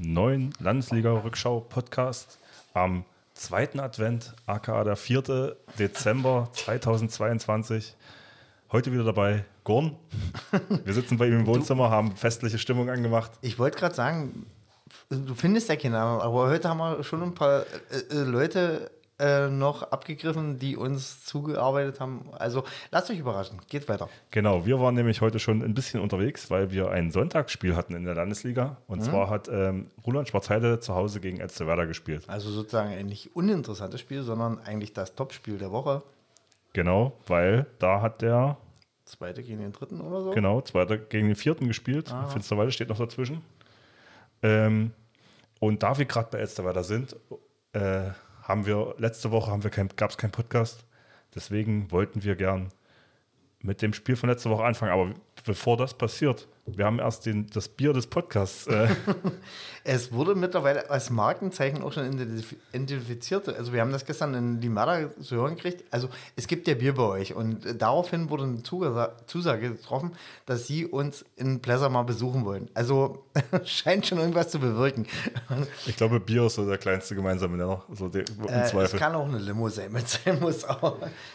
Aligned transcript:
neuen 0.00 0.52
Landesliga-Rückschau-Podcast 0.58 2.38
am 2.72 3.04
zweiten 3.34 3.80
Advent, 3.80 4.34
aka 4.46 4.84
der 4.84 4.96
4. 4.96 5.56
Dezember 5.78 6.48
2022. 6.54 7.94
Heute 8.72 8.92
wieder 8.92 9.04
dabei 9.04 9.44
Gorn. 9.64 9.96
Wir 10.84 10.94
sitzen 10.94 11.18
bei 11.18 11.26
ihm 11.26 11.40
im 11.40 11.46
Wohnzimmer, 11.46 11.90
haben 11.90 12.16
festliche 12.16 12.58
Stimmung 12.58 12.88
angemacht. 12.88 13.32
Ich 13.42 13.58
wollte 13.58 13.78
gerade 13.78 13.94
sagen, 13.94 14.46
du 15.10 15.34
findest 15.34 15.68
ja 15.68 15.76
keinen 15.76 15.92
Namen, 15.92 16.20
aber 16.20 16.48
heute 16.48 16.68
haben 16.68 16.78
wir 16.78 17.02
schon 17.04 17.22
ein 17.22 17.34
paar 17.34 17.62
äh, 17.90 18.14
äh, 18.14 18.22
Leute 18.22 18.90
äh, 19.20 19.48
noch 19.48 19.82
abgegriffen, 19.92 20.58
die 20.58 20.76
uns 20.76 21.24
zugearbeitet 21.24 22.00
haben. 22.00 22.30
Also 22.32 22.64
lasst 22.90 23.10
euch 23.10 23.18
überraschen, 23.18 23.60
geht 23.68 23.88
weiter. 23.88 24.08
Genau, 24.30 24.64
wir 24.64 24.80
waren 24.80 24.94
nämlich 24.94 25.20
heute 25.20 25.38
schon 25.38 25.62
ein 25.62 25.74
bisschen 25.74 26.00
unterwegs, 26.00 26.50
weil 26.50 26.72
wir 26.72 26.90
ein 26.90 27.10
Sonntagsspiel 27.10 27.76
hatten 27.76 27.94
in 27.94 28.04
der 28.04 28.14
Landesliga. 28.14 28.78
Und 28.86 29.00
mhm. 29.00 29.04
zwar 29.04 29.30
hat 29.30 29.48
ähm, 29.48 29.90
Roland 30.06 30.28
Schwarzheide 30.28 30.80
zu 30.80 30.94
Hause 30.94 31.20
gegen 31.20 31.38
Elsterwerda 31.38 31.84
gespielt. 31.84 32.24
Also 32.28 32.50
sozusagen 32.50 32.90
ein 32.90 33.06
nicht 33.06 33.36
uninteressantes 33.36 34.00
Spiel, 34.00 34.22
sondern 34.22 34.58
eigentlich 34.60 34.92
das 34.92 35.14
Topspiel 35.14 35.58
der 35.58 35.70
Woche. 35.70 36.02
Genau, 36.72 37.12
weil 37.26 37.66
da 37.78 38.00
hat 38.00 38.22
der 38.22 38.56
Zweite 39.04 39.42
gegen 39.42 39.60
den 39.60 39.72
dritten 39.72 40.00
oder 40.00 40.22
so? 40.22 40.30
Genau, 40.30 40.60
zweiter 40.60 40.96
gegen 40.96 41.26
den 41.26 41.36
vierten 41.36 41.68
gespielt. 41.68 42.12
Ah. 42.12 42.26
Finsterwalde 42.26 42.72
steht 42.72 42.88
noch 42.88 42.98
dazwischen. 42.98 43.42
Ähm, 44.42 44.92
und 45.58 45.82
da 45.82 45.98
wir 45.98 46.06
gerade 46.06 46.28
bei 46.30 46.38
Elsterwerda 46.38 46.82
sind, 46.82 47.16
äh, 47.72 48.10
haben 48.50 48.66
wir 48.66 48.94
letzte 48.98 49.30
Woche 49.30 49.50
haben 49.50 49.62
wir 49.62 49.70
kein, 49.70 49.88
gab 49.96 50.10
es 50.10 50.18
keinen 50.18 50.32
Podcast. 50.32 50.84
Deswegen 51.34 51.90
wollten 51.90 52.24
wir 52.24 52.34
gern 52.34 52.68
mit 53.60 53.80
dem 53.82 53.92
Spiel 53.92 54.16
von 54.16 54.28
letzter 54.28 54.50
Woche 54.50 54.64
anfangen. 54.64 54.92
Aber 54.92 55.14
bevor 55.44 55.76
das 55.76 55.94
passiert, 55.94 56.48
wir 56.76 56.84
haben 56.84 56.98
erst 56.98 57.26
den, 57.26 57.46
das 57.48 57.68
Bier 57.68 57.92
des 57.92 58.06
Podcasts. 58.06 58.66
Äh. 58.66 58.88
es 59.84 60.12
wurde 60.12 60.34
mittlerweile 60.34 60.90
als 60.90 61.10
Markenzeichen 61.10 61.82
auch 61.82 61.92
schon 61.92 62.10
identifiziert. 62.72 63.48
Also 63.48 63.72
wir 63.72 63.80
haben 63.80 63.92
das 63.92 64.04
gestern 64.04 64.34
in 64.34 64.60
Limada 64.60 65.10
zu 65.20 65.36
hören 65.36 65.56
gekriegt. 65.56 65.84
Also 65.90 66.08
es 66.36 66.46
gibt 66.46 66.68
ja 66.68 66.74
Bier 66.74 66.94
bei 66.94 67.02
euch 67.02 67.34
und 67.34 67.80
daraufhin 67.80 68.30
wurde 68.30 68.44
eine 68.44 68.62
Zusage 68.62 69.70
getroffen, 69.70 70.12
dass 70.46 70.66
sie 70.66 70.86
uns 70.86 71.24
in 71.36 71.60
Pleasure 71.60 71.90
mal 71.90 72.02
besuchen 72.02 72.44
wollen. 72.44 72.68
Also 72.74 73.24
scheint 73.64 74.06
schon 74.06 74.18
irgendwas 74.18 74.50
zu 74.50 74.58
bewirken. 74.58 75.06
Ich 75.86 75.96
glaube, 75.96 76.20
Bier 76.20 76.44
ist 76.44 76.54
so 76.54 76.66
der 76.66 76.78
kleinste 76.78 77.14
gemeinsame 77.14 77.56
Nenner. 77.56 77.82
So 77.92 78.08
der, 78.08 78.22
äh, 78.22 78.82
es 78.82 78.92
kann 78.92 79.14
auch 79.14 79.26
eine 79.26 79.38
Limo 79.38 79.68
sein, 79.68 79.92
mit 79.92 80.08
sein 80.08 80.38
muss. 80.40 80.66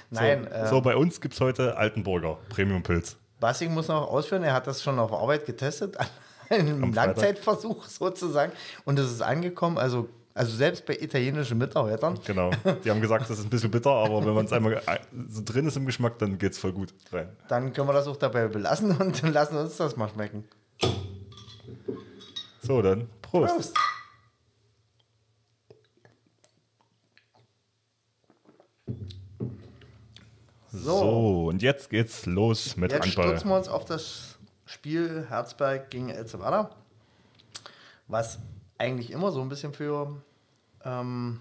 Nein. 0.10 0.48
So, 0.50 0.56
äh, 0.56 0.68
so 0.68 0.82
bei 0.82 0.96
uns 0.96 1.20
gibt 1.22 1.34
es 1.34 1.42
heute 1.42 1.78
Altenburger 1.78 2.38
Premium 2.50 2.84
Pilz. 2.84 3.18
Bassing 3.40 3.74
muss 3.74 3.88
noch 3.88 4.10
ausführen, 4.10 4.44
er 4.44 4.54
hat 4.54 4.68
das 4.68 4.82
schon 4.82 4.98
auf 5.00 5.12
Arbeit 5.12 5.46
getestet, 5.46 5.98
einem 6.50 6.94
Langzeitversuch 6.94 7.86
sozusagen. 7.86 8.52
Und 8.86 9.00
es 9.00 9.12
ist 9.12 9.22
angekommen, 9.22 9.78
also, 9.78 10.10
also 10.34 10.56
selbst 10.56 10.86
bei 10.86 10.96
italienischen 10.96 11.58
Mitarbeitern. 11.58 12.20
Genau, 12.26 12.52
die 12.84 12.90
haben 12.90 13.02
gesagt, 13.02 13.30
das 13.30 13.40
ist 13.40 13.46
ein 13.46 13.50
bisschen 13.50 13.72
bitter, 13.72 13.92
aber 13.92 14.26
wenn 14.26 14.34
man 14.34 14.46
es 14.46 14.54
einmal 14.54 14.82
so 15.30 15.42
drin 15.44 15.68
ist 15.68 15.78
im 15.78 15.86
Geschmack, 15.86 16.18
dann 16.20 16.38
geht 16.38 16.54
es 16.54 16.58
voll 16.58 16.72
gut 16.72 16.94
rein. 17.12 17.30
Dann 17.48 17.74
können 17.74 17.88
wir 17.88 17.94
das 17.94 18.08
auch 18.08 18.18
dabei 18.18 18.48
belassen 18.48 18.96
und 18.98 19.22
lassen 19.34 19.58
uns 19.58 19.78
das 19.78 19.96
mal 19.96 20.10
schmecken. 20.10 20.46
So, 22.62 22.82
dann 22.82 23.08
Prost. 23.22 23.54
Prost. 23.54 23.74
So. 30.76 31.00
so, 31.00 31.46
und 31.48 31.62
jetzt 31.62 31.90
geht's 31.90 32.26
los 32.26 32.76
mit 32.76 32.92
jetzt 32.92 33.06
Handball. 33.06 33.26
Jetzt 33.26 33.32
stürzen 33.32 33.50
wir 33.50 33.58
uns 33.58 33.68
auf 33.68 33.86
das 33.86 34.38
Spiel 34.66 35.26
Herzberg 35.30 35.90
gegen 35.90 36.10
El 36.10 36.28
Salvador, 36.28 36.70
was 38.08 38.40
eigentlich 38.78 39.12
immer 39.12 39.32
so 39.32 39.42
ein 39.42 39.50
bisschen 39.50 39.74
für, 39.74 40.22
ähm, 40.84 41.40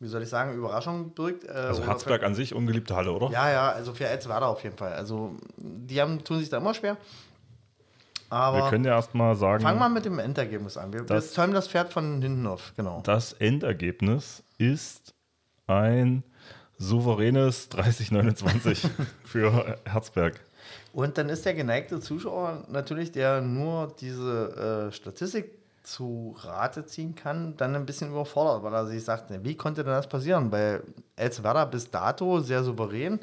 wie 0.00 0.08
soll 0.08 0.22
ich 0.22 0.28
sagen, 0.28 0.54
Überraschung 0.54 1.10
birgt. 1.10 1.44
Äh, 1.44 1.52
also 1.52 1.84
Herzberg 1.84 2.20
für, 2.20 2.26
an 2.26 2.34
sich, 2.34 2.54
ungeliebte 2.54 2.94
Halle, 2.94 3.12
oder? 3.12 3.30
Ja, 3.30 3.50
ja, 3.50 3.70
also 3.70 3.94
für 3.94 4.06
El 4.06 4.20
Salvador 4.20 4.48
auf 4.48 4.62
jeden 4.62 4.76
Fall. 4.76 4.92
Also 4.92 5.36
die 5.56 6.00
haben, 6.00 6.22
tun 6.22 6.38
sich 6.38 6.48
da 6.48 6.58
immer 6.58 6.74
schwer. 6.74 6.96
Aber 8.28 8.58
wir 8.58 8.70
können 8.70 8.84
ja 8.84 8.94
erstmal 8.94 9.34
sagen. 9.34 9.62
Fangen 9.62 9.78
wir 9.78 9.90
mit 9.90 10.06
dem 10.06 10.18
Endergebnis 10.18 10.78
an. 10.78 10.92
Wir, 10.92 11.02
das, 11.02 11.26
wir 11.26 11.32
zäumen 11.32 11.52
das 11.52 11.68
Pferd 11.68 11.92
von 11.92 12.22
hinten 12.22 12.46
auf, 12.46 12.72
genau. 12.76 13.02
Das 13.04 13.34
Endergebnis 13.34 14.42
ist 14.56 15.14
ein 15.66 16.24
souveränes 16.82 17.70
30-29 17.70 18.88
für 19.24 19.78
Herzberg. 19.84 20.40
Und 20.92 21.16
dann 21.16 21.28
ist 21.28 21.46
der 21.46 21.54
geneigte 21.54 22.00
Zuschauer 22.00 22.64
natürlich, 22.68 23.12
der 23.12 23.40
nur 23.40 23.94
diese 24.00 24.88
äh, 24.90 24.92
Statistik 24.92 25.50
zu 25.82 26.36
Rate 26.38 26.86
ziehen 26.86 27.14
kann, 27.14 27.56
dann 27.56 27.74
ein 27.74 27.86
bisschen 27.86 28.10
überfordert, 28.10 28.62
weil 28.62 28.74
er 28.74 28.86
sich 28.86 29.02
sagt, 29.02 29.32
wie 29.42 29.56
konnte 29.56 29.82
denn 29.82 29.92
das 29.92 30.08
passieren? 30.08 30.50
Bei 30.50 30.80
Elzwerder 31.16 31.66
bis 31.66 31.90
dato 31.90 32.40
sehr 32.40 32.62
souverän 32.62 33.20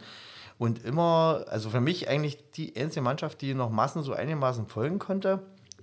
und 0.57 0.83
immer, 0.83 1.45
also 1.47 1.69
für 1.69 1.79
mich 1.79 2.09
eigentlich 2.09 2.51
die 2.51 2.75
einzige 2.75 3.01
Mannschaft, 3.01 3.41
die 3.41 3.53
noch 3.53 3.69
Massen 3.69 4.03
so 4.03 4.13
einigermaßen 4.13 4.65
folgen 4.67 4.99
konnte. 4.99 5.39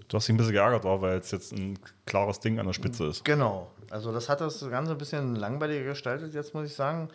Du 0.08 0.16
hast 0.16 0.28
dich 0.28 0.34
ein 0.34 0.36
bisschen 0.36 0.52
geärgert, 0.52 0.84
weil 0.84 1.18
es 1.18 1.30
jetzt 1.30 1.52
ein 1.52 1.78
klares 2.04 2.40
Ding 2.40 2.58
an 2.58 2.66
der 2.66 2.74
Spitze 2.74 3.06
ist. 3.06 3.24
Genau. 3.24 3.70
Also 3.90 4.12
das 4.12 4.28
hat 4.28 4.40
das 4.40 4.68
Ganze 4.68 4.92
ein 4.92 4.98
bisschen 4.98 5.34
langweiliger 5.34 5.84
gestaltet, 5.84 6.34
jetzt 6.34 6.52
muss 6.52 6.66
ich 6.66 6.74
sagen. 6.74 7.08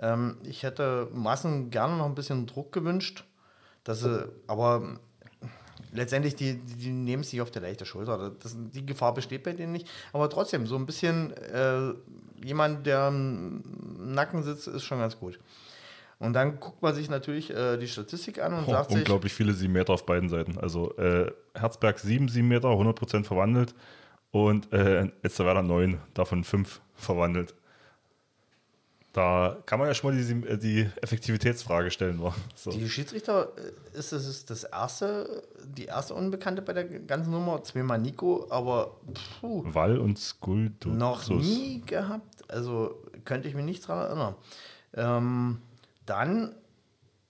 Ähm, 0.00 0.36
ich 0.44 0.62
hätte 0.62 1.08
Massen 1.12 1.70
gerne 1.70 1.96
noch 1.96 2.06
ein 2.06 2.14
bisschen 2.14 2.46
Druck 2.46 2.72
gewünscht, 2.72 3.24
dass 3.84 4.00
sie, 4.00 4.28
aber 4.46 4.98
letztendlich, 5.92 6.36
die, 6.36 6.56
die 6.58 6.90
nehmen 6.90 7.22
sich 7.22 7.40
auf 7.40 7.50
der 7.50 7.62
leichte 7.62 7.84
Schulter. 7.86 8.32
Das, 8.42 8.56
die 8.56 8.84
Gefahr 8.84 9.14
besteht 9.14 9.42
bei 9.42 9.52
denen 9.52 9.72
nicht. 9.72 9.88
Aber 10.12 10.28
trotzdem, 10.30 10.66
so 10.66 10.76
ein 10.76 10.86
bisschen 10.86 11.32
äh, 11.32 11.92
jemand, 12.44 12.86
der 12.86 13.08
im 13.08 13.62
Nacken 14.14 14.42
sitzt, 14.42 14.68
ist 14.68 14.84
schon 14.84 14.98
ganz 14.98 15.18
gut. 15.18 15.38
Und 16.18 16.32
dann 16.32 16.58
guckt 16.58 16.82
man 16.82 16.94
sich 16.94 17.08
natürlich 17.08 17.50
äh, 17.50 17.76
die 17.76 17.86
Statistik 17.86 18.40
an 18.42 18.52
und 18.52 18.64
oh, 18.66 18.72
sagt 18.72 18.90
unglaublich 18.90 19.32
sich, 19.32 19.36
viele 19.36 19.52
7 19.52 19.72
Meter 19.72 19.92
auf 19.92 20.04
beiden 20.04 20.28
Seiten. 20.28 20.58
Also 20.58 20.96
äh, 20.96 21.30
Herzberg 21.54 21.98
7 21.98 22.28
7 22.28 22.46
Meter, 22.46 22.68
100% 22.68 23.24
verwandelt 23.24 23.74
und 24.32 24.72
äh, 24.72 25.10
Etzerwerder 25.22 25.62
9, 25.62 25.98
davon 26.14 26.42
5 26.42 26.80
verwandelt. 26.94 27.54
Da 29.18 29.56
kann 29.66 29.80
man 29.80 29.88
ja 29.88 29.94
schon 29.94 30.14
mal 30.14 30.22
die, 30.22 30.58
die 30.58 30.88
Effektivitätsfrage 31.02 31.90
stellen. 31.90 32.22
So. 32.54 32.70
Die 32.70 32.88
Schiedsrichter 32.88 33.48
äh, 33.56 33.98
ist 33.98 34.12
das, 34.12 34.44
das 34.44 34.62
erste, 34.62 35.42
die 35.64 35.86
erste 35.86 36.14
Unbekannte 36.14 36.62
bei 36.62 36.72
der 36.72 36.84
ganzen 36.84 37.32
Nummer. 37.32 37.64
Zweimal 37.64 37.98
Nico, 37.98 38.46
aber 38.48 39.00
puh, 39.40 39.64
Wall 39.74 39.98
und 39.98 40.20
Skuldur. 40.20 40.92
Noch 40.92 41.28
nie 41.30 41.82
gehabt. 41.84 42.48
Also 42.48 43.02
könnte 43.24 43.48
ich 43.48 43.56
mich 43.56 43.64
nicht 43.64 43.88
daran 43.88 44.06
erinnern. 44.06 44.34
Ähm, 44.94 45.58
dann 46.06 46.54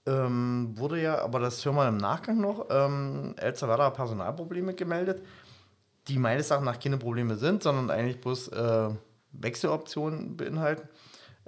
ähm, 0.05 0.75
wurde 0.75 1.01
ja, 1.01 1.23
aber 1.23 1.41
das 1.41 1.65
hören 1.65 1.77
wir 1.77 1.89
im 1.89 1.97
Nachgang 1.97 2.39
noch, 2.39 2.67
ähm, 2.69 3.33
El 3.39 3.57
Salvador 3.57 3.95
Personalprobleme 3.95 4.75
gemeldet, 4.75 5.23
die 6.07 6.19
meines 6.19 6.51
Erachtens 6.51 6.67
nach 6.67 6.79
keine 6.79 6.99
Probleme 6.99 7.37
sind, 7.37 7.63
sondern 7.63 7.91
eigentlich 7.91 8.21
bloß 8.21 8.49
äh, 8.49 8.91
Wechseloptionen 9.33 10.37
beinhalten. 10.37 10.87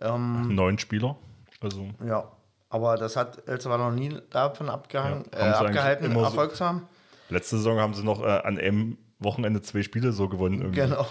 Ähm, 0.00 0.55
Neun 0.55 0.79
Spieler. 0.79 1.17
Also. 1.61 1.88
Ja, 2.05 2.31
aber 2.70 2.97
das 2.97 3.17
hat 3.17 3.47
El 3.47 3.61
Salvador 3.61 3.91
noch 3.91 3.97
nie 3.97 4.17
davon 4.31 4.69
abgehangen, 4.69 5.25
ja, 5.32 5.38
äh, 5.38 5.67
abgehalten, 5.67 6.17
Erfolg 6.17 6.56
zu 6.56 6.64
haben. 6.64 6.88
Letzte 7.29 7.56
Saison 7.56 7.79
haben 7.79 7.94
sie 7.94 8.05
noch 8.05 8.23
äh, 8.23 8.26
an 8.26 8.58
einem 8.58 8.99
Wochenende 9.19 9.61
zwei 9.62 9.82
Spiele 9.82 10.12
so 10.12 10.29
gewonnen. 10.29 10.61
Irgendwie. 10.61 10.81
Genau. 10.81 11.06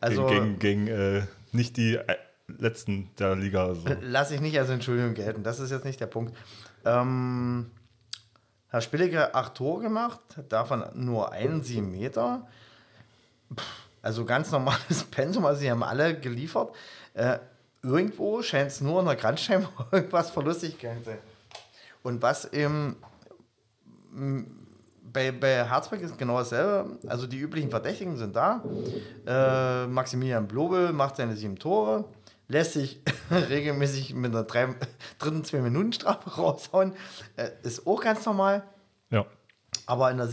Also, 0.00 0.26
gegen 0.26 0.58
gegen, 0.58 0.86
gegen 0.86 0.88
äh, 0.88 1.22
nicht 1.52 1.76
die 1.76 1.94
äh, 1.96 2.16
letzten 2.48 3.10
der 3.18 3.36
Liga. 3.36 3.66
Also. 3.66 3.84
Lass 4.02 4.30
ich 4.30 4.40
nicht 4.40 4.58
als 4.58 4.68
Entschuldigung 4.68 5.14
gelten. 5.14 5.42
Das 5.42 5.60
ist 5.60 5.70
jetzt 5.70 5.84
nicht 5.84 6.00
der 6.00 6.06
Punkt. 6.06 6.36
Ähm, 6.84 7.70
Herr 8.68 8.80
Spilliger 8.80 9.34
acht 9.36 9.54
Tore 9.54 9.82
gemacht, 9.82 10.20
davon 10.48 10.84
nur 10.94 11.32
einen 11.32 11.62
sieben 11.62 11.92
Meter. 11.92 12.46
Also 14.02 14.24
ganz 14.24 14.50
normales 14.50 15.04
Pensum, 15.10 15.46
also 15.46 15.60
sie 15.60 15.70
haben 15.70 15.82
alle 15.82 16.18
geliefert. 16.18 16.74
Äh, 17.14 17.38
irgendwo 17.84 18.42
scheint 18.42 18.70
es 18.70 18.80
nur 18.80 19.00
in 19.00 19.06
der 19.06 19.16
Grandstein 19.16 19.66
irgendwas 19.92 20.30
verlustig 20.30 20.78
zu 20.78 20.86
sein. 21.04 21.18
Und 22.02 22.22
was 22.22 22.52
eben 22.52 22.96
bei, 25.14 25.32
bei 25.32 25.66
Harzberg 25.68 26.02
ist 26.02 26.18
genau 26.18 26.38
dasselbe. 26.38 26.98
Also 27.06 27.26
die 27.26 27.38
üblichen 27.38 27.70
Verdächtigen 27.70 28.16
sind 28.16 28.36
da. 28.36 28.62
Äh, 29.26 29.86
Maximilian 29.86 30.46
Blobel 30.46 30.92
macht 30.92 31.16
seine 31.16 31.36
sieben 31.36 31.58
Tore, 31.58 32.04
lässt 32.48 32.74
sich 32.74 33.00
regelmäßig 33.30 34.14
mit 34.14 34.32
einer 34.32 34.42
drei, 34.42 34.74
dritten 35.18 35.44
Zwei-Minuten-Strafe 35.44 36.30
raushauen. 36.30 36.92
Äh, 37.36 37.50
ist 37.62 37.86
auch 37.86 38.02
ganz 38.02 38.26
normal. 38.26 38.64
Ja. 39.10 39.24
Aber 39.86 40.10
in 40.10 40.18
der 40.18 40.28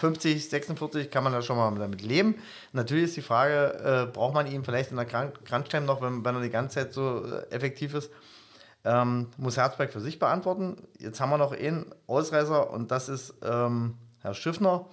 57, 0.00 0.48
46 0.48 1.10
kann 1.10 1.24
man 1.24 1.32
da 1.32 1.42
schon 1.42 1.56
mal 1.56 1.74
damit 1.74 2.02
leben. 2.02 2.36
Natürlich 2.72 3.04
ist 3.04 3.16
die 3.16 3.22
Frage, 3.22 4.08
äh, 4.08 4.12
braucht 4.12 4.34
man 4.34 4.46
ihn 4.46 4.64
vielleicht 4.64 4.90
in 4.90 4.96
der 4.96 5.06
Crunch-Time 5.06 5.86
noch, 5.86 6.00
wenn, 6.00 6.24
wenn 6.24 6.34
er 6.34 6.40
die 6.40 6.50
ganze 6.50 6.76
Zeit 6.76 6.92
so 6.92 7.24
äh, 7.24 7.50
effektiv 7.50 7.94
ist? 7.94 8.10
Ähm, 8.84 9.28
muss 9.36 9.56
Herzberg 9.56 9.92
für 9.92 10.00
sich 10.00 10.18
beantworten. 10.18 10.88
Jetzt 10.98 11.20
haben 11.20 11.30
wir 11.30 11.38
noch 11.38 11.52
einen 11.52 11.92
Ausreißer 12.06 12.70
und 12.70 12.90
das 12.90 13.08
ist 13.08 13.34
ähm, 13.42 13.94
Herr 14.22 14.34
Schiffner. 14.34 14.86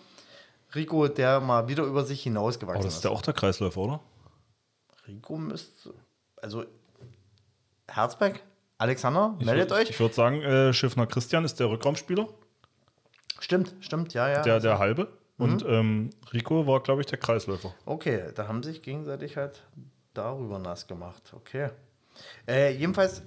Rico, 0.73 1.07
der 1.07 1.39
mal 1.39 1.67
wieder 1.67 1.83
über 1.83 2.03
sich 2.03 2.23
hinausgewachsen 2.23 2.81
ist. 2.81 2.85
Oh, 2.85 2.87
das 2.87 2.95
ist 2.97 3.03
ja 3.03 3.09
auch 3.11 3.21
der 3.21 3.33
Kreisläufer, 3.33 3.79
oder? 3.79 3.99
Rico 5.07 5.37
müsste. 5.37 5.93
Also 6.41 6.65
Herzberg, 7.87 8.41
Alexander, 8.77 9.35
meldet 9.39 9.71
ich 9.71 9.77
euch. 9.77 9.89
Ich 9.91 9.99
würde 9.99 10.13
sagen, 10.13 10.41
äh, 10.41 10.73
Schiffner 10.73 11.07
Christian 11.07 11.45
ist 11.45 11.59
der 11.59 11.69
Rückraumspieler. 11.69 12.27
Stimmt, 13.39 13.75
stimmt, 13.79 14.13
ja, 14.13 14.29
ja. 14.29 14.41
Der, 14.41 14.59
der 14.59 14.79
halbe. 14.79 15.07
Und 15.37 15.65
ähm, 15.67 16.11
Rico 16.31 16.65
war, 16.65 16.81
glaube 16.81 17.01
ich, 17.01 17.07
der 17.07 17.19
Kreisläufer. 17.19 17.73
Okay, 17.85 18.23
da 18.33 18.47
haben 18.47 18.63
sich 18.63 18.81
gegenseitig 18.81 19.35
halt 19.35 19.63
darüber 20.13 20.59
nass 20.59 20.87
gemacht. 20.87 21.33
Okay. 21.35 21.69
Äh, 22.47 22.73
jedenfalls 22.73 23.21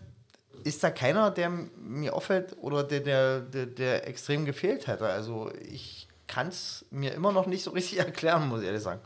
ist 0.64 0.82
da 0.82 0.90
keiner, 0.90 1.30
der 1.30 1.50
mir 1.50 2.14
auffällt 2.14 2.56
oder 2.60 2.82
der, 2.82 3.00
der, 3.00 3.40
der, 3.40 3.66
der 3.66 4.08
extrem 4.08 4.44
gefehlt 4.44 4.86
hätte. 4.86 5.06
Also 5.06 5.50
ich 5.70 6.08
kann 6.26 6.48
es 6.48 6.86
mir 6.90 7.12
immer 7.12 7.32
noch 7.32 7.46
nicht 7.46 7.62
so 7.62 7.70
richtig 7.72 7.98
erklären, 8.06 8.48
muss 8.48 8.60
ich 8.60 8.66
ehrlich 8.66 8.82
sagen. 8.82 9.00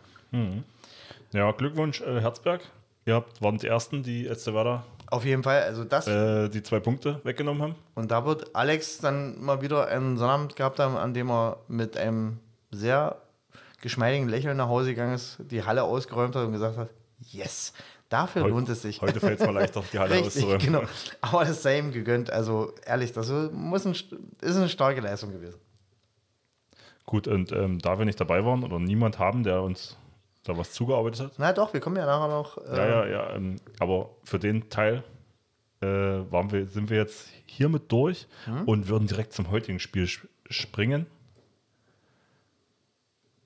Ja, 1.32 1.50
Glückwunsch, 1.52 2.00
äh, 2.02 2.20
Herzberg. 2.20 2.60
Ihr 3.04 3.14
habt, 3.14 3.42
waren 3.42 3.58
die 3.58 3.66
Ersten, 3.66 4.04
die 4.04 4.28
Etzewerder 4.28 4.84
Auf 5.12 5.26
jeden 5.26 5.42
Fall, 5.42 5.62
also 5.64 5.84
das. 5.84 6.06
äh, 6.06 6.48
die 6.48 6.62
zwei 6.62 6.80
Punkte 6.80 7.20
weggenommen 7.22 7.62
haben. 7.62 7.74
Und 7.94 8.10
da 8.10 8.24
wird 8.24 8.56
Alex 8.56 8.96
dann 8.96 9.38
mal 9.44 9.60
wieder 9.60 9.86
einen 9.88 10.16
Sonnabend 10.16 10.56
gehabt 10.56 10.78
haben, 10.78 10.96
an 10.96 11.12
dem 11.12 11.30
er 11.30 11.58
mit 11.68 11.98
einem 11.98 12.38
sehr 12.70 13.16
geschmeidigen 13.82 14.26
Lächeln 14.26 14.56
nach 14.56 14.68
Hause 14.68 14.90
gegangen 14.90 15.12
ist, 15.14 15.36
die 15.50 15.64
Halle 15.64 15.82
ausgeräumt 15.82 16.34
hat 16.34 16.46
und 16.46 16.52
gesagt 16.52 16.78
hat, 16.78 16.88
yes, 17.20 17.74
dafür 18.08 18.48
lohnt 18.48 18.70
es 18.70 18.80
sich. 18.80 19.02
Heute 19.02 19.20
fällt 19.20 19.38
es 19.38 19.46
mal 19.46 19.52
leichter, 19.52 19.82
die 19.92 19.98
Halle 19.98 20.14
Richtig, 20.14 20.28
auszuräumen. 20.44 20.58
genau. 20.64 20.82
Aber 21.20 21.44
das 21.44 21.62
sei 21.62 21.78
ihm 21.78 21.92
gegönnt. 21.92 22.30
Also 22.30 22.72
ehrlich, 22.86 23.12
das 23.12 23.28
muss 23.52 23.84
ein, 23.84 23.92
ist 23.92 24.56
eine 24.56 24.70
starke 24.70 25.02
Leistung 25.02 25.30
gewesen. 25.32 25.58
Gut, 27.04 27.28
und 27.28 27.52
ähm, 27.52 27.80
da 27.80 27.98
wir 27.98 28.06
nicht 28.06 28.18
dabei 28.18 28.44
waren 28.46 28.64
oder 28.64 28.78
niemand 28.78 29.18
haben, 29.18 29.42
der 29.42 29.60
uns 29.62 29.98
da 30.44 30.56
was 30.56 30.72
zugearbeitet 30.72 31.20
hat. 31.20 31.32
Na 31.38 31.52
doch, 31.52 31.72
wir 31.72 31.80
kommen 31.80 31.96
ja 31.96 32.06
nachher 32.06 32.28
noch. 32.28 32.58
Äh, 32.58 32.76
Ja, 32.76 32.86
ja, 32.86 33.06
ja. 33.06 33.30
Ähm, 33.34 33.56
aber 33.78 34.10
für 34.24 34.38
den 34.38 34.68
Teil 34.70 35.04
äh, 35.80 35.86
waren 35.86 36.50
wir, 36.52 36.66
sind 36.66 36.90
wir 36.90 36.96
jetzt 36.98 37.28
hiermit 37.46 37.90
durch 37.92 38.26
Mhm. 38.46 38.62
und 38.68 38.88
würden 38.88 39.06
direkt 39.08 39.32
zum 39.32 39.50
heutigen 39.50 39.78
Spiel 39.78 40.08
springen. 40.48 41.06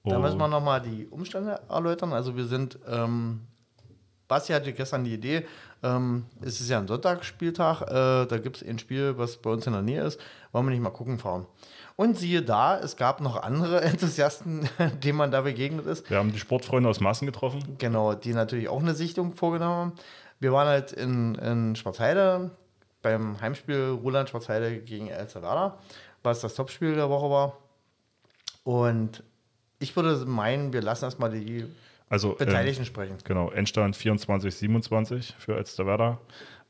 Da 0.04 0.18
müssen 0.20 0.38
wir 0.38 0.46
nochmal 0.46 0.80
die 0.80 1.06
Umstände 1.08 1.60
erläutern. 1.68 2.12
Also 2.12 2.36
wir 2.36 2.44
sind, 2.44 2.78
ähm, 2.88 3.40
Basti 4.28 4.52
hatte 4.52 4.72
gestern 4.72 5.04
die 5.04 5.14
Idee, 5.14 5.46
ähm, 5.82 6.24
es 6.40 6.60
ist 6.60 6.68
ja 6.68 6.78
ein 6.78 6.88
Sonntagsspieltag, 6.88 7.82
äh, 7.82 8.26
da 8.26 8.38
gibt 8.38 8.56
es 8.56 8.68
ein 8.68 8.78
Spiel, 8.78 9.16
was 9.18 9.36
bei 9.36 9.50
uns 9.50 9.66
in 9.66 9.72
der 9.72 9.82
Nähe 9.82 10.02
ist, 10.02 10.20
wollen 10.52 10.66
wir 10.66 10.70
nicht 10.70 10.82
mal 10.82 10.90
gucken 10.90 11.18
fahren. 11.18 11.46
Und 11.96 12.18
siehe 12.18 12.42
da, 12.42 12.78
es 12.78 12.96
gab 12.96 13.20
noch 13.20 13.42
andere 13.42 13.80
Enthusiasten, 13.82 14.68
denen 15.04 15.18
man 15.18 15.30
da 15.30 15.42
begegnet 15.42 15.86
ist. 15.86 16.08
Wir 16.10 16.18
haben 16.18 16.32
die 16.32 16.38
Sportfreunde 16.38 16.88
aus 16.88 17.00
Maßen 17.00 17.26
getroffen. 17.26 17.76
Genau, 17.78 18.14
die 18.14 18.34
natürlich 18.34 18.68
auch 18.68 18.80
eine 18.80 18.94
Sichtung 18.94 19.32
vorgenommen 19.32 19.74
haben. 19.74 19.92
Wir 20.38 20.52
waren 20.52 20.68
halt 20.68 20.92
in, 20.92 21.34
in 21.36 21.76
Schwarzheide 21.76 22.50
beim 23.00 23.40
Heimspiel 23.40 23.98
Roland 24.02 24.28
Schwarzheide 24.28 24.80
gegen 24.80 25.08
El 25.08 25.28
Salvador, 25.28 25.78
was 26.22 26.40
das 26.40 26.54
Topspiel 26.54 26.94
der 26.94 27.08
Woche 27.08 27.30
war. 27.30 27.56
Und 28.64 29.22
ich 29.78 29.94
würde 29.96 30.26
meinen, 30.26 30.72
wir 30.72 30.82
lassen 30.82 31.04
erstmal 31.04 31.30
die 31.30 31.66
Also 32.08 32.34
Beteiligten 32.34 32.82
ähm, 32.82 32.86
sprechen. 32.86 33.18
genau, 33.24 33.50
Endstand 33.50 33.96
24, 33.96 34.54
27 34.54 35.34
für 35.38 35.56
Elsterwerda. 35.56 36.20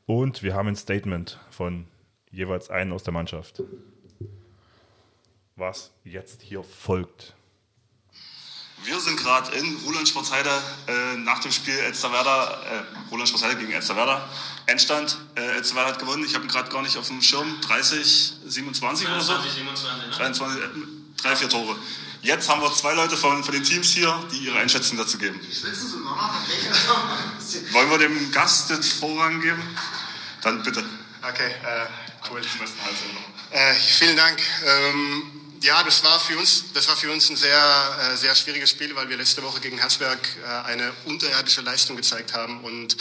Und 0.05 0.41
wir 0.41 0.55
haben 0.55 0.69
ein 0.69 0.75
Statement 0.75 1.39
von 1.51 1.85
jeweils 2.31 2.69
einen 2.69 2.91
aus 2.91 3.03
der 3.03 3.13
Mannschaft. 3.13 3.61
Was 5.55 5.91
jetzt 6.03 6.41
hier 6.41 6.63
folgt. 6.63 7.35
Wir 8.83 8.99
sind 8.99 9.17
gerade 9.17 9.55
in 9.57 9.75
Roland 9.85 10.07
Sportheide 10.07 10.51
äh, 10.87 11.17
nach 11.17 11.39
dem 11.39 11.51
Spiel 11.51 11.77
Elsterwerda, 11.77 12.61
äh, 12.61 13.09
Roland 13.11 13.27
Sportheide 13.27 13.59
gegen 13.59 13.71
Elsterwerda. 13.71 14.29
Endstand, 14.67 15.17
äh, 15.35 15.57
Elsterwerda 15.57 15.89
hat 15.89 15.99
gewonnen. 15.99 16.23
Ich 16.23 16.35
habe 16.35 16.45
ihn 16.45 16.49
gerade 16.49 16.69
gar 16.69 16.81
nicht 16.83 16.95
auf 16.95 17.07
dem 17.07 17.21
Schirm. 17.21 17.59
30, 17.61 18.33
27 18.45 19.07
oder 19.07 19.19
so? 19.19 19.33
27, 19.33 20.15
23, 20.15 20.61
äh, 20.61 20.67
drei, 21.17 21.35
vier 21.35 21.49
Tore. 21.49 21.75
Jetzt 22.21 22.49
haben 22.49 22.61
wir 22.61 22.73
zwei 22.73 22.93
Leute 22.93 23.15
von, 23.15 23.43
von 23.43 23.53
den 23.53 23.63
Teams 23.63 23.89
hier, 23.89 24.27
die 24.31 24.37
ihre 24.37 24.57
Einschätzung 24.57 24.97
dazu 24.97 25.17
geben. 25.17 25.39
Wollen 27.71 27.89
wir 27.89 27.97
dem 27.97 28.31
Gast 28.31 28.69
den 28.69 28.83
Vorrang 28.83 29.41
geben? 29.41 29.61
Dann 30.41 30.63
bitte. 30.63 30.83
Okay, 31.21 31.51
äh, 31.51 31.85
cool. 32.29 32.41
Äh, 33.51 33.73
vielen 33.73 34.15
Dank. 34.15 34.39
Ähm, 34.65 35.37
ja, 35.61 35.81
das 35.83 36.03
war 36.03 36.19
für 36.19 36.37
uns, 36.37 36.65
das 36.73 36.87
war 36.87 36.95
für 36.95 37.11
uns 37.11 37.29
ein 37.29 37.35
sehr, 37.35 38.11
äh, 38.13 38.15
sehr 38.15 38.35
schwieriges 38.35 38.69
Spiel, 38.69 38.95
weil 38.95 39.09
wir 39.09 39.17
letzte 39.17 39.41
Woche 39.41 39.59
gegen 39.59 39.77
Herzberg 39.77 40.19
äh, 40.43 40.67
eine 40.67 40.93
unterirdische 41.05 41.61
Leistung 41.61 41.95
gezeigt 41.95 42.33
haben 42.33 42.61
und 42.61 42.95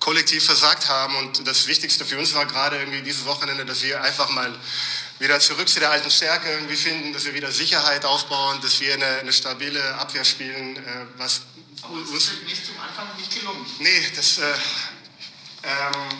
kollektiv 0.00 0.44
versagt 0.44 0.88
haben. 0.88 1.16
Und 1.16 1.46
das 1.46 1.66
Wichtigste 1.66 2.04
für 2.04 2.18
uns 2.18 2.34
war 2.34 2.44
gerade 2.44 2.78
irgendwie 2.78 3.02
dieses 3.02 3.24
Wochenende, 3.24 3.64
dass 3.64 3.82
wir 3.82 4.02
einfach 4.02 4.28
mal 4.30 4.54
wieder 5.18 5.38
zurück 5.40 5.68
zu 5.68 5.80
der 5.80 5.90
alten 5.90 6.10
Stärke 6.10 6.50
irgendwie 6.50 6.76
finden, 6.76 7.12
dass 7.12 7.24
wir 7.24 7.34
wieder 7.34 7.52
Sicherheit 7.52 8.04
aufbauen, 8.04 8.60
dass 8.62 8.80
wir 8.80 8.94
eine, 8.94 9.06
eine 9.06 9.32
stabile 9.32 9.94
Abwehr 9.94 10.24
spielen, 10.24 10.76
äh, 10.76 10.80
was 11.16 11.42
Aber 11.82 11.94
uns 11.94 12.10
ist 12.12 12.42
nicht 12.44 12.66
zum 12.66 12.78
Anfang 12.80 13.06
nicht 13.16 13.32
gelungen. 13.32 13.64
Nee, 13.78 14.12
das, 14.16 14.38
äh, 14.38 14.42
ähm, 15.62 16.18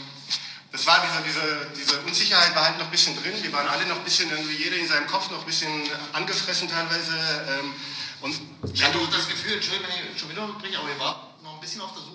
das 0.71 0.87
war 0.87 1.07
diese, 1.07 1.23
diese, 1.23 1.67
diese 1.77 2.01
Unsicherheit 2.01 2.55
war 2.55 2.65
halt 2.65 2.79
noch 2.79 2.87
ein 2.87 2.91
bisschen 2.91 3.21
drin. 3.23 3.35
Wir 3.43 3.53
waren 3.53 3.69
alle 3.69 3.87
noch 3.87 3.97
ein 3.97 4.05
bisschen, 4.05 4.31
irgendwie 4.31 4.57
jeder 4.57 4.77
in 4.77 4.89
seinem 4.89 5.07
Kopf 5.07 5.31
noch 5.31 5.41
ein 5.41 5.47
bisschen 5.47 5.71
angefressen 6.13 6.69
teilweise. 6.69 7.13
Ähm, 7.49 7.75
und 8.21 8.41
Ich 8.73 8.83
hatte 8.83 8.99
auch 8.99 9.11
das 9.11 9.29
Gefühl, 9.29 9.55
Entschuldigung, 9.55 9.89
wenn 9.91 10.15
ich 10.15 10.21
schon 10.21 10.31
wieder 10.31 10.45
unterbreche, 10.45 10.79
aber 10.79 10.89
ihr 10.89 10.99
wart 10.99 11.43
noch 11.43 11.55
ein 11.55 11.61
bisschen 11.61 11.81
auf 11.83 11.93
der 11.93 12.03
Suche 12.03 12.14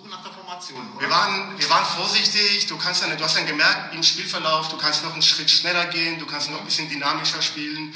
Formation, 0.60 0.92
oder? 0.92 1.00
wir 1.00 1.10
waren, 1.10 1.58
wir 1.58 1.70
waren 1.70 1.84
vorsichtig. 1.84 2.66
Du, 2.66 2.76
kannst 2.76 3.02
dann, 3.02 3.16
du 3.16 3.24
hast 3.24 3.36
dann 3.36 3.46
gemerkt 3.46 3.94
im 3.94 4.02
Spielverlauf, 4.02 4.68
du 4.68 4.76
kannst 4.76 5.02
noch 5.04 5.12
einen 5.12 5.22
Schritt 5.22 5.50
schneller 5.50 5.86
gehen, 5.86 6.18
du 6.18 6.26
kannst 6.26 6.50
noch 6.50 6.58
ein 6.60 6.64
bisschen 6.64 6.88
dynamischer 6.88 7.40
spielen. 7.42 7.94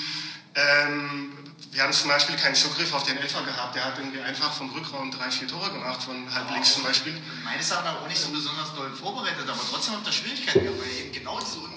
Ähm, 0.54 1.32
wir 1.72 1.82
haben 1.82 1.92
zum 1.92 2.08
Beispiel 2.08 2.36
keinen 2.36 2.54
Zugriff 2.54 2.92
auf 2.94 3.02
den 3.02 3.16
Elfer 3.18 3.42
gehabt. 3.42 3.74
Der 3.74 3.84
hat 3.84 3.98
irgendwie 3.98 4.20
einfach 4.20 4.52
vom 4.52 4.70
Rückraum 4.70 5.10
drei, 5.10 5.28
vier 5.30 5.48
Tore 5.48 5.70
gemacht, 5.72 6.02
von 6.02 6.32
halb 6.32 6.50
links 6.52 6.74
zum 6.74 6.84
Beispiel. 6.84 7.20
Meines 7.42 7.68
Erachtens 7.70 8.00
auch 8.00 8.06
nicht 8.08 8.20
so 8.20 8.28
besonders 8.30 8.72
doll 8.74 8.90
vorbereitet, 8.94 9.48
aber 9.48 9.58
trotzdem 9.70 9.94
habt 9.94 10.06
ihr 10.06 10.12
Schwierigkeiten 10.12 10.62
gehabt, 10.64 10.80
weil 10.80 10.90
eben 11.00 11.12
genau 11.12 11.38
diese, 11.40 11.58
Un- 11.58 11.73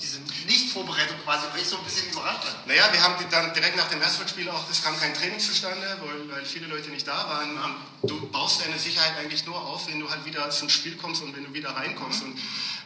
diese 0.00 0.20
Nicht-Vorbereitung 0.46 1.16
quasi 1.24 1.46
euch 1.56 1.66
so 1.66 1.78
ein 1.78 1.84
bisschen 1.84 2.10
überrascht 2.10 2.44
hat. 2.44 2.66
Naja, 2.66 2.88
wir 2.92 3.00
haben 3.02 3.14
dann 3.30 3.54
direkt 3.54 3.76
nach 3.76 3.88
dem 3.88 4.00
Herzberg-Spiel 4.00 4.48
auch, 4.50 4.68
es 4.70 4.82
kam 4.82 4.98
kein 4.98 5.14
Training 5.14 5.38
zustande, 5.38 5.98
weil, 6.00 6.36
weil 6.36 6.44
viele 6.44 6.66
Leute 6.66 6.90
nicht 6.90 7.06
da 7.06 7.28
waren. 7.28 7.76
Du 8.02 8.26
baust 8.28 8.64
deine 8.64 8.78
Sicherheit 8.78 9.12
eigentlich 9.18 9.46
nur 9.46 9.56
auf, 9.56 9.86
wenn 9.86 10.00
du 10.00 10.10
halt 10.10 10.24
wieder 10.24 10.50
zum 10.50 10.68
Spiel 10.68 10.96
kommst 10.96 11.22
und 11.22 11.36
wenn 11.36 11.44
du 11.44 11.54
wieder 11.54 11.70
reinkommst. 11.70 12.22
Und, 12.22 12.38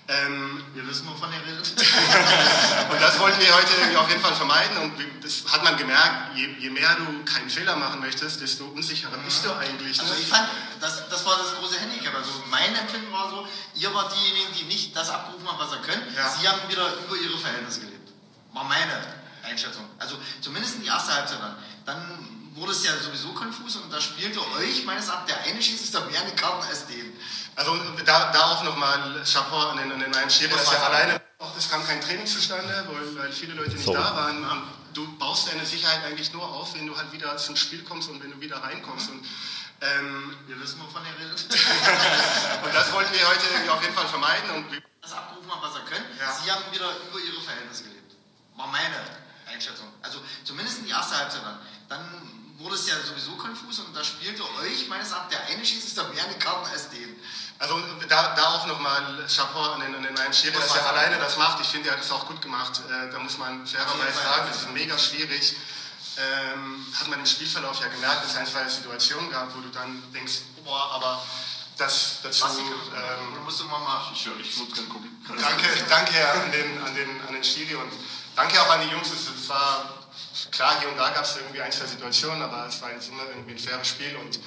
ähm, 0.09 0.65
Wir 0.75 0.89
wissen, 0.89 1.07
wovon 1.07 1.29
ihr 1.33 1.41
redet. 1.47 1.69
und 2.91 3.01
das 3.01 3.19
wollten 3.19 3.39
wir 3.41 3.55
heute 3.55 4.01
auf 4.01 4.09
jeden 4.09 4.23
Fall 4.23 4.35
vermeiden. 4.35 4.79
Und 4.79 4.93
das 5.23 5.45
hat 5.53 5.63
man 5.63 5.77
gemerkt, 5.77 6.35
je, 6.35 6.47
je 6.59 6.71
mehr 6.71 6.97
du 6.97 7.25
keinen 7.25 7.51
Fehler 7.51 7.77
machen 7.77 8.01
möchtest, 8.01 8.41
desto 8.41 8.65
unsicherer 8.67 9.19
bist 9.19 9.45
du 9.45 9.53
eigentlich. 9.53 10.01
Also 10.01 10.15
ich 10.15 10.27
fand, 10.27 10.49
das, 10.81 11.09
das 11.11 11.27
war 11.27 11.37
das 11.37 11.55
große 11.57 11.79
Handicap. 11.79 12.15
Also 12.15 12.31
mein 12.51 12.75
Empfinden 12.75 13.13
war 13.13 13.29
so, 13.29 13.47
ihr 13.75 13.93
wart 13.93 14.15
diejenigen, 14.17 14.53
die 14.55 14.65
nicht 14.65 14.97
das 14.97 15.11
abgerufen 15.11 15.47
haben, 15.47 15.59
was 15.59 15.73
ihr 15.73 15.83
könnt. 15.83 16.17
Ja. 16.17 16.29
Sie 16.31 16.49
haben 16.49 16.61
wieder 16.69 16.95
über 17.07 17.17
ihre 17.17 17.39
Verhältnisse 17.39 17.81
gelebt. 17.81 18.13
War 18.55 18.65
meine 18.65 18.93
Einschätzung. 19.49 19.85
Also 19.99 20.17
zumindest 20.41 20.77
in 20.77 20.83
die 20.83 20.89
erste 20.89 21.15
Halbzeit 21.15 21.41
dann. 21.41 21.57
Dann 21.85 22.39
wurde 22.55 22.73
es 22.73 22.85
ja 22.85 22.93
sowieso 22.99 23.33
konfus 23.33 23.77
und 23.77 23.93
da 23.93 24.01
spielte 24.01 24.41
euch 24.53 24.85
meines 24.85 25.09
Erachtens, 25.09 25.35
der 25.35 25.45
eine 25.45 25.63
schießt 25.63 25.95
da 25.95 26.01
mehr 26.01 26.21
eine 26.21 26.33
Karten 26.33 26.67
als 26.67 26.87
den. 26.87 27.13
Also 27.57 27.77
da, 28.05 28.33
da 28.33 28.41
auch 28.53 28.65
nochmal 28.65 29.23
Chapeau 29.25 29.69
an 29.69 29.79
den, 29.79 29.93
an 29.93 30.01
den 30.01 30.15
einen 30.15 30.31
Schiri, 30.31 30.51
dass 30.51 30.73
er 30.73 30.87
alleine, 30.87 31.21
auch 31.39 31.57
es 31.57 31.69
kam 31.71 31.87
kein 31.87 32.01
Training 32.01 32.27
zustande, 32.27 32.87
weil, 32.89 33.17
weil 33.17 33.33
viele 33.33 33.55
Leute 33.55 33.73
nicht 33.73 33.85
So. 33.85 33.93
da 33.93 34.15
waren. 34.15 34.63
Du 34.95 35.07
baust 35.19 35.53
deine 35.53 35.65
Sicherheit 35.65 36.05
eigentlich 36.05 36.33
nur 36.33 36.43
auf, 36.43 36.75
wenn 36.75 36.87
du 36.87 36.97
halt 36.97 37.13
wieder 37.13 37.37
zum 37.37 37.57
Spiel 37.57 37.85
kommst 37.85 38.09
und 38.09 38.23
wenn 38.23 38.33
du 38.33 38.41
wieder 38.41 38.57
reinkommst. 38.57 39.11
Und, 39.11 39.25
ähm, 39.81 40.35
Wir 40.47 40.61
wissen, 40.61 40.81
wovon 40.81 41.03
ihr 41.05 41.25
redet. 41.25 41.41
und 42.65 42.75
das 42.75 42.93
wollten 42.93 43.13
wir 43.13 43.29
heute 43.29 43.73
auf 43.73 43.83
jeden 43.83 43.95
Fall 43.95 44.09
vermeiden. 44.09 44.51
Und 44.51 44.67
das 45.01 45.13
abgerufen 45.13 45.51
haben, 45.53 45.63
was 45.63 45.75
ihr 45.75 45.85
könnt. 45.85 46.19
Ja. 46.19 46.33
Sie 46.33 46.51
haben 46.51 46.65
wieder 46.73 46.91
über 47.09 47.21
ihre 47.21 47.41
Verhältnisse 47.41 47.85
gelebt. 47.85 48.17
War 48.57 48.67
meine 48.67 48.97
Einschätzung. 49.49 49.87
Also 50.03 50.21
zumindest 50.45 50.79
in 50.79 50.85
die 50.85 50.91
erste 50.91 51.17
Halbzeit 51.17 51.43
dann. 51.43 51.59
Dann 51.89 52.39
wurde 52.59 52.75
es 52.75 52.89
ja 52.89 52.95
sowieso 53.01 53.33
konfus 53.37 53.79
und 53.79 53.97
da 53.97 54.03
spielte 54.03 54.43
euch 54.61 54.89
meines 54.89 55.13
Erachtens 55.13 55.37
der 55.37 55.47
eine 55.47 56.09
da 56.09 56.13
mehr 56.13 56.25
eine 56.25 56.39
Karten 56.39 56.67
als 56.67 56.91
den. 56.91 57.17
Also 57.61 57.81
da, 58.09 58.35
da 58.35 58.45
auch 58.55 58.67
nochmal 58.67 59.27
Chapeau 59.27 59.73
an 59.73 59.81
den, 59.81 59.95
an 59.95 60.03
den 60.03 60.19
einen 60.19 60.33
Schiri, 60.33 60.55
dass 60.55 60.75
er 60.77 60.89
alleine 60.89 61.19
das 61.19 61.37
macht. 61.37 61.61
Ich 61.61 61.69
finde, 61.69 61.89
er 61.89 61.97
hat 61.97 62.03
es 62.03 62.11
auch 62.11 62.27
gut 62.27 62.41
gemacht. 62.43 62.81
Äh, 62.89 63.11
da 63.11 63.19
muss 63.19 63.39
man 63.39 63.67
fairerweise 63.67 64.19
sagen, 64.19 64.49
das 64.49 64.63
ist 64.63 64.71
mega 64.71 64.99
schwierig. 64.99 65.57
Ähm, 66.17 66.87
hat 66.99 67.09
man 67.09 67.21
im 67.21 67.27
Spielverlauf 67.27 67.81
ja 67.81 67.89
gemerkt, 67.89 68.25
dass 68.25 68.33
es 68.33 68.37
ein, 68.37 68.47
zwei 68.47 68.69
Situationen 68.69 69.31
gab, 69.31 69.55
wo 69.57 69.61
du 69.61 69.69
dann 69.71 70.03
denkst, 70.13 70.41
boah, 70.65 70.93
aber 70.95 71.23
das 71.77 72.19
dazu. 72.23 72.47
Ähm, 72.47 73.45
musst 73.45 73.61
du 73.61 73.65
mal 73.65 73.79
machen. 73.79 74.13
Ich, 74.15 74.27
ich 74.27 74.59
würde 74.59 74.73
gerne 74.73 74.89
gucken. 74.89 75.25
Danke, 75.29 75.69
danke 75.89 76.31
an 76.31 76.51
den, 76.51 76.83
an, 76.83 76.95
den, 76.95 77.21
an 77.27 77.35
den 77.35 77.45
Schiri 77.45 77.77
und 77.77 77.93
danke 78.39 78.63
auch 78.63 78.71
an 78.71 78.81
die 78.83 78.89
Jungs. 78.89 79.11
Es 79.11 79.49
war 79.49 80.07
klar, 80.51 80.79
hier 80.79 80.89
und 80.89 80.97
da 80.97 81.11
gab 81.11 81.25
es 81.25 81.37
irgendwie 81.37 81.61
ein, 81.61 81.73
zwei 81.73 81.87
Situationen, 81.87 82.41
aber 82.43 82.67
es 82.67 82.81
war 82.81 82.93
jetzt 82.93 83.09
immer 83.09 83.25
irgendwie 83.29 83.53
ein 83.53 83.59
faires 83.59 83.89
Spiel 83.89 84.17
und 84.17 84.39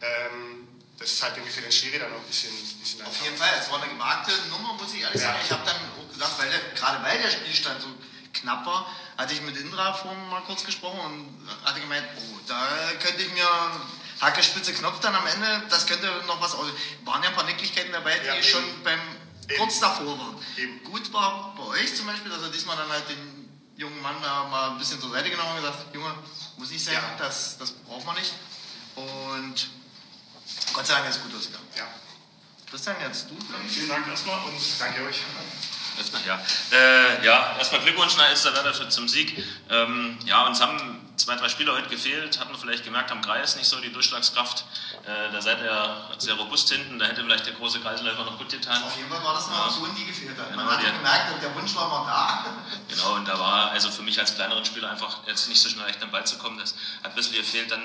ähm, 0.00 0.68
das 0.98 1.12
ist 1.12 1.22
halt 1.22 1.36
irgendwie 1.36 1.52
für 1.52 1.62
den 1.62 1.72
Schiri 1.72 1.98
dann 1.98 2.12
auch 2.12 2.18
ein 2.18 2.30
bisschen, 2.30 2.52
bisschen 2.80 3.04
Auf 3.04 3.24
jeden 3.24 3.36
Fall, 3.36 3.48
es 3.58 3.70
war 3.70 3.82
eine 3.82 3.92
gewagte 3.92 4.32
Nummer, 4.50 4.74
muss 4.74 4.94
ich 4.94 5.00
ehrlich 5.00 5.20
ja. 5.20 5.28
sagen. 5.28 5.38
Ich 5.42 5.50
habe 5.50 5.64
dann 5.64 5.76
auch 5.76 6.12
gesagt, 6.12 6.38
weil 6.38 6.50
der, 6.50 6.60
gerade 6.76 7.02
weil 7.02 7.18
der 7.20 7.30
Spielstand 7.30 7.80
so 7.82 7.88
knapp 8.32 8.64
war, 8.66 8.86
hatte 9.16 9.34
ich 9.34 9.40
mit 9.42 9.56
Indra 9.56 9.92
vorhin 9.94 10.28
mal 10.28 10.42
kurz 10.42 10.64
gesprochen 10.64 11.00
und 11.00 11.48
hatte 11.64 11.80
gemeint, 11.80 12.04
oh, 12.16 12.38
da 12.46 12.68
könnte 13.02 13.22
ich 13.22 13.32
mir 13.32 13.48
Hacke, 14.20 14.42
Spitze, 14.42 14.74
Knopf 14.74 15.00
dann 15.00 15.14
am 15.14 15.26
Ende, 15.26 15.62
das 15.70 15.86
könnte 15.86 16.06
noch 16.26 16.40
was 16.40 16.54
aus. 16.54 16.66
Waren 17.04 17.22
ja 17.22 17.30
ein 17.30 17.34
paar 17.34 17.44
Nicklichkeiten 17.44 17.92
dabei, 17.92 18.18
die 18.18 18.26
ja, 18.26 18.42
schon 18.42 18.62
beim 18.84 19.00
eben. 19.48 19.58
kurz 19.58 19.80
davor 19.80 20.18
waren. 20.18 20.36
Eben. 20.56 20.84
Gut 20.84 21.10
war 21.12 21.54
bei 21.56 21.64
euch 21.80 21.96
zum 21.96 22.06
Beispiel, 22.06 22.30
dass 22.30 22.42
er 22.42 22.50
diesmal 22.50 22.76
dann 22.76 22.90
halt 22.90 23.08
den 23.08 23.39
jungen 23.80 24.00
Mann 24.02 24.16
da 24.22 24.44
mal 24.44 24.70
ein 24.72 24.78
bisschen 24.78 25.00
zur 25.00 25.10
Seite 25.10 25.30
genommen 25.30 25.56
und 25.56 25.62
gesagt, 25.62 25.94
Junge, 25.94 26.14
muss 26.58 26.70
ich 26.70 26.84
sagen, 26.84 26.98
ja. 26.98 27.24
das, 27.24 27.56
das 27.58 27.72
braucht 27.72 28.04
man 28.04 28.14
nicht. 28.14 28.34
Und 28.94 29.70
Gott 30.74 30.86
sei 30.86 30.94
Dank 30.94 31.08
ist 31.08 31.16
es 31.16 31.22
gut 31.22 31.34
ausgegangen. 31.34 31.66
Ja. 31.76 31.86
Christian, 32.70 32.96
jetzt 33.00 33.28
du. 33.30 33.36
Vielen 33.68 33.88
Dank 33.88 34.06
erstmal 34.06 34.38
und 34.44 34.60
danke 34.78 35.02
euch. 35.02 35.22
Ja, 36.26 36.40
äh, 36.72 37.24
ja 37.24 37.56
erstmal 37.58 37.80
Glückwunsch 37.80 38.16
nach 38.16 38.28
Elsterwerder 38.28 38.90
zum 38.90 39.08
Sieg. 39.08 39.42
Ähm, 39.70 40.18
ja, 40.24 40.46
uns 40.46 40.60
haben 40.60 41.09
zwei, 41.20 41.36
drei 41.36 41.48
Spieler 41.48 41.74
heute 41.74 41.88
gefehlt, 41.88 42.40
hatten 42.40 42.54
vielleicht 42.56 42.84
gemerkt, 42.84 43.10
am 43.12 43.20
Kreis 43.20 43.56
nicht 43.56 43.68
so 43.68 43.78
die 43.80 43.92
Durchschlagskraft. 43.92 44.64
Äh, 45.04 45.32
da 45.32 45.40
seid 45.40 45.60
ihr 45.60 45.96
sehr 46.18 46.34
robust 46.34 46.70
hinten, 46.70 46.98
da 46.98 47.06
hätte 47.06 47.22
vielleicht 47.22 47.46
der 47.46 47.54
große 47.54 47.80
Kreisläufer 47.80 48.24
noch 48.24 48.38
gut 48.38 48.48
getan. 48.48 48.82
Auf 48.82 48.96
jeden 48.96 49.08
Fall 49.08 49.22
war 49.22 49.34
das 49.34 49.48
eine 49.48 49.62
Option, 49.62 49.94
die 49.96 50.06
gefehlt 50.06 50.38
hat. 50.38 50.50
Genau, 50.50 50.64
Man 50.64 50.76
hat 50.76 50.82
ja 50.82 50.90
gemerkt, 50.90 51.42
der 51.42 51.54
Wunsch 51.54 51.74
war 51.74 51.88
mal 51.88 52.06
da. 52.06 52.46
Genau, 52.88 53.14
und 53.14 53.28
da 53.28 53.38
war 53.38 53.70
also 53.70 53.90
für 53.90 54.02
mich 54.02 54.18
als 54.18 54.34
kleineren 54.34 54.64
Spieler 54.64 54.90
einfach 54.90 55.18
jetzt 55.26 55.48
nicht 55.48 55.60
so 55.60 55.68
schnell 55.68 55.86
leicht 55.86 56.02
am 56.02 56.10
Ball 56.10 56.26
zu 56.26 56.38
kommen. 56.38 56.58
Das 56.58 56.74
hat 57.04 57.12
ein 57.12 57.14
bisschen 57.14 57.36
gefehlt. 57.36 57.70
Dann 57.70 57.80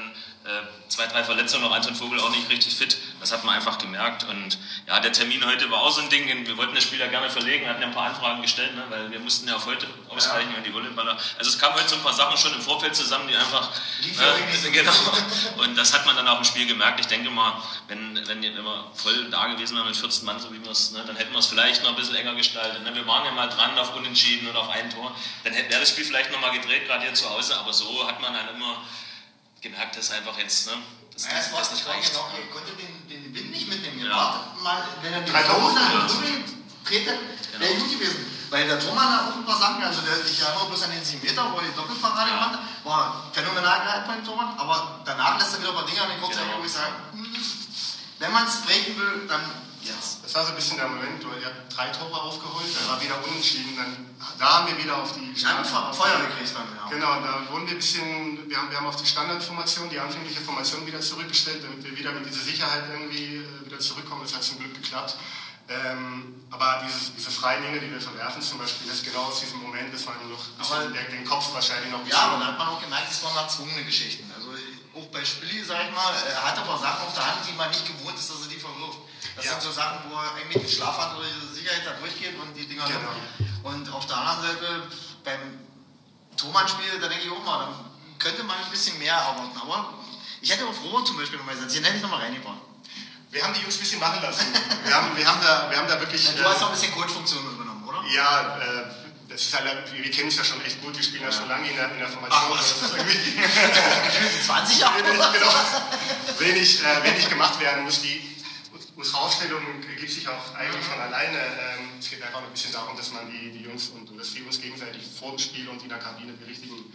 äh, 0.45 0.61
zwei, 0.89 1.05
drei 1.07 1.23
Verletzungen, 1.23 1.63
noch 1.63 1.75
Anton 1.75 1.95
Vogel 1.95 2.19
auch 2.19 2.29
nicht 2.29 2.49
richtig 2.49 2.75
fit. 2.75 2.97
Das 3.25 3.31
hat 3.31 3.43
man 3.43 3.55
einfach 3.55 3.79
gemerkt. 3.79 4.23
Und 4.25 4.59
ja, 4.85 4.99
der 4.99 5.11
Termin 5.11 5.43
heute 5.43 5.71
war 5.71 5.81
auch 5.81 5.89
so 5.89 5.99
ein 5.99 6.09
Ding. 6.09 6.27
Wir 6.45 6.57
wollten 6.57 6.75
das 6.75 6.83
Spiel 6.83 6.99
ja 6.99 7.07
gerne 7.07 7.27
verlegen, 7.27 7.67
hatten 7.67 7.81
ja 7.81 7.87
ein 7.87 7.93
paar 7.93 8.05
Anfragen 8.05 8.39
gestellt, 8.43 8.75
ne, 8.75 8.83
weil 8.89 9.09
wir 9.09 9.19
mussten 9.19 9.47
ja 9.47 9.55
auf 9.55 9.65
heute 9.65 9.87
ausweichen 10.09 10.51
ja. 10.51 10.57
und 10.57 10.63
die 10.63 10.71
Volleyballer. 10.71 11.17
Also 11.39 11.49
es 11.49 11.57
kamen 11.57 11.73
heute 11.73 11.89
so 11.89 11.95
ein 11.95 12.03
paar 12.03 12.13
Sachen 12.13 12.37
schon 12.37 12.53
im 12.53 12.61
Vorfeld 12.61 12.95
zusammen, 12.95 13.27
die 13.27 13.35
einfach. 13.35 13.71
Äh, 14.03 14.69
genau. 14.71 14.91
Und 15.57 15.75
das 15.75 15.91
hat 15.95 16.05
man 16.05 16.15
dann 16.15 16.27
auch 16.27 16.37
im 16.37 16.43
Spiel 16.43 16.67
gemerkt. 16.67 16.99
Ich 16.99 17.07
denke 17.07 17.31
mal, 17.31 17.59
wenn, 17.87 18.15
wenn, 18.27 18.43
wenn 18.43 18.63
wir 18.63 18.91
voll 18.93 19.27
da 19.31 19.47
gewesen 19.47 19.75
wären 19.75 19.87
mit 19.87 19.97
14 19.97 20.23
Mann, 20.23 20.39
so 20.39 20.53
wie 20.53 20.63
wir 20.63 20.69
es, 20.69 20.91
ne, 20.91 21.03
dann 21.07 21.15
hätten 21.15 21.31
wir 21.31 21.39
es 21.39 21.47
vielleicht 21.47 21.81
noch 21.81 21.89
ein 21.89 21.95
bisschen 21.95 22.13
enger 22.13 22.35
gestaltet. 22.35 22.83
Ne? 22.83 22.93
Wir 22.93 23.07
waren 23.07 23.25
ja 23.25 23.31
mal 23.31 23.49
dran 23.49 23.75
auf 23.79 23.95
Unentschieden 23.95 24.47
und 24.49 24.55
auf 24.55 24.69
ein 24.69 24.87
Tor. 24.91 25.15
Dann 25.43 25.55
wäre 25.55 25.79
das 25.79 25.89
Spiel 25.89 26.05
vielleicht 26.05 26.31
nochmal 26.31 26.51
gedreht, 26.51 26.85
gerade 26.85 27.01
hier 27.01 27.13
zu 27.15 27.27
Hause. 27.27 27.57
Aber 27.57 27.73
so 27.73 28.07
hat 28.07 28.21
man 28.21 28.35
dann 28.35 28.49
immer 28.53 28.83
gemerkt, 29.61 29.97
dass 29.97 30.11
einfach 30.11 30.37
jetzt. 30.37 30.67
Ne, 30.67 30.73
das, 31.15 31.23
naja, 31.25 31.37
das, 31.39 31.51
das 31.51 31.71
nicht 31.71 31.87
reicht. 31.87 32.11
Genau, 32.11 32.27
ihr 32.35 32.51
konntet 32.51 32.75
den, 32.75 32.91
den 33.07 33.33
Wind 33.33 33.51
nicht 33.51 33.69
mitnehmen. 33.69 34.03
Ja. 34.03 34.51
mal, 34.61 34.83
wenn 35.01 35.13
er 35.13 35.21
die 35.21 35.31
Hose 35.31 35.79
an 35.79 35.91
den 35.91 36.07
genau. 37.51 37.59
wäre 37.59 37.75
gut 37.79 37.91
gewesen. 37.91 38.35
Weil 38.49 38.67
der 38.67 38.79
Thomas 38.79 39.05
hat 39.05 39.31
auch 39.31 39.35
ein 39.35 39.45
paar 39.45 39.57
Sachen, 39.57 39.83
also 39.83 40.01
der, 40.01 40.13
ich 40.23 40.39
erinnere 40.39 40.67
bloß 40.67 40.83
an 40.83 40.91
den 40.91 41.03
7 41.03 41.23
Meter, 41.23 41.51
wo 41.51 41.57
er 41.57 41.63
die 41.63 41.75
Doppelparade 41.75 42.29
ja. 42.29 42.35
gemacht 42.35 42.53
hat, 42.59 42.85
war 42.85 43.31
phänomenal 43.31 43.79
gehalten 43.81 44.07
beim 44.07 44.25
Thomas, 44.25 44.59
aber 44.59 45.01
danach 45.05 45.39
lässt 45.39 45.53
er 45.53 45.59
wieder 45.61 45.69
ein 45.69 45.75
paar 45.75 45.85
Dinge 45.85 46.01
an 46.01 46.09
den 46.09 46.21
kurzen 46.21 46.43
genau. 46.43 46.59
wo 46.59 46.65
ich 46.65 46.71
sage, 46.71 46.93
hm, 47.13 47.35
wenn 48.19 48.31
man 48.31 48.45
es 48.45 48.61
brechen 48.61 48.99
will, 48.99 49.25
dann 49.27 49.41
jetzt. 49.87 50.23
Das 50.23 50.35
war 50.35 50.43
so 50.43 50.49
ein 50.49 50.55
bisschen 50.55 50.77
der 50.77 50.87
Moment, 50.87 51.23
wo 51.23 51.29
er 51.29 51.51
drei 51.69 51.89
Tore 51.89 52.21
aufgeholt, 52.21 52.67
dann 52.75 52.89
war 52.89 53.01
wieder 53.01 53.15
unentschieden, 53.23 53.75
dann, 53.75 54.15
da 54.37 54.59
haben 54.59 54.67
wir 54.67 54.77
wieder 54.77 54.97
auf 54.97 55.13
die... 55.13 55.33
Feuer 55.35 56.19
gekriegt 56.27 56.53
dann, 56.55 56.67
ja. 56.75 56.89
Genau, 56.89 57.21
da 57.21 57.51
wurden 57.51 57.65
wir 57.67 57.73
ein 57.73 57.77
bisschen, 57.77 58.49
wir 58.49 58.57
haben, 58.57 58.69
wir 58.69 58.77
haben 58.77 58.87
auf 58.87 58.95
die 58.95 59.05
Standardformation, 59.05 59.89
die 59.89 59.99
anfängliche 59.99 60.41
Formation 60.41 60.85
wieder 60.85 61.01
zurückgestellt, 61.01 61.63
damit 61.63 61.83
wir 61.83 61.97
wieder 61.97 62.11
mit 62.11 62.25
dieser 62.25 62.41
Sicherheit 62.41 62.83
irgendwie 62.91 63.37
äh, 63.37 63.65
wieder 63.65 63.79
zurückkommen. 63.79 64.21
Das 64.23 64.35
hat 64.35 64.43
zum 64.43 64.59
Glück 64.59 64.73
geklappt. 64.73 65.15
Ähm, 65.67 66.45
aber 66.51 66.83
dieses, 66.85 67.15
diese 67.15 67.31
freien 67.31 67.63
Dinge, 67.63 67.79
die 67.79 67.89
wir 67.89 67.99
verwerfen, 67.99 68.39
zum 68.41 68.59
Beispiel, 68.59 68.87
das 68.87 68.97
ist 68.97 69.05
genau 69.05 69.23
aus 69.23 69.39
diesem 69.39 69.59
Moment, 69.59 69.91
dass 69.91 70.05
man 70.05 70.13
noch 70.29 70.45
der, 70.93 71.03
den 71.09 71.25
Kopf 71.25 71.51
wahrscheinlich 71.53 71.91
noch. 71.91 72.05
Ja, 72.05 72.29
aber 72.29 72.39
da 72.39 72.47
hat 72.53 72.57
man 72.59 72.67
auch 72.67 72.81
gemerkt, 72.81 73.11
es 73.11 73.23
waren 73.23 73.35
erzwungene 73.35 73.83
Geschichten. 73.83 74.31
Also 74.35 74.53
auch 74.95 75.07
bei 75.07 75.25
Spilli, 75.25 75.63
sag 75.63 75.89
ich 75.89 75.91
mal, 75.91 76.13
er 76.13 76.43
hat 76.43 76.57
aber 76.57 76.77
Sachen 76.77 77.07
auf 77.07 77.13
der 77.13 77.25
Hand, 77.25 77.41
die 77.49 77.53
man 77.53 77.69
nicht 77.69 77.85
gewohnt 77.85 78.17
ist, 78.17 78.29
dass 78.29 78.41
er 78.41 78.47
die 78.47 78.59
verwirft. 78.59 78.74
Das 79.35 79.45
ja. 79.45 79.51
sind 79.51 79.61
so 79.63 79.71
Sachen, 79.71 80.09
wo 80.09 80.15
er 80.15 80.33
eigentlich 80.35 80.63
mit 80.63 80.71
Schlaf 80.71 80.97
hat 80.97 81.17
oder 81.17 81.27
diese 81.27 81.53
Sicherheit 81.53 81.83
da 81.85 81.91
durchgeht 81.99 82.39
und 82.39 82.55
die 82.55 82.65
Dinger. 82.65 82.85
Genau. 82.85 83.11
Und 83.63 83.91
auf 83.91 84.05
der 84.07 84.17
anderen 84.17 84.41
Seite, 84.41 84.83
beim 85.23 85.59
Thomann-Spiel, 86.37 86.99
da 87.01 87.07
denke 87.07 87.25
ich 87.25 87.31
auch 87.31 87.43
mal, 87.43 87.65
dann 87.65 87.75
könnte 88.17 88.43
man 88.43 88.57
ein 88.57 88.71
bisschen 88.71 88.97
mehr 88.99 89.13
erwarten. 89.13 89.51
Aber 89.59 89.93
ich 90.41 90.51
hätte 90.51 90.65
auf 90.65 90.81
Robert 90.83 91.07
zum 91.07 91.17
Beispiel 91.17 91.37
nochmal 91.37 91.55
gesagt, 91.55 91.71
hier 91.71 91.83
hätte 91.83 91.97
ich 91.97 92.01
nochmal 92.01 92.21
reingebracht. 92.21 92.61
Wir 93.31 93.43
haben 93.43 93.53
die 93.53 93.59
Jungs 93.59 93.75
ein 93.75 93.79
bisschen 93.81 93.99
machen 93.99 94.21
lassen. 94.21 94.45
wir, 94.85 94.95
haben, 94.95 95.17
wir, 95.17 95.27
haben 95.27 95.41
da, 95.41 95.69
wir 95.69 95.77
haben 95.77 95.87
da 95.87 95.99
wirklich. 95.99 96.33
Du 96.33 96.43
hast 96.45 96.63
auch 96.63 96.67
ein 96.67 96.71
bisschen 96.71 96.93
Coach-Funktion 96.93 97.43
übernommen, 97.43 97.83
oder? 97.85 98.01
Ja, 98.07 98.57
äh, 98.59 98.85
das 99.27 99.41
ist 99.41 99.53
halt, 99.53 99.67
wir, 99.91 100.11
kennen 100.11 100.29
es 100.29 100.37
ja 100.37 100.45
schon 100.45 100.63
echt 100.63 100.81
gut, 100.81 100.95
wir 100.95 101.03
spielen 101.03 101.23
ja, 101.23 101.29
ja 101.29 101.35
schon 101.35 101.49
lange 101.49 101.69
in 101.69 101.75
der, 101.75 101.91
in 101.91 101.99
der 101.99 102.07
Formation. 102.07 102.41
Ach, 102.53 102.57
das 102.57 102.71
ist 102.71 102.95
irgendwie 102.95 103.43
20 104.45 104.79
Jahre. 104.79 104.95
Wenig, 105.03 105.33
genau, 105.33 105.53
wenig, 106.39 106.83
äh, 106.83 107.03
wenig 107.03 107.27
gemacht 107.27 107.59
werden 107.59 107.83
muss. 107.83 108.01
Die, 108.01 108.34
unsere 108.95 109.17
Aufstellung 109.17 109.61
ergibt 109.89 110.11
sich 110.11 110.27
auch 110.27 110.55
eigentlich 110.55 110.85
von 110.85 110.99
alleine. 110.99 111.37
Ähm, 111.37 111.89
es 111.99 112.09
geht 112.09 112.21
einfach 112.23 112.41
ein 112.41 112.51
bisschen 112.51 112.71
darum, 112.71 112.95
dass 112.95 113.11
man 113.11 113.29
die, 113.29 113.51
die 113.51 113.63
Jungs 113.63 113.89
und, 113.89 114.17
dass 114.17 114.33
wir 114.35 114.45
uns 114.45 114.61
gegenseitig 114.61 115.03
vor 115.19 115.31
dem 115.31 115.39
Spiel 115.39 115.67
und 115.67 115.81
in 115.83 115.89
der 115.89 115.99
Kabine 115.99 116.33
die 116.33 116.43
richtigen, 116.45 116.93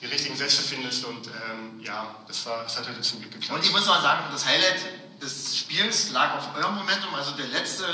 die 0.00 0.06
richtigen 0.06 0.36
Sätze 0.36 0.62
findest. 0.62 1.04
Und 1.04 1.26
ähm, 1.28 1.80
ja, 1.80 2.16
das, 2.26 2.46
war, 2.46 2.62
das 2.62 2.76
hat 2.76 2.88
heute 2.88 3.00
zum 3.02 3.20
Glück 3.20 3.32
geklappt. 3.32 3.60
Und 3.60 3.66
ich 3.66 3.72
muss 3.72 3.86
mal 3.86 4.00
sagen, 4.00 4.24
das 4.32 4.46
Highlight 4.46 4.80
des 5.20 5.58
Spiels 5.58 6.10
lag 6.10 6.36
auf 6.36 6.56
eurem 6.56 6.74
Momentum, 6.74 7.14
also 7.14 7.32
der 7.32 7.46
letzte 7.46 7.84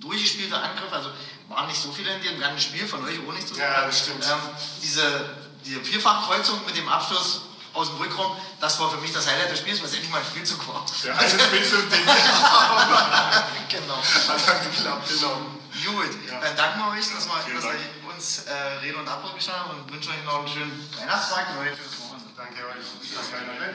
durchgespielte 0.00 0.56
Angriff, 0.56 0.92
also 0.92 1.10
waren 1.48 1.66
nicht 1.66 1.80
so 1.80 1.90
viele 1.92 2.14
in 2.14 2.22
dem 2.22 2.40
ganzen 2.40 2.60
Spiel, 2.60 2.86
von 2.86 3.02
euch 3.04 3.18
auch 3.18 3.32
nicht 3.32 3.48
so 3.48 3.54
viele. 3.54 3.66
Ja, 3.66 3.86
das 3.86 4.00
stimmt. 4.00 4.24
Ähm, 4.24 4.38
diese, 4.82 5.36
diese 5.64 5.84
Vierfachkreuzung 5.84 6.64
mit 6.66 6.76
dem 6.76 6.88
Abschluss 6.88 7.42
aus 7.74 7.90
dem 7.90 7.98
Rückraum, 7.98 8.36
das 8.60 8.78
war 8.80 8.90
für 8.90 8.98
mich 8.98 9.12
das 9.12 9.28
Highlight 9.28 9.50
des 9.50 9.58
Spiels, 9.58 9.80
weil 9.80 9.88
es 9.88 9.94
endlich 9.94 10.10
mal 10.10 10.18
ein 10.18 10.24
Spielzug 10.24 10.66
war. 10.68 10.86
Ja, 11.04 11.14
also 11.14 11.38
Spielzug-Ding. 11.38 12.00
genau. 13.68 13.98
Hat 13.98 14.48
dann 14.48 14.64
geklappt, 14.70 15.08
genau. 15.08 15.36
Gut, 15.84 16.10
ja. 16.30 16.40
dann 16.40 16.56
danken 16.56 16.78
wir 16.78 16.92
euch, 16.92 17.12
dass, 17.12 17.26
wir, 17.26 17.54
dass 17.54 17.64
ihr 17.64 18.14
uns 18.14 18.44
äh, 18.46 18.52
Rede 18.80 18.96
und 18.96 19.08
Antwort 19.08 19.34
gestanden 19.34 19.64
habt 19.68 19.80
und 19.80 19.92
wünschen 19.92 20.12
euch 20.12 20.24
noch 20.24 20.38
einen 20.38 20.48
schönen 20.48 20.88
Weihnachtstag 20.96 21.48
und 21.50 21.56
Wochenende. 21.56 22.30
Danke 22.36 22.54
euch. 22.66 22.84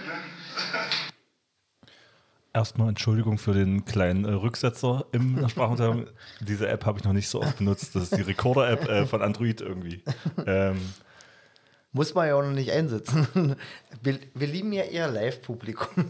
Ne? 0.07 0.19
Erstmal 2.53 2.89
Entschuldigung 2.89 3.37
für 3.37 3.53
den 3.53 3.85
kleinen 3.85 4.25
äh, 4.25 4.31
Rücksetzer 4.31 5.05
im 5.11 5.47
Sprachunterricht. 5.49 6.07
Diese 6.39 6.67
App 6.67 6.85
habe 6.85 6.99
ich 6.99 7.05
noch 7.05 7.13
nicht 7.13 7.29
so 7.29 7.41
oft 7.41 7.57
benutzt. 7.57 7.95
Das 7.95 8.03
ist 8.03 8.17
die 8.17 8.21
Recorder-App 8.21 8.87
äh, 8.87 9.05
von 9.05 9.21
Android 9.21 9.61
irgendwie. 9.61 10.03
Ähm, 10.45 10.79
muss 11.91 12.13
man 12.13 12.27
ja 12.27 12.35
auch 12.35 12.43
noch 12.43 12.51
nicht 12.51 12.71
einsetzen. 12.71 13.55
Wir, 14.01 14.17
wir 14.33 14.47
lieben 14.47 14.71
ja 14.71 14.83
eher 14.83 15.09
Live-Publikum. 15.09 16.05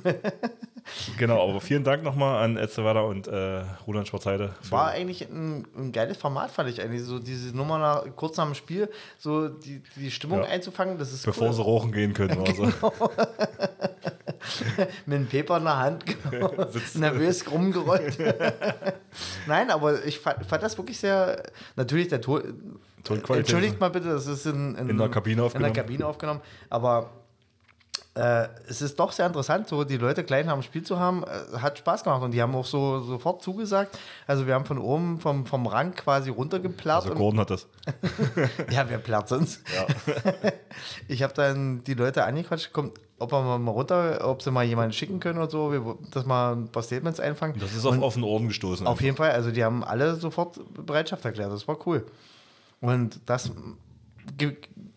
genau, 1.17 1.49
aber 1.49 1.59
vielen 1.59 1.83
Dank 1.83 2.03
nochmal 2.03 2.43
an 2.43 2.55
Etzewada 2.55 2.99
und 2.99 3.27
äh, 3.27 3.63
Roland 3.87 4.07
Schwarzheide. 4.07 4.53
War 4.69 4.89
eigentlich 4.89 5.27
ein, 5.27 5.65
ein, 5.75 5.91
geiles 5.91 6.17
Format, 6.17 6.51
fand 6.51 6.69
ich 6.69 6.79
eigentlich. 6.83 7.01
So 7.01 7.17
diese 7.17 7.57
Nummer 7.57 7.79
nach, 7.79 8.05
kurz 8.15 8.37
nach 8.37 8.45
dem 8.45 8.53
Spiel, 8.53 8.91
so 9.17 9.47
die, 9.47 9.81
die 9.95 10.11
Stimmung 10.11 10.41
ja. 10.41 10.49
einzufangen, 10.49 10.99
das 10.99 11.11
ist 11.11 11.25
Bevor 11.25 11.47
cool. 11.47 11.53
sie 11.53 11.63
rochen 11.63 11.91
gehen 11.91 12.13
können. 12.13 12.43
genau. 12.43 12.69
so. 12.69 12.91
Mit 15.07 15.15
einem 15.15 15.27
Paper 15.27 15.57
in 15.57 15.63
der 15.63 15.77
Hand, 15.77 16.05
genau. 16.05 16.51
nervös 16.93 17.49
rumgerollt. 17.49 18.19
Nein, 19.47 19.71
aber 19.71 20.05
ich 20.05 20.19
fand, 20.19 20.45
fand, 20.45 20.61
das 20.61 20.77
wirklich 20.77 20.99
sehr. 20.99 21.41
Natürlich, 21.75 22.09
der 22.09 22.21
Tor. 23.03 23.17
Entschuldigt 23.35 23.79
mal 23.79 23.89
bitte, 23.89 24.09
das 24.09 24.27
ist 24.27 24.45
in, 24.45 24.75
in, 24.75 24.89
in 24.89 24.97
der 24.97 25.09
Kabine 25.09 25.43
aufgenommen. 25.43 25.69
In 25.69 25.73
der 25.73 25.83
Kabine 25.83 26.05
aufgenommen. 26.05 26.41
Aber 26.69 27.09
äh, 28.15 28.47
es 28.67 28.81
ist 28.81 28.99
doch 28.99 29.11
sehr 29.11 29.27
interessant, 29.27 29.67
so 29.67 29.83
die 29.83 29.97
Leute 29.97 30.23
klein 30.23 30.49
am 30.49 30.61
Spiel 30.61 30.83
zu 30.83 30.99
haben, 30.99 31.23
äh, 31.23 31.57
hat 31.59 31.77
Spaß 31.77 32.03
gemacht 32.03 32.21
und 32.21 32.31
die 32.31 32.41
haben 32.41 32.53
auch 32.55 32.65
so 32.65 32.99
sofort 33.01 33.41
zugesagt. 33.41 33.97
Also 34.27 34.47
wir 34.47 34.55
haben 34.55 34.65
von 34.65 34.77
oben 34.77 35.19
vom, 35.19 35.45
vom 35.45 35.67
Rang 35.67 35.93
quasi 35.93 36.29
runtergeplärrt. 36.29 37.03
Also 37.03 37.15
Gordon 37.15 37.39
hat 37.39 37.51
das. 37.51 37.67
ja, 38.71 38.89
wer 38.89 38.97
plärt 38.97 39.29
sonst? 39.29 39.61
Ja. 39.73 39.85
ich 41.07 41.23
habe 41.23 41.33
dann 41.33 41.83
die 41.83 41.93
Leute 41.93 42.25
angequatscht, 42.25 42.73
kommt, 42.73 42.99
ob 43.19 43.31
wir 43.31 43.57
mal 43.57 43.71
runter, 43.71 44.27
ob 44.27 44.41
sie 44.41 44.51
mal 44.51 44.65
jemanden 44.65 44.91
schicken 44.91 45.19
können 45.19 45.37
oder 45.37 45.49
so, 45.49 45.71
wir, 45.71 45.97
dass 46.11 46.25
mal 46.25 46.55
ein 46.55 46.67
paar 46.69 46.83
Statements 46.83 47.19
einfangen. 47.19 47.59
Das 47.59 47.73
ist 47.73 47.85
auf 47.85 47.93
und 47.93 48.03
offenen 48.03 48.25
Ohren 48.25 48.47
gestoßen. 48.47 48.85
Auf 48.85 48.93
einfach. 48.93 49.03
jeden 49.03 49.17
Fall, 49.17 49.31
also 49.31 49.51
die 49.51 49.63
haben 49.63 49.83
alle 49.83 50.15
sofort 50.15 50.59
Bereitschaft 50.73 51.23
erklärt, 51.23 51.53
das 51.53 51.67
war 51.67 51.77
cool. 51.87 52.05
Und 52.81 53.19
das 53.25 53.51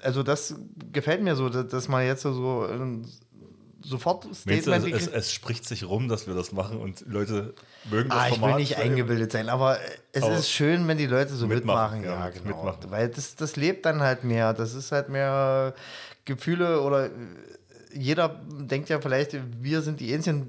also 0.02 0.22
das 0.22 0.56
gefällt 0.92 1.22
mir 1.22 1.36
so, 1.36 1.48
dass 1.48 1.88
man 1.88 2.04
jetzt 2.04 2.22
so 2.22 2.66
sofort 3.84 4.24
Statement. 4.34 4.84
Du, 4.84 4.94
es, 4.94 5.06
es, 5.08 5.32
spricht 5.32 5.66
sich 5.66 5.84
rum, 5.84 6.08
dass 6.08 6.26
wir 6.26 6.34
das 6.34 6.52
machen 6.52 6.78
und 6.78 7.04
Leute 7.06 7.54
mögen 7.90 8.08
das 8.10 8.18
ah, 8.18 8.28
Ich 8.28 8.40
will 8.40 8.54
nicht 8.54 8.76
eingebildet 8.76 9.32
sein, 9.32 9.48
aber 9.48 9.78
es 10.12 10.22
aber 10.22 10.34
ist 10.34 10.50
schön, 10.50 10.86
wenn 10.88 10.98
die 10.98 11.06
Leute 11.06 11.34
so 11.34 11.46
mitmachen. 11.46 12.00
mitmachen. 12.00 12.20
Ja, 12.20 12.26
ja, 12.26 12.30
genau. 12.30 12.64
Mitmachen. 12.64 12.90
Weil 12.90 13.08
das, 13.08 13.34
das 13.34 13.56
lebt 13.56 13.86
dann 13.86 14.00
halt 14.00 14.24
mehr. 14.24 14.52
Das 14.52 14.74
ist 14.74 14.92
halt 14.92 15.08
mehr 15.08 15.74
Gefühle 16.24 16.80
oder 16.82 17.10
jeder 17.94 18.40
denkt 18.50 18.88
ja 18.88 19.00
vielleicht, 19.00 19.36
wir 19.60 19.82
sind 19.82 20.00
die 20.00 20.12
Einzigen, 20.14 20.48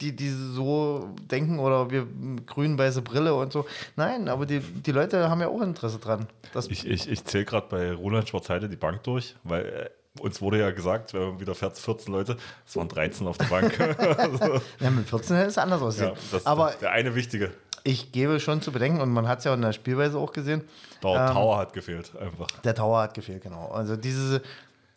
die, 0.00 0.14
die 0.14 0.30
so 0.30 1.14
denken 1.30 1.58
oder 1.58 1.90
wir 1.90 2.06
grün-weiße 2.46 3.02
Brille 3.02 3.34
und 3.34 3.52
so. 3.52 3.66
Nein, 3.96 4.28
aber 4.28 4.46
die, 4.46 4.60
die 4.60 4.92
Leute 4.92 5.28
haben 5.28 5.40
ja 5.40 5.48
auch 5.48 5.60
Interesse 5.60 5.98
dran. 5.98 6.26
ich 6.68 6.86
ich, 6.86 7.08
ich 7.08 7.24
zähle 7.24 7.44
gerade 7.44 7.66
bei 7.68 7.92
Roland 7.92 8.28
Schwarzheide 8.28 8.68
die 8.68 8.76
Bank 8.76 9.02
durch, 9.02 9.34
weil 9.44 9.64
äh, 9.64 9.90
uns 10.20 10.40
wurde 10.40 10.60
ja 10.60 10.70
gesagt, 10.70 11.12
wir 11.12 11.20
haben 11.20 11.40
wieder 11.40 11.54
14 11.54 12.12
Leute, 12.12 12.36
es 12.66 12.76
waren 12.76 12.88
13 12.88 13.26
auf 13.26 13.38
der 13.38 13.46
Bank. 13.46 13.78
ja, 14.80 14.90
mit 14.90 15.08
14 15.08 15.36
hätte 15.36 15.48
es 15.48 15.58
anders 15.58 15.82
aussehen. 15.82 16.12
Ja, 16.32 16.40
aber 16.44 16.72
der 16.80 16.92
eine 16.92 17.14
wichtige. 17.14 17.52
Ich 17.84 18.12
gebe 18.12 18.40
schon 18.40 18.60
zu 18.60 18.72
bedenken, 18.72 19.00
und 19.00 19.10
man 19.10 19.28
hat 19.28 19.38
es 19.38 19.44
ja 19.44 19.54
in 19.54 19.62
der 19.62 19.72
Spielweise 19.72 20.18
auch 20.18 20.32
gesehen. 20.32 20.62
Der 21.02 21.28
ähm, 21.28 21.34
Tower 21.34 21.58
hat 21.58 21.72
gefehlt, 21.72 22.12
einfach. 22.20 22.48
Der 22.62 22.74
Tower 22.74 23.02
hat 23.02 23.14
gefehlt, 23.14 23.42
genau. 23.42 23.68
Also 23.68 23.96
diese, 23.96 24.42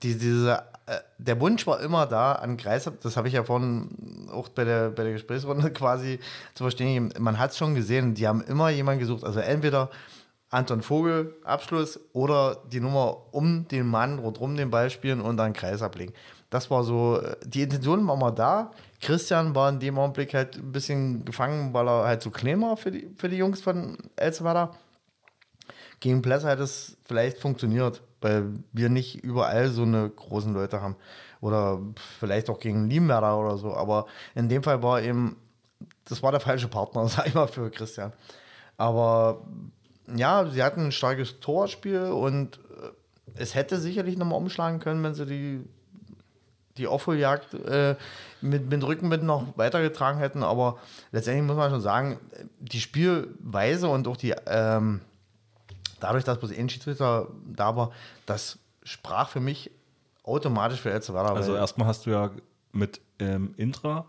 die, 0.03 0.17
diese 0.17 0.63
äh, 0.87 0.99
der 1.17 1.39
Wunsch 1.39 1.65
war 1.67 1.79
immer 1.79 2.05
da 2.05 2.33
an 2.33 2.57
Kreis, 2.57 2.89
das 3.01 3.15
habe 3.15 3.27
ich 3.27 3.33
ja 3.33 3.43
vorhin 3.43 4.27
auch 4.31 4.49
bei 4.49 4.63
der, 4.63 4.89
bei 4.89 5.03
der 5.03 5.13
Gesprächsrunde 5.13 5.71
quasi 5.73 6.19
zu 6.53 6.63
verstehen, 6.63 7.13
man 7.19 7.39
hat 7.39 7.51
es 7.51 7.57
schon 7.57 7.75
gesehen, 7.75 8.13
die 8.13 8.27
haben 8.27 8.41
immer 8.41 8.69
jemanden 8.69 8.99
gesucht, 8.99 9.23
also 9.23 9.39
entweder 9.39 9.89
Anton 10.49 10.81
Vogel, 10.81 11.33
Abschluss, 11.45 11.97
oder 12.11 12.57
die 12.69 12.81
Nummer 12.81 13.33
um 13.33 13.67
den 13.69 13.87
Mann 13.87 14.19
rundherum 14.19 14.57
den 14.57 14.69
Ball 14.69 14.89
spielen 14.89 15.21
und 15.21 15.37
dann 15.37 15.53
Kreis 15.53 15.81
ablegen. 15.81 16.13
Das 16.49 16.69
war 16.69 16.83
so, 16.83 17.21
die 17.45 17.61
Intention 17.61 18.05
war 18.05 18.17
mal 18.17 18.31
da. 18.31 18.71
Christian 18.99 19.55
war 19.55 19.69
in 19.69 19.79
dem 19.79 19.97
Augenblick 19.97 20.33
halt 20.33 20.57
ein 20.57 20.73
bisschen 20.73 21.23
gefangen, 21.23 21.73
weil 21.73 21.87
er 21.87 22.03
halt 22.03 22.21
zu 22.21 22.27
so 22.27 22.33
klein 22.33 22.61
war 22.61 22.75
für 22.75 22.91
die, 22.91 23.09
für 23.15 23.29
die 23.29 23.37
Jungs 23.37 23.61
von 23.61 23.97
Elswerder. 24.17 24.71
Gegen 26.01 26.21
Pless 26.21 26.43
hat 26.43 26.59
es 26.59 26.97
vielleicht 27.05 27.37
funktioniert 27.37 28.01
weil 28.21 28.45
wir 28.71 28.89
nicht 28.89 29.23
überall 29.23 29.69
so 29.69 29.81
eine 29.81 30.09
großen 30.09 30.53
Leute 30.53 30.81
haben. 30.81 30.95
Oder 31.41 31.79
vielleicht 32.19 32.49
auch 32.49 32.59
gegen 32.59 32.89
Liemwerder 32.89 33.37
oder 33.37 33.57
so. 33.57 33.73
Aber 33.73 34.05
in 34.35 34.47
dem 34.47 34.63
Fall 34.63 34.83
war 34.83 35.01
eben, 35.01 35.35
das 36.05 36.21
war 36.21 36.31
der 36.31 36.39
falsche 36.39 36.67
Partner, 36.67 37.07
sag 37.09 37.27
ich 37.27 37.33
mal, 37.33 37.47
für 37.47 37.69
Christian. 37.71 38.13
Aber 38.77 39.41
ja, 40.15 40.45
sie 40.45 40.63
hatten 40.63 40.87
ein 40.87 40.91
starkes 40.91 41.39
Torspiel 41.39 42.05
und 42.05 42.57
äh, 42.57 42.91
es 43.35 43.55
hätte 43.55 43.79
sicherlich 43.79 44.17
nochmal 44.17 44.37
umschlagen 44.37 44.79
können, 44.79 45.03
wenn 45.03 45.13
sie 45.13 45.25
die, 45.25 45.61
die 46.77 46.87
Aufholjagd 46.87 47.53
äh, 47.53 47.95
mit, 48.41 48.69
mit 48.69 48.83
Rückenwind 48.83 49.23
noch 49.23 49.57
weitergetragen 49.57 50.19
hätten. 50.19 50.43
Aber 50.43 50.77
letztendlich 51.11 51.47
muss 51.47 51.57
man 51.57 51.71
schon 51.71 51.81
sagen, 51.81 52.19
die 52.59 52.81
Spielweise 52.81 53.87
und 53.87 54.07
auch 54.07 54.17
die 54.17 54.35
ähm, 54.47 55.01
dadurch, 56.01 56.23
dass 56.23 56.39
bloß 56.39 56.51
ein 56.51 56.69
Schiedsrichter 56.69 57.29
da 57.45 57.75
war, 57.75 57.91
das 58.25 58.59
sprach 58.83 59.29
für 59.29 59.39
mich 59.39 59.71
automatisch 60.23 60.81
für 60.81 60.91
Elsterwerda. 60.91 61.33
Also 61.33 61.55
erstmal 61.55 61.87
hast 61.87 62.05
du 62.05 62.09
ja 62.09 62.31
mit 62.73 63.01
ähm, 63.19 63.53
Intra 63.57 64.05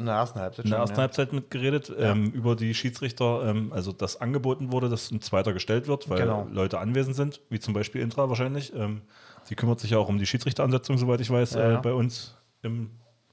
in 0.00 0.06
der 0.06 0.14
ersten 0.14 0.40
Halbzeit, 0.40 0.64
in 0.64 0.70
der 0.70 0.80
ersten 0.80 0.96
ja. 0.96 1.02
Halbzeit 1.02 1.32
mitgeredet 1.32 1.88
ja. 1.90 2.12
ähm, 2.12 2.30
über 2.32 2.56
die 2.56 2.74
Schiedsrichter, 2.74 3.44
ähm, 3.44 3.72
also 3.72 3.92
dass 3.92 4.20
angeboten 4.20 4.72
wurde, 4.72 4.88
dass 4.88 5.10
ein 5.10 5.20
zweiter 5.20 5.52
gestellt 5.52 5.88
wird, 5.88 6.08
weil 6.08 6.20
genau. 6.20 6.48
Leute 6.50 6.78
anwesend 6.78 7.16
sind, 7.16 7.40
wie 7.50 7.60
zum 7.60 7.74
Beispiel 7.74 8.00
Intra 8.00 8.28
wahrscheinlich. 8.28 8.74
Ähm, 8.74 9.02
sie 9.44 9.54
kümmert 9.54 9.78
sich 9.78 9.90
ja 9.90 9.98
auch 9.98 10.08
um 10.08 10.18
die 10.18 10.26
Schiedsrichteransetzung, 10.26 10.98
soweit 10.98 11.20
ich 11.20 11.30
weiß, 11.30 11.54
ja, 11.54 11.78
äh, 11.78 11.82
bei 11.82 11.92
uns 11.92 12.34
im 12.62 12.90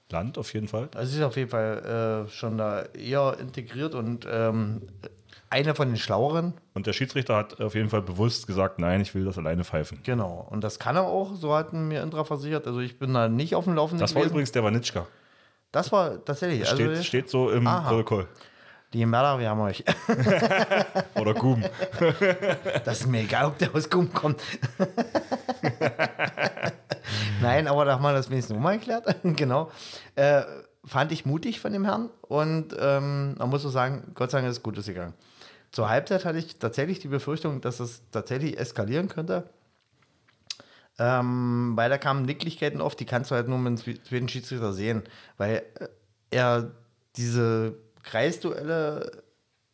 Land 0.10 0.38
auf 0.38 0.54
jeden 0.54 0.68
Fall. 0.68 0.90
Also 0.96 1.12
sie 1.12 1.20
ist 1.20 1.24
auf 1.24 1.38
jeden 1.38 1.50
Fall 1.50 2.26
äh, 2.28 2.30
schon 2.30 2.58
da 2.58 2.84
eher 2.84 3.38
integriert 3.40 3.96
und 3.96 4.28
ähm, 4.30 4.82
einer 5.50 5.76
von 5.76 5.88
den 5.88 5.98
Schlaueren. 5.98 6.54
Und 6.74 6.88
der 6.88 6.94
Schiedsrichter 6.94 7.36
hat 7.36 7.62
auf 7.62 7.76
jeden 7.76 7.90
Fall 7.90 8.02
bewusst 8.02 8.48
gesagt, 8.48 8.80
nein, 8.80 9.02
ich 9.02 9.16
will 9.16 9.26
das 9.26 9.38
alleine 9.38 9.64
pfeifen. 9.64 10.00
Genau. 10.04 10.48
Und 10.50 10.64
das 10.64 10.80
kann 10.80 10.96
er 10.96 11.04
auch, 11.04 11.36
so 11.36 11.54
hatten 11.54 11.88
mir 11.88 12.04
Indra 12.04 12.24
versichert. 12.24 12.68
Also 12.68 12.80
ich 12.80 13.00
bin 13.00 13.14
da 13.14 13.30
nicht 13.30 13.56
auf 13.56 13.66
dem 13.66 13.76
Laufenden 13.76 14.00
Das 14.00 14.16
war 14.16 14.24
übrigens 14.24 14.52
der 14.52 14.64
Wanitschka. 14.64 15.08
Das 15.72 15.92
war 15.92 16.24
tatsächlich. 16.24 16.62
Das 16.62 16.72
steht, 16.72 16.90
also, 16.90 17.04
steht 17.04 17.30
so 17.30 17.50
im 17.50 17.68
aha. 17.68 17.90
Protokoll. 17.90 18.28
Die 18.94 19.06
Mörder, 19.06 19.38
wir 19.38 19.50
haben 19.50 19.60
euch. 19.60 19.84
Oder 21.16 21.34
Gum. 21.34 21.64
das 22.86 23.02
ist 23.02 23.08
mir 23.08 23.22
egal, 23.22 23.48
ob 23.48 23.58
der 23.58 23.76
aus 23.76 23.90
Gum 23.90 24.14
kommt. 24.14 24.42
Nein, 27.42 27.68
aber 27.68 27.84
da 27.84 27.94
haben 27.94 28.04
wir 28.04 28.14
das 28.14 28.30
wenigstens 28.30 28.56
nochmal 28.56 28.76
erklärt. 28.76 29.14
genau. 29.24 29.72
Äh, 30.16 30.44
fand 30.86 31.12
ich 31.12 31.26
mutig 31.26 31.60
von 31.60 31.74
dem 31.74 31.84
Herrn 31.84 32.10
und 32.22 32.76
ähm, 32.80 33.36
man 33.38 33.50
muss 33.50 33.62
so 33.62 33.70
sagen, 33.70 34.12
Gott 34.16 34.32
sei 34.32 34.38
Dank 34.40 34.50
ist 34.50 34.58
es 34.58 34.64
Gutes 34.64 34.86
gegangen. 34.86 35.14
Zur 35.78 35.90
Halbzeit 35.90 36.26
hatte 36.26 36.40
ich 36.40 36.58
tatsächlich 36.58 36.98
die 36.98 37.08
Befürchtung, 37.08 37.62
dass 37.62 37.80
es 37.80 38.02
tatsächlich 38.10 38.58
eskalieren 38.58 39.10
könnte. 39.10 39.48
Ähm, 40.98 41.74
weil 41.76 41.88
da 41.92 42.00
kamen 42.00 42.26
Nicklichkeiten 42.26 42.82
auf, 42.82 42.96
die 42.96 43.06
kannst 43.06 43.30
du 43.30 43.36
halt 43.36 43.48
nur 43.48 43.60
mit 43.60 43.86
dem 43.86 44.04
zweiten 44.04 44.28
Schiedsrichter 44.28 44.74
sehen, 44.74 45.04
weil 45.38 45.58
äh, 45.80 45.88
er 46.32 46.72
diese 47.16 47.76
Kreisduelle 48.02 49.22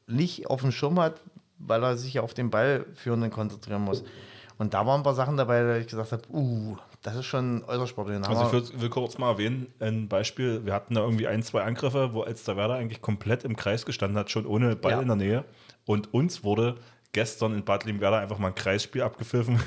nicht 0.06 0.48
auf 0.48 0.60
dem 0.60 0.74
Schirm 0.74 1.00
hat, 1.00 1.22
weil 1.58 1.82
er 1.82 1.96
sich 1.96 2.20
auf 2.20 2.34
den 2.34 2.50
Ballführenden 2.50 3.32
konzentrieren 3.32 3.84
muss. 3.84 4.04
Und 4.58 4.74
da 4.74 4.86
waren 4.86 5.00
ein 5.00 5.04
paar 5.04 5.16
Sachen 5.16 5.38
dabei, 5.38 5.64
da 5.64 5.78
ich 5.78 5.88
gesagt 5.88 6.12
habe, 6.12 6.24
uh, 6.34 6.76
das 7.02 7.16
ist 7.16 7.28
schon 7.28 7.64
äußerst 7.64 7.92
sportlich. 7.92 8.18
Also 8.28 8.46
ich 8.46 8.52
will, 8.74 8.82
will, 8.82 8.90
kurz 8.90 9.18
mal 9.18 9.30
erwähnen, 9.30 9.68
ein 9.80 10.10
Beispiel, 10.10 10.66
wir 10.66 10.74
hatten 10.74 10.96
da 10.96 11.02
irgendwie 11.02 11.28
ein, 11.28 11.44
zwei 11.44 11.64
Angriffe, 11.64 12.14
wo 12.14 12.24
Elsterwerda 12.24 12.74
eigentlich 12.74 13.02
komplett 13.02 13.46
im 13.46 13.56
Kreis 13.56 13.86
gestanden 13.86 14.20
hat, 14.20 14.32
schon 14.32 14.46
ohne 14.46 14.76
Ball 14.76 14.92
ja. 14.92 15.02
in 15.02 15.08
der 15.08 15.16
Nähe. 15.16 15.46
Und 15.86 16.14
uns 16.14 16.44
wurde 16.44 16.76
gestern 17.12 17.54
in 17.54 17.64
Bad 17.64 17.86
Limwerda 17.86 18.20
einfach 18.20 18.40
mal 18.40 18.48
ein 18.48 18.56
Kreisspiel 18.56 19.02
abgepfiffen, 19.02 19.60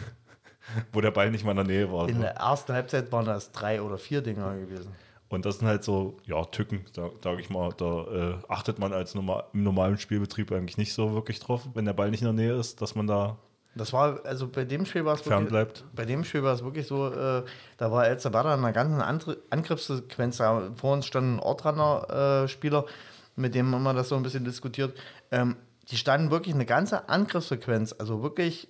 wo 0.92 1.00
der 1.00 1.11
Ball 1.11 1.31
nicht 1.31 1.44
mal 1.44 1.52
in 1.52 1.57
der 1.59 1.66
Nähe 1.66 1.92
war. 1.92 2.09
In 2.09 2.20
der 2.20 2.37
ersten 2.37 2.72
Halbzeit 2.72 3.12
waren 3.12 3.24
das 3.24 3.52
drei 3.52 3.81
oder 3.81 3.98
vier 3.98 4.20
Dinger 4.20 4.57
gewesen. 4.57 4.92
Und 5.29 5.44
das 5.44 5.59
sind 5.59 5.66
halt 5.66 5.83
so, 5.83 6.18
ja, 6.24 6.44
Tücken, 6.44 6.85
da 6.94 7.11
sage 7.22 7.40
ich 7.40 7.50
mal, 7.50 7.72
da 7.76 8.05
äh, 8.05 8.35
achtet 8.48 8.79
man 8.79 8.92
als 8.92 9.14
normal, 9.14 9.44
im 9.52 9.64
normalen 9.64 9.98
Spielbetrieb 9.98 10.52
eigentlich 10.52 10.79
nicht 10.79 10.92
so 10.94 11.14
wirklich 11.14 11.40
drauf, 11.40 11.68
wenn 11.74 11.85
der 11.85 11.94
Ball 11.94 12.11
nicht 12.11 12.22
in 12.22 12.26
der 12.26 12.33
Nähe 12.33 12.59
ist, 12.59 12.81
dass 12.81 12.94
man 12.94 13.07
da 13.07 13.37
das 13.76 13.92
war, 13.92 14.24
also 14.24 14.48
bei 14.48 14.64
dem 14.64 14.87
Spiel 14.87 15.05
war 15.05 15.14
es 15.14 15.26
wirklich, 15.26 15.48
bleibt. 15.50 15.85
bei 15.94 16.07
dem 16.07 16.24
Spiel 16.24 16.42
war 16.42 16.55
es 16.55 16.64
wirklich 16.64 16.87
so, 16.87 17.09
äh, 17.09 17.44
da 17.76 17.92
war 17.92 18.07
El 18.09 18.18
Sabada 18.18 18.55
in 18.55 18.61
einer 18.61 18.72
ganzen 18.72 19.02
Andre 19.02 19.37
Angriffssequenz, 19.50 20.38
da 20.38 20.70
vor 20.76 20.94
uns 20.94 21.05
stand 21.05 21.37
ein 21.37 21.40
Ortraner-Spieler, 21.40 22.85
äh, 22.87 22.90
mit 23.38 23.55
dem 23.55 23.74
haben 23.74 23.83
wir 23.83 23.92
das 23.92 24.09
so 24.09 24.16
ein 24.16 24.22
bisschen 24.22 24.46
diskutiert. 24.46 24.96
Ähm, 25.31 25.57
die 25.90 25.96
standen 25.96 26.31
wirklich 26.31 26.55
eine 26.55 26.66
ganze 26.66 27.09
Angriffssequenz, 27.09 27.94
also 27.99 28.22
wirklich 28.22 28.68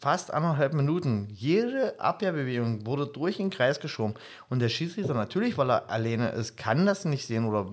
fast 0.00 0.32
anderthalb 0.32 0.74
Minuten. 0.74 1.28
Jede 1.32 1.98
Abwehrbewegung 1.98 2.86
wurde 2.86 3.06
durch 3.06 3.38
den 3.38 3.50
Kreis 3.50 3.80
geschoben. 3.80 4.14
Und 4.48 4.58
der 4.58 4.68
Schiedsrichter, 4.68 5.14
natürlich, 5.14 5.56
weil 5.56 5.70
er 5.70 5.90
alleine 5.90 6.30
ist, 6.30 6.56
kann 6.56 6.86
das 6.86 7.04
nicht 7.04 7.26
sehen 7.26 7.46
oder 7.46 7.72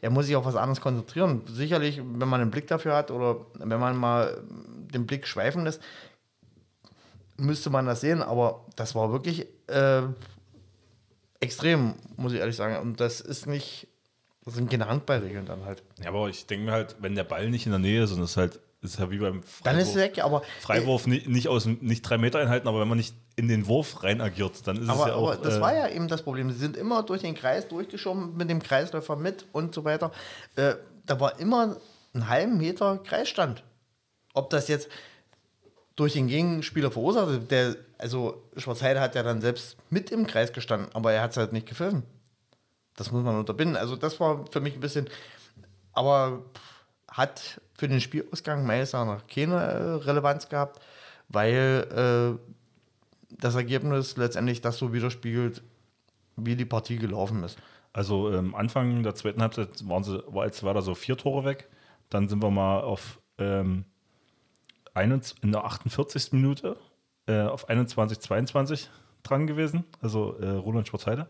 er 0.00 0.10
muss 0.10 0.26
sich 0.26 0.36
auf 0.36 0.44
was 0.44 0.56
anderes 0.56 0.80
konzentrieren. 0.80 1.42
Sicherlich, 1.46 1.98
wenn 1.98 2.28
man 2.28 2.40
einen 2.40 2.50
Blick 2.50 2.66
dafür 2.66 2.96
hat 2.96 3.10
oder 3.10 3.46
wenn 3.54 3.80
man 3.80 3.96
mal 3.96 4.42
den 4.48 5.06
Blick 5.06 5.26
schweifen 5.26 5.64
lässt, 5.64 5.80
müsste 7.36 7.70
man 7.70 7.86
das 7.86 8.00
sehen. 8.00 8.22
Aber 8.22 8.64
das 8.74 8.94
war 8.94 9.12
wirklich 9.12 9.46
äh, 9.68 10.02
extrem, 11.40 11.94
muss 12.16 12.32
ich 12.32 12.40
ehrlich 12.40 12.56
sagen. 12.56 12.76
Und 12.82 13.00
das 13.00 13.20
ist 13.20 13.46
nicht, 13.46 13.86
das 14.46 14.54
sind 14.54 14.70
keine 14.70 14.88
Handballregeln 14.88 15.44
dann 15.44 15.64
halt. 15.64 15.82
Ja, 16.02 16.08
aber 16.08 16.28
ich 16.28 16.46
denke 16.46 16.66
mir 16.66 16.72
halt, 16.72 16.96
wenn 17.00 17.14
der 17.14 17.24
Ball 17.24 17.50
nicht 17.50 17.66
in 17.66 17.72
der 17.72 17.80
Nähe 17.80 18.04
ist 18.04 18.12
und 18.12 18.22
es 18.22 18.36
halt 18.36 18.60
ist 18.80 18.98
ja 18.98 19.10
wie 19.10 19.18
beim 19.18 19.42
Freiwurf. 19.42 19.62
Dann 19.64 19.78
ist 19.78 19.88
es 19.88 19.94
weg, 19.96 20.22
aber. 20.22 20.42
Freiwurf 20.60 21.06
nicht, 21.06 21.28
nicht, 21.28 21.48
aus, 21.48 21.66
nicht 21.66 22.02
drei 22.02 22.16
Meter 22.18 22.38
einhalten, 22.38 22.68
aber 22.68 22.80
wenn 22.80 22.88
man 22.88 22.98
nicht 22.98 23.14
in 23.34 23.48
den 23.48 23.66
Wurf 23.66 24.04
rein 24.04 24.20
agiert, 24.20 24.66
dann 24.66 24.76
ist 24.76 24.88
aber, 24.88 25.00
es 25.00 25.08
ja 25.08 25.14
auch. 25.14 25.32
Aber 25.32 25.42
das 25.42 25.56
äh, 25.56 25.60
war 25.60 25.74
ja 25.74 25.88
eben 25.88 26.06
das 26.08 26.22
Problem. 26.22 26.50
Sie 26.52 26.58
sind 26.58 26.76
immer 26.76 27.02
durch 27.02 27.22
den 27.22 27.34
Kreis 27.34 27.66
durchgeschoben 27.66 28.36
mit 28.36 28.48
dem 28.48 28.62
Kreisläufer 28.62 29.16
mit 29.16 29.46
und 29.52 29.74
so 29.74 29.84
weiter. 29.84 30.12
Äh, 30.54 30.74
da 31.04 31.18
war 31.18 31.40
immer 31.40 31.76
ein 32.14 32.28
halben 32.28 32.58
Meter 32.58 32.98
Kreisstand. 32.98 33.64
Ob 34.32 34.50
das 34.50 34.68
jetzt 34.68 34.88
durch 35.96 36.12
den 36.12 36.28
Gegenspieler 36.28 36.90
verursacht, 36.90 37.50
der 37.50 37.76
also 37.98 38.42
Schwarzheide 38.56 39.00
hat 39.00 39.14
ja 39.14 39.22
dann 39.22 39.40
selbst 39.40 39.76
mit 39.90 40.10
im 40.10 40.26
Kreis 40.26 40.52
gestanden, 40.52 40.90
aber 40.92 41.12
er 41.12 41.22
hat 41.22 41.32
es 41.32 41.36
halt 41.38 41.52
nicht 41.52 41.66
gepfiffen. 41.66 42.04
Das 42.96 43.12
muss 43.12 43.22
man 43.22 43.36
unterbinden. 43.36 43.76
Also 43.76 43.96
das 43.96 44.18
war 44.20 44.44
für 44.50 44.60
mich 44.60 44.74
ein 44.74 44.80
bisschen, 44.80 45.08
aber 45.92 46.42
hat 47.08 47.60
für 47.74 47.88
den 47.88 48.00
Spielausgang 48.00 48.66
meines 48.66 48.92
Erachtens 48.92 49.32
keine 49.32 49.54
äh, 49.54 49.94
Relevanz 50.04 50.48
gehabt, 50.48 50.80
weil 51.28 52.38
äh, 52.40 53.36
das 53.38 53.54
Ergebnis 53.54 54.16
letztendlich 54.16 54.60
das 54.60 54.78
so 54.78 54.92
widerspiegelt, 54.92 55.62
wie 56.36 56.56
die 56.56 56.64
Partie 56.64 56.96
gelaufen 56.96 57.42
ist. 57.44 57.58
Also 57.92 58.30
ähm, 58.32 58.54
Anfang 58.54 59.02
der 59.02 59.14
zweiten 59.14 59.40
Halbzeit 59.40 59.88
waren 59.88 60.04
sie, 60.04 60.22
war 60.26 60.44
jetzt 60.44 60.62
war 60.62 60.74
da 60.74 60.82
so 60.82 60.94
vier 60.94 61.16
Tore 61.16 61.44
weg. 61.44 61.68
Dann 62.10 62.28
sind 62.28 62.42
wir 62.42 62.50
mal 62.50 62.80
auf 62.80 63.20
ähm, 63.38 63.84
in 64.94 65.52
der 65.52 65.64
48. 65.64 66.32
Minute 66.32 66.76
äh, 67.26 67.42
auf 67.42 67.68
21, 67.68 68.20
22 68.20 68.90
dran 69.22 69.46
gewesen. 69.46 69.84
Also 70.00 70.36
äh, 70.38 70.48
Roland 70.50 70.88
Schwarzheide. 70.88 71.26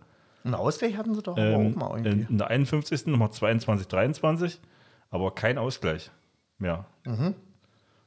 Einen 0.46 0.54
Ausgleich 0.54 0.96
hatten 0.96 1.14
sie 1.14 1.22
doch 1.22 1.36
Ähm, 1.36 1.72
auch 1.72 1.76
mal 1.76 1.98
irgendwie. 2.04 2.26
in, 2.30 2.38
der 2.38 2.48
51. 2.48 3.06
nochmal 3.06 3.30
22, 3.32 3.86
23, 3.88 4.60
aber 5.10 5.34
kein 5.34 5.58
Ausgleich 5.58 6.10
mehr. 6.58 6.86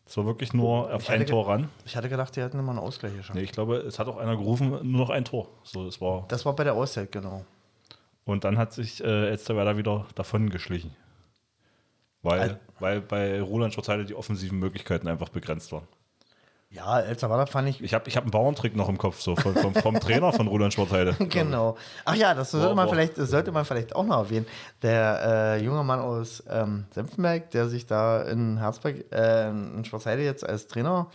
Es 0.06 0.18
war 0.18 0.26
wirklich 0.26 0.54
nur 0.54 0.92
auf 0.94 1.04
Ich 1.04 1.12
ein 1.12 1.26
Tor 1.28 1.48
ran. 1.48 1.70
Ich 1.86 1.96
hatte 1.96 2.10
gedacht, 2.10 2.36
die 2.36 2.42
hätten 2.42 2.58
immer 2.58 2.72
einen 2.72 2.80
Ausgleich 2.80 3.16
geschafft. 3.16 3.36
Nee, 3.36 3.44
ich 3.44 3.52
glaube, 3.52 3.78
es 3.78 4.00
hat 4.00 4.08
auch 4.08 4.18
einer 4.18 4.36
gerufen, 4.38 4.70
nur 4.70 5.02
noch 5.02 5.10
ein 5.12 5.24
Tor. 5.26 5.48
So, 5.64 5.86
es 5.88 6.02
war. 6.02 6.26
Das 6.30 6.46
war 6.46 6.56
bei 6.56 6.64
der 6.64 6.74
Auszeit, 6.74 7.12
genau. 7.12 7.46
Und 8.26 8.44
dann 8.44 8.58
hat 8.58 8.74
sich 8.74 9.04
äh, 9.04 9.30
Elsterwerda 9.30 9.78
wieder 9.78 10.06
davon 10.16 10.50
geschlichen. 10.50 10.96
Weil, 12.22 12.40
Al- 12.42 12.60
weil 12.80 13.02
bei 13.02 13.42
Roland 13.42 13.74
Schwarzheide 13.74 14.06
die 14.06 14.16
offensiven 14.16 14.60
Möglichkeiten 14.60 15.08
einfach 15.08 15.30
begrenzt 15.30 15.72
waren. 15.72 15.88
Ja, 16.72 17.00
El 17.00 17.18
Salvador 17.18 17.48
fand 17.48 17.68
ich 17.68 17.82
Ich 17.82 17.96
habe 17.96 18.08
ich 18.08 18.16
hab 18.16 18.24
einen 18.24 18.32
Bauerntrick 18.32 18.76
noch 18.76 18.90
im 18.90 19.00
Kopf, 19.00 19.20
so 19.20 19.36
vom, 19.36 19.56
vom, 19.56 19.74
vom 19.82 20.00
Trainer 20.00 20.32
von 20.32 20.48
Roland 20.48 20.72
Schwarzheide. 20.72 21.16
Genau. 21.30 21.76
Ach 22.06 22.14
ja, 22.14 22.36
das 22.36 22.52
sollte, 22.52 22.68
Wow, 22.68 22.76
man 22.76 22.86
wow. 22.86 22.94
vielleicht, 22.94 23.18
das 23.18 23.32
sollte 23.32 23.52
man 23.52 23.66
vielleicht 23.66 23.96
auch 23.96 24.06
noch 24.06 24.18
erwähnen. 24.20 24.46
Der 24.84 25.58
äh, 25.58 25.64
junge 25.64 25.84
Mann 25.84 26.00
aus 26.00 26.44
ähm, 26.48 26.86
Senftenberg, 26.92 27.50
der 27.52 27.70
sich 27.70 27.88
da 27.88 28.22
in 28.22 28.58
Herzberg, 28.60 29.12
äh, 29.12 29.50
in 29.50 29.84
Schwarzheide 29.84 30.24
jetzt 30.24 30.48
als 30.48 30.68
Trainer 30.68 31.08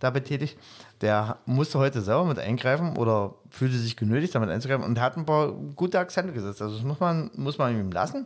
da 0.00 0.08
betätigt, 0.08 0.58
der 1.02 1.36
musste 1.44 1.78
heute 1.78 2.00
selber 2.00 2.24
mit 2.24 2.38
eingreifen 2.38 2.96
oder 2.96 3.34
fühlte 3.50 3.76
sich 3.76 3.96
genötigt, 3.96 4.34
damit 4.34 4.48
einzugreifen 4.48 4.84
und 4.84 4.98
hat 4.98 5.18
ein 5.18 5.26
paar 5.26 5.52
gute 5.76 5.98
Akzente 5.98 6.32
gesetzt. 6.32 6.62
Also 6.62 6.76
das 6.76 6.84
muss 6.84 7.00
man, 7.00 7.30
muss 7.34 7.58
man 7.58 7.78
ihm 7.78 7.92
lassen. 7.92 8.24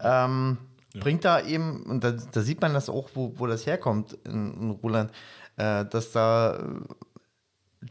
Ähm, 0.00 0.58
Bringt 1.00 1.24
da 1.24 1.40
eben, 1.40 1.82
und 1.84 2.04
da, 2.04 2.12
da 2.12 2.40
sieht 2.40 2.60
man 2.60 2.72
das 2.72 2.88
auch, 2.88 3.10
wo, 3.14 3.32
wo 3.36 3.46
das 3.46 3.66
herkommt 3.66 4.16
in, 4.24 4.54
in 4.54 4.70
Ruland, 4.70 5.10
äh, 5.56 5.84
dass 5.84 6.12
da 6.12 6.56
äh, 6.56 6.60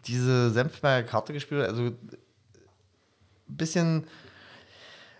diese 0.06 0.52
Senfberger 0.52 1.08
Karte 1.08 1.34
gespielt 1.34 1.62
wird. 1.62 1.70
Also 1.70 1.84
ein 1.84 1.98
bisschen, 3.48 4.08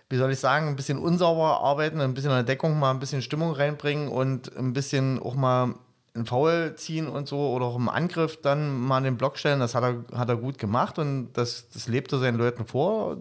wie 0.08 0.16
soll 0.16 0.32
ich 0.32 0.38
sagen, 0.38 0.68
ein 0.68 0.76
bisschen 0.76 0.98
unsauber 0.98 1.60
arbeiten, 1.60 2.00
ein 2.00 2.14
bisschen 2.14 2.30
an 2.30 2.38
der 2.38 2.54
Deckung 2.54 2.78
mal 2.78 2.90
ein 2.90 3.00
bisschen 3.00 3.22
Stimmung 3.22 3.52
reinbringen 3.52 4.08
und 4.08 4.56
ein 4.56 4.72
bisschen 4.72 5.18
auch 5.18 5.34
mal 5.34 5.74
einen 6.14 6.26
Foul 6.26 6.74
ziehen 6.76 7.08
und 7.08 7.28
so 7.28 7.50
oder 7.52 7.66
auch 7.66 7.76
im 7.76 7.88
Angriff 7.88 8.40
dann 8.40 8.80
mal 8.80 9.02
den 9.02 9.16
Block 9.16 9.36
stellen. 9.36 9.60
Das 9.60 9.74
hat 9.74 9.82
er, 9.82 10.18
hat 10.18 10.28
er 10.28 10.36
gut 10.36 10.58
gemacht 10.58 10.98
und 10.98 11.32
das, 11.32 11.68
das 11.68 11.88
lebt 11.88 12.12
er 12.12 12.18
seinen 12.18 12.38
Leuten 12.38 12.66
vor. 12.66 13.16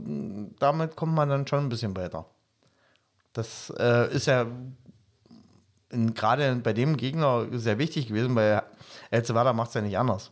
Damit 0.59 0.95
kommt 0.95 1.15
man 1.15 1.29
dann 1.29 1.47
schon 1.47 1.65
ein 1.65 1.69
bisschen 1.69 1.97
weiter. 1.97 2.25
Das 3.33 3.73
äh, 3.77 4.13
ist 4.13 4.27
ja 4.27 4.45
gerade 5.89 6.55
bei 6.55 6.73
dem 6.73 6.97
Gegner 6.97 7.47
sehr 7.51 7.77
wichtig 7.77 8.07
gewesen, 8.07 8.35
weil 8.35 8.63
Elzevada 9.11 9.53
macht 9.53 9.69
es 9.69 9.75
ja 9.75 9.81
nicht 9.81 9.97
anders. 9.97 10.31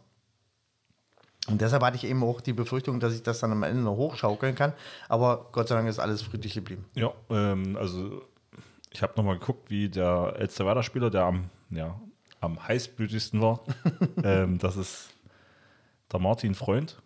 Und 1.47 1.59
deshalb 1.59 1.83
hatte 1.83 1.97
ich 1.97 2.03
eben 2.03 2.23
auch 2.23 2.39
die 2.39 2.53
Befürchtung, 2.53 2.99
dass 2.99 3.13
ich 3.13 3.23
das 3.23 3.39
dann 3.39 3.51
am 3.51 3.63
Ende 3.63 3.81
noch 3.81 3.95
hochschaukeln 3.95 4.55
kann. 4.55 4.73
Aber 5.09 5.47
Gott 5.51 5.67
sei 5.67 5.75
Dank 5.75 5.89
ist 5.89 5.99
alles 5.99 6.21
friedlich 6.21 6.53
geblieben. 6.53 6.85
Ja, 6.93 7.11
ähm, 7.29 7.75
also 7.77 8.21
ich 8.91 9.01
habe 9.01 9.13
nochmal 9.15 9.39
geguckt, 9.39 9.69
wie 9.69 9.89
der 9.89 10.35
Elsterwerda-Spieler, 10.37 11.09
der 11.09 11.23
am, 11.23 11.49
ja, 11.71 11.99
am 12.41 12.67
heißblütigsten 12.67 13.41
war, 13.41 13.61
ähm, 14.23 14.59
das 14.59 14.77
ist 14.77 15.09
der 16.11 16.19
Martin 16.19 16.53
Freund. 16.53 17.01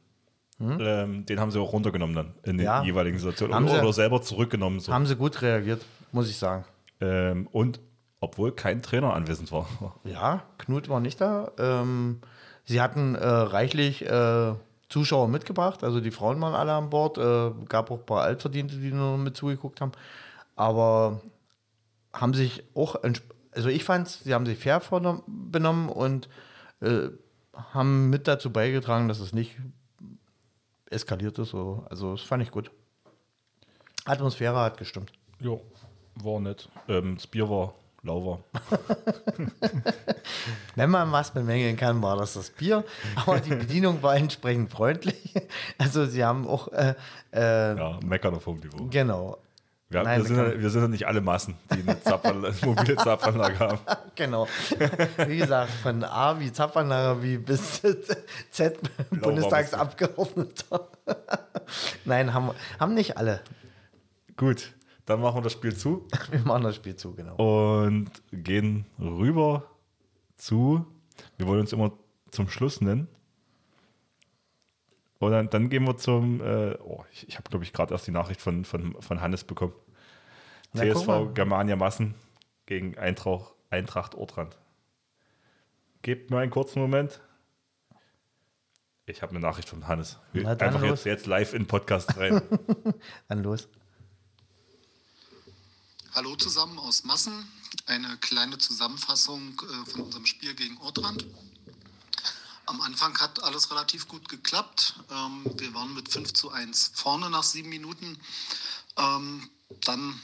Ähm, 0.60 1.26
den 1.26 1.40
haben 1.40 1.52
sie 1.52 1.60
auch 1.60 1.74
runtergenommen 1.74 2.16
dann 2.16 2.34
in 2.44 2.58
den 2.58 2.66
Ja. 2.66 2.82
jeweiligen 2.84 3.18
Situationen 3.20 3.54
Haben 3.56 3.66
oder, 3.66 3.74
sie- 3.76 3.82
oder 3.82 3.94
selber 3.94 4.22
zurückgenommen. 4.22 4.80
So. 4.80 4.94
Haben 4.94 5.06
sie 5.06 5.16
gut 5.18 5.42
reagiert, 5.42 5.84
muss 6.14 6.30
ich 6.30 6.38
sagen. 6.38 6.64
Ähm, 7.02 7.48
und 7.52 7.82
obwohl 8.22 8.54
kein 8.54 8.82
Trainer 8.82 9.14
anwesend 9.14 9.52
war. 9.52 9.68
Ja, 10.06 10.44
Knut 10.58 10.88
war 10.88 11.00
nicht 11.02 11.20
da. 11.20 11.52
Ähm, 11.60 12.22
sie 12.64 12.80
hatten 12.82 13.16
äh, 13.16 13.26
reichlich 13.28 14.06
äh, 14.06 14.54
Zuschauer 14.88 15.28
mitgebracht, 15.28 15.84
also 15.84 16.00
die 16.00 16.12
Frauen 16.12 16.40
waren 16.40 16.54
alle 16.56 16.72
an 16.74 16.90
Bord. 16.90 17.18
Äh, 17.18 17.52
gab 17.68 17.92
auch 17.92 18.00
ein 18.00 18.06
paar 18.06 18.22
Altverdiente, 18.22 18.78
die 18.78 18.92
nur 18.92 19.18
mit 19.18 19.36
zugeguckt 19.36 19.82
haben. 19.82 19.92
Aber 20.56 21.22
haben 22.14 22.34
sich 22.34 22.64
auch, 22.76 22.96
also 23.52 23.70
ich 23.70 23.84
fand, 23.84 24.08
sie 24.08 24.34
haben 24.34 24.46
sich 24.46 24.58
fair 24.58 24.82
benommen 25.28 25.90
und 25.90 26.30
äh, 26.82 27.10
haben 27.74 28.10
mit 28.10 28.28
dazu 28.28 28.52
beigetragen, 28.52 29.10
dass 29.10 29.20
es 29.20 29.34
nicht 29.34 29.58
eskaliert 30.96 31.38
ist. 31.40 31.50
So. 31.50 31.86
Also 31.90 32.14
das 32.14 32.22
fand 32.22 32.44
ich 32.44 32.52
gut. 32.52 32.72
Atmosphäre 34.06 34.58
hat 34.58 34.78
gestimmt. 34.78 35.12
Ja, 35.40 35.58
war 36.16 36.40
nett. 36.40 36.70
Ähm, 36.88 37.16
das 37.16 37.28
Bier 37.28 37.50
war 37.50 37.74
lauwarm. 38.04 38.44
Wenn 40.76 40.90
man 40.90 41.12
was 41.12 41.32
bemängeln 41.32 41.76
kann, 41.76 42.02
war 42.02 42.18
das 42.18 42.34
das 42.34 42.50
Bier. 42.52 42.84
Aber 43.16 43.40
die 43.40 43.50
Bedienung 43.56 44.02
war 44.04 44.16
entsprechend 44.16 44.72
freundlich. 44.72 45.34
Also 45.78 46.06
sie 46.06 46.24
haben 46.24 46.48
auch, 46.48 46.68
äh, 46.70 46.94
äh, 47.34 47.78
Ja, 47.78 48.00
meckern 48.04 48.36
auf 48.36 48.46
hohem 48.46 48.60
Niveau. 48.60 48.86
genau, 48.90 49.38
Wir, 49.88 50.02
Nein, 50.04 50.22
wir, 50.22 50.28
sind, 50.28 50.38
ja- 50.38 50.60
wir 50.60 50.70
sind 50.72 50.82
ja 50.82 50.88
nicht 50.88 51.08
alle 51.08 51.22
Massen, 51.22 51.56
die 51.72 51.82
eine 51.88 52.02
Zapfanlage, 52.02 52.56
mobile 52.66 52.96
Zapfanlage 52.96 53.60
haben. 53.60 53.80
genau. 54.16 54.48
Wie 55.28 55.38
gesagt, 55.38 55.72
von 55.84 56.04
A 56.04 56.40
wie 56.40 56.52
Zapfanlage 56.52 57.22
wie 57.22 57.38
bis 57.38 57.82
Z 58.52 58.80
Bundestagsabgeordneter. 59.12 60.88
Nein, 62.04 62.34
haben, 62.34 62.52
haben 62.80 62.94
nicht 62.96 63.18
alle. 63.18 63.42
Gut, 64.38 64.74
dann 65.06 65.22
machen 65.22 65.38
wir 65.38 65.42
das 65.44 65.54
Spiel 65.54 65.76
zu. 65.76 66.08
Wir 66.32 66.40
machen 66.40 66.64
das 66.64 66.76
Spiel 66.76 66.96
zu, 66.96 67.14
genau. 67.14 67.36
und 67.36 68.10
gehen 68.32 68.86
rüber 69.00 69.64
zu, 70.36 70.86
wir 71.38 71.48
wollen 71.48 71.62
uns 71.62 71.72
immer 71.72 71.94
zum 72.32 72.50
Schluss 72.50 72.82
nennen. 72.82 73.08
Und 75.20 75.32
dann, 75.32 75.50
dann 75.50 75.70
gehen 75.70 75.86
wir 75.86 75.98
zum, 75.98 76.42
äh, 76.42 76.78
oh, 76.84 77.04
ich, 77.12 77.28
ich 77.28 77.38
habe 77.38 77.50
glaube 77.50 77.64
ich 77.64 77.74
gerade 77.74 77.94
erst 77.94 78.08
die 78.08 78.12
Nachricht 78.12 78.42
von, 78.42 78.66
von, 78.66 79.02
von 79.02 79.22
Hannes 79.22 79.44
bekommen. 79.44 79.74
Na. 80.74 80.82
CSV 80.82 81.34
Germania 81.34 81.76
Massen 81.76 82.16
gegen 82.66 82.98
Eintracht, 82.98 83.54
Eintracht 83.70 84.16
Ortrand. 84.16 84.58
Gebt 86.02 86.30
mir 86.30 86.40
einen 86.40 86.52
kurzen 86.52 86.80
Moment. 86.80 87.22
Ich 89.08 89.22
habe 89.22 89.32
eine 89.32 89.40
Nachricht 89.40 89.70
von 89.70 89.88
Hannes. 89.88 90.18
Na, 90.34 90.52
Einfach 90.52 90.84
jetzt, 90.84 91.06
jetzt 91.06 91.28
live 91.28 91.54
in 91.54 91.64
den 91.64 91.68
Podcast 91.68 92.18
rein. 92.18 92.42
Dann 93.28 93.44
los. 93.44 93.68
Hallo 96.14 96.36
zusammen 96.36 96.80
aus 96.80 97.04
Massen. 97.04 97.34
Eine 97.86 98.18
kleine 98.18 98.58
Zusammenfassung 98.58 99.62
äh, 99.62 99.90
von 99.90 100.02
unserem 100.02 100.26
Spiel 100.26 100.56
gegen 100.56 100.78
Ortrand. 100.78 101.26
Am 102.68 102.82
Anfang 102.82 103.18
hat 103.20 103.44
alles 103.44 103.70
relativ 103.72 104.08
gut 104.08 104.28
geklappt. 104.30 104.96
Ähm, 105.12 105.46
wir 105.58 105.74
waren 105.74 105.94
mit 105.94 106.12
5 106.12 106.34
zu 106.34 106.52
1 106.52 106.92
vorne 106.94 107.30
nach 107.30 107.44
sieben 107.44 107.70
Minuten. 107.70 108.20
Ähm, 108.98 109.50
dann 109.82 110.20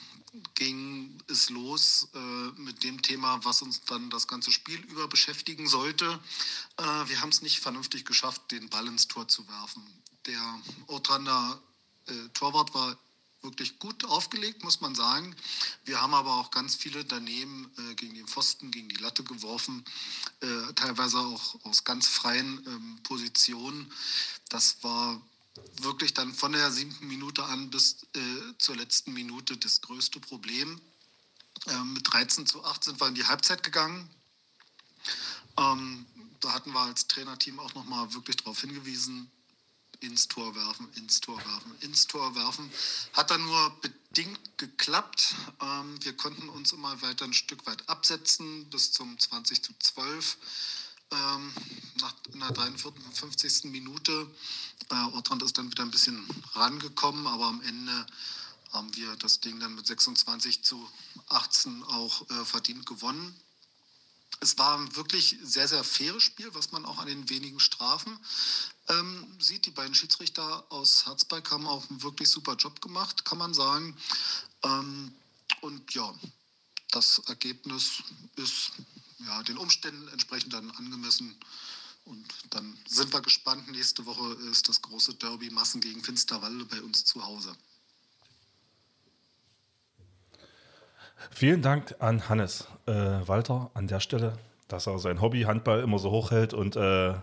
ging 0.55 1.21
es 1.27 1.49
los 1.49 2.07
äh, 2.13 2.19
mit 2.61 2.83
dem 2.83 3.01
Thema, 3.01 3.43
was 3.43 3.61
uns 3.61 3.81
dann 3.81 4.09
das 4.09 4.27
ganze 4.27 4.51
Spiel 4.51 4.79
über 4.85 5.07
beschäftigen 5.07 5.67
sollte. 5.67 6.19
Äh, 6.77 6.83
wir 6.83 7.21
haben 7.21 7.29
es 7.29 7.41
nicht 7.41 7.59
vernünftig 7.59 8.05
geschafft, 8.05 8.51
den 8.51 8.69
Ball 8.69 8.87
ins 8.87 9.07
Tor 9.07 9.27
zu 9.27 9.47
werfen. 9.47 9.83
Der 10.25 10.59
Ortrander 10.87 11.61
äh, 12.07 12.29
Torwart 12.33 12.73
war 12.73 12.97
wirklich 13.41 13.79
gut 13.79 14.05
aufgelegt, 14.05 14.63
muss 14.63 14.81
man 14.81 14.95
sagen. 14.95 15.35
Wir 15.85 16.01
haben 16.01 16.13
aber 16.13 16.35
auch 16.35 16.51
ganz 16.51 16.75
viele 16.75 17.03
daneben 17.03 17.71
äh, 17.77 17.95
gegen 17.95 18.15
den 18.15 18.27
Pfosten, 18.27 18.71
gegen 18.71 18.89
die 18.89 18.97
Latte 18.97 19.23
geworfen, 19.23 19.83
äh, 20.41 20.73
teilweise 20.73 21.19
auch 21.19 21.55
aus 21.65 21.83
ganz 21.83 22.07
freien 22.07 22.63
ähm, 22.67 22.99
Positionen. 23.03 23.91
Das 24.49 24.83
war 24.83 25.21
wirklich 25.81 26.13
dann 26.13 26.33
von 26.33 26.51
der 26.51 26.71
siebten 26.71 27.07
Minute 27.07 27.43
an 27.43 27.69
bis 27.69 28.03
äh, 28.15 28.57
zur 28.57 28.75
letzten 28.75 29.13
Minute 29.13 29.57
das 29.57 29.81
größte 29.81 30.19
Problem. 30.19 30.79
Ähm, 31.67 31.93
mit 31.93 32.11
13 32.11 32.45
zu 32.45 32.63
8 32.63 32.83
sind 32.83 33.01
wir 33.01 33.07
in 33.07 33.15
die 33.15 33.25
Halbzeit 33.25 33.63
gegangen. 33.63 34.09
Ähm, 35.57 36.05
da 36.39 36.53
hatten 36.53 36.71
wir 36.71 36.79
als 36.79 37.07
Trainerteam 37.07 37.59
auch 37.59 37.73
nochmal 37.75 38.13
wirklich 38.13 38.37
darauf 38.37 38.61
hingewiesen, 38.61 39.29
ins 40.01 40.27
Tor 40.27 40.53
werfen, 40.55 40.87
ins 40.95 41.21
Tor 41.21 41.37
werfen, 41.37 41.75
ins 41.81 42.07
Tor 42.07 42.35
werfen. 42.35 42.69
Hat 43.13 43.31
dann 43.31 43.43
nur 43.43 43.69
bedingt 43.81 44.39
geklappt. 44.57 45.35
Ähm, 45.61 46.03
wir 46.03 46.15
konnten 46.17 46.49
uns 46.49 46.73
immer 46.73 47.01
weiter 47.01 47.25
ein 47.25 47.33
Stück 47.33 47.65
weit 47.65 47.87
absetzen 47.87 48.69
bis 48.69 48.91
zum 48.91 49.17
20 49.17 49.63
zu 49.63 49.73
12. 49.79 50.37
ähm, 51.11 51.53
nach, 51.99 52.13
in 52.33 52.39
der 52.39 52.51
53. 52.51 53.65
Minute. 53.65 54.27
Äh, 54.89 54.95
Ortrand 55.13 55.43
ist 55.43 55.57
dann 55.57 55.71
wieder 55.71 55.83
ein 55.83 55.91
bisschen 55.91 56.25
rangekommen, 56.53 57.27
aber 57.27 57.45
am 57.45 57.61
Ende 57.61 58.05
haben 58.71 58.95
wir 58.95 59.15
das 59.17 59.39
Ding 59.39 59.59
dann 59.59 59.75
mit 59.75 59.85
26 59.85 60.63
zu 60.63 60.89
18 61.29 61.83
auch 61.83 62.29
äh, 62.29 62.45
verdient 62.45 62.85
gewonnen. 62.85 63.35
Es 64.41 64.57
war 64.57 64.77
ein 64.77 64.95
wirklich 64.95 65.37
sehr, 65.43 65.67
sehr 65.67 65.83
faires 65.83 66.23
Spiel, 66.23 66.53
was 66.55 66.71
man 66.71 66.83
auch 66.85 66.97
an 66.97 67.07
den 67.07 67.29
wenigen 67.29 67.59
Strafen 67.59 68.19
ähm, 68.89 69.27
sieht. 69.39 69.67
Die 69.67 69.71
beiden 69.71 69.93
Schiedsrichter 69.93 70.65
aus 70.69 71.05
Herzberg 71.05 71.49
haben 71.51 71.67
auch 71.67 71.87
einen 71.89 72.01
wirklich 72.01 72.27
super 72.27 72.55
Job 72.55 72.81
gemacht, 72.81 73.23
kann 73.23 73.37
man 73.37 73.53
sagen. 73.53 73.95
Ähm, 74.63 75.13
und 75.61 75.93
ja, 75.93 76.13
das 76.89 77.19
Ergebnis 77.27 78.01
ist 78.35 78.71
ja, 79.19 79.43
den 79.43 79.57
Umständen 79.57 80.07
entsprechend 80.07 80.53
dann 80.53 80.71
angemessen. 80.71 81.35
Und 82.05 82.25
dann 82.49 82.77
sind 82.87 83.13
wir 83.13 83.21
gespannt. 83.21 83.69
Nächste 83.69 84.05
Woche 84.07 84.33
ist 84.51 84.67
das 84.67 84.81
große 84.81 85.13
Derby 85.15 85.51
Massen 85.51 85.81
gegen 85.81 86.03
Finsterwalde 86.03 86.65
bei 86.65 86.81
uns 86.81 87.05
zu 87.05 87.23
Hause. 87.23 87.55
Vielen 91.29 91.61
Dank 91.61 91.95
an 91.99 92.29
Hannes 92.29 92.67
äh, 92.87 92.93
Walter 92.93 93.69
an 93.73 93.87
der 93.87 93.99
Stelle, 93.99 94.37
dass 94.67 94.87
er 94.87 94.97
sein 94.99 95.21
Hobby 95.21 95.43
Handball 95.43 95.81
immer 95.81 95.99
so 95.99 96.11
hochhält 96.11 96.53
und 96.53 96.75
äh, 96.75 97.13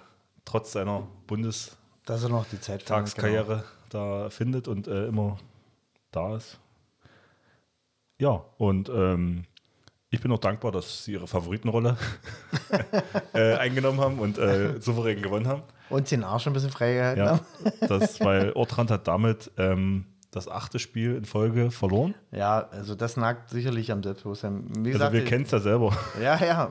trotz 0.45 0.73
seiner 0.73 0.99
er 0.99 1.09
Bundestagskarriere 1.27 3.65
genau. 3.91 4.25
da 4.25 4.31
findet 4.31 4.69
und 4.69 4.87
äh, 4.87 5.07
immer 5.07 5.39
da 6.11 6.37
ist. 6.37 6.59
Ja, 8.21 8.45
und 8.57 8.89
ähm, 8.89 9.45
ich 10.11 10.21
bin 10.21 10.33
auch 10.33 10.39
dankbar, 10.39 10.73
dass 10.73 11.05
sie 11.05 11.13
ihre 11.13 11.27
Favoritenrolle 11.27 11.97
äh, 13.35 13.55
eingenommen 13.55 14.01
haben 14.01 14.19
und 14.19 14.39
äh, 14.39 14.81
souverän 14.81 15.23
gewonnen 15.23 15.47
haben. 15.47 15.63
Und 15.91 16.11
den 16.11 16.25
Arsch 16.25 16.47
ein 16.47 16.55
bisschen 16.55 16.71
freigehalten 16.71 17.25
ja, 17.25 17.31
haben. 17.33 17.41
das, 17.81 18.21
weil 18.21 18.53
Ortrand 18.53 18.91
hat 18.91 19.07
damit 19.07 19.51
ähm, 19.59 20.07
das 20.31 20.49
achte 20.49 20.79
Spiel 20.79 21.17
in 21.17 21.25
Folge 21.25 21.71
verloren. 21.71 22.15
Ja, 22.33 22.69
also 22.71 22.95
das 22.95 23.17
nagt 23.17 23.51
sicherlich 23.51 23.91
am 23.91 24.03
Selbstbewusstsein. 24.03 24.65
Wie 24.79 24.91
gesagt, 24.91 25.13
also 25.13 25.25
wir 25.25 25.25
kennen 25.25 25.45
es 25.45 25.51
ja 25.51 25.59
selber. 25.59 25.97
Ja, 26.23 26.45
ja. 26.45 26.71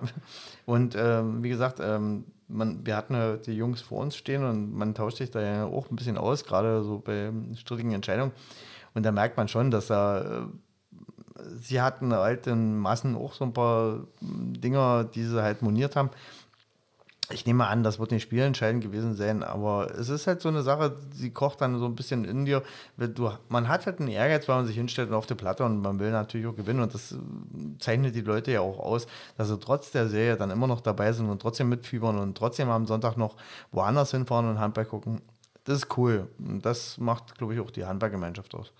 Und 0.66 0.96
ähm, 0.98 1.44
wie 1.44 1.50
gesagt, 1.50 1.80
ähm, 1.82 2.26
man, 2.48 2.86
wir 2.86 2.96
hatten 2.96 3.14
ja 3.14 3.38
die 3.38 3.54
Jungs 3.54 3.82
vor 3.82 4.00
uns 4.00 4.16
stehen 4.16 4.44
und 4.44 4.74
man 4.74 4.94
tauscht 4.94 5.18
sich 5.18 5.32
da 5.32 5.42
ja 5.42 5.66
auch 5.66 5.90
ein 5.90 5.96
bisschen 5.96 6.18
aus, 6.18 6.46
gerade 6.46 6.84
so 6.84 7.00
bei 7.00 7.32
strittigen 7.56 7.94
Entscheidungen. 7.94 8.32
Und 8.94 9.04
da 9.04 9.12
merkt 9.12 9.38
man 9.38 9.48
schon, 9.48 9.72
dass 9.72 9.88
da 9.88 10.22
äh, 10.22 10.48
sie 11.60 11.82
hatten 11.82 12.14
halt 12.14 12.48
in 12.48 12.78
Massen 12.78 13.16
auch 13.16 13.34
so 13.34 13.46
ein 13.46 13.54
paar 13.54 14.06
Dinger, 14.22 15.04
die 15.04 15.24
sie 15.24 15.42
halt 15.42 15.62
moniert 15.62 15.96
haben. 15.96 16.10
Ich 17.30 17.46
nehme 17.46 17.68
an, 17.68 17.84
das 17.84 18.00
wird 18.00 18.12
nicht 18.12 18.24
spielentscheidend 18.24 18.82
gewesen 18.82 19.14
sein, 19.14 19.44
aber 19.44 19.92
es 19.98 20.08
ist 20.08 20.28
halt 20.28 20.42
so 20.42 20.48
eine 20.48 20.64
Sache, 20.64 20.96
sie 21.12 21.30
kocht 21.30 21.60
dann 21.60 21.78
so 21.78 21.86
ein 21.86 21.96
bisschen 21.96 22.24
in 22.24 22.46
dir. 22.46 22.64
Du, 22.96 23.32
man 23.50 23.68
hat 23.68 23.86
halt 23.86 24.00
einen 24.00 24.08
Ehrgeiz, 24.08 24.48
weil 24.48 24.58
man 24.58 24.66
sich 24.66 24.78
hinstellt 24.78 25.12
auf 25.12 25.26
die 25.26 25.36
Platte 25.36 25.66
und 25.66 25.82
man 25.82 26.00
will 26.00 26.12
natürlich 26.12 26.48
auch 26.48 26.56
gewinnen 26.56 26.80
und 26.80 26.94
das 26.94 27.16
zeichnet 27.80 28.16
die 28.16 28.22
Leute 28.22 28.54
ja 28.54 28.62
auch 28.62 28.80
aus, 28.80 29.08
dass 29.38 29.50
sie 29.50 29.60
trotz 29.60 29.92
der 29.92 30.08
Serie 30.08 30.38
dann 30.38 30.52
immer 30.52 30.68
noch 30.68 30.80
dabei 30.80 31.12
sind 31.12 31.30
und 31.30 31.42
trotzdem 31.42 31.68
mitfiebern 31.68 32.18
und 32.18 32.38
trotzdem 32.38 32.70
am 32.70 32.88
Sonntag 32.88 33.18
noch 33.18 33.36
woanders 33.72 34.12
hinfahren 34.12 34.50
und 34.50 34.60
Handball 34.60 34.86
gucken. 34.86 35.22
Das 35.66 35.80
ist 35.80 35.98
cool. 35.98 36.30
Und 36.40 36.66
das 36.66 36.98
macht, 36.98 37.38
glaube 37.38 37.54
ich, 37.54 37.60
auch 37.60 37.72
die 37.72 37.84
Handballgemeinschaft 37.84 38.56
aus. 38.56 38.72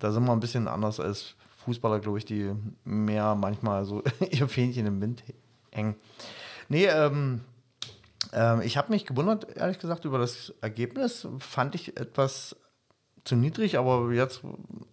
Da 0.00 0.10
sind 0.10 0.24
wir 0.24 0.32
ein 0.32 0.40
bisschen 0.40 0.66
anders 0.66 0.98
als 0.98 1.36
Fußballer, 1.64 2.00
glaube 2.00 2.18
ich, 2.18 2.24
die 2.24 2.50
mehr 2.84 3.36
manchmal 3.36 3.84
so 3.84 4.02
ihr 4.30 4.48
Fähnchen 4.48 4.86
im 4.86 5.00
Wind 5.00 5.22
hängen. 5.70 5.94
Nee, 6.68 6.86
ähm, 6.86 7.40
ähm, 8.32 8.62
ich 8.62 8.76
habe 8.76 8.92
mich 8.92 9.06
gewundert, 9.06 9.56
ehrlich 9.56 9.78
gesagt, 9.78 10.04
über 10.04 10.18
das 10.18 10.52
Ergebnis. 10.60 11.26
Fand 11.38 11.74
ich 11.74 11.96
etwas 11.96 12.56
zu 13.24 13.36
niedrig, 13.36 13.78
aber 13.78 14.12
jetzt, 14.12 14.42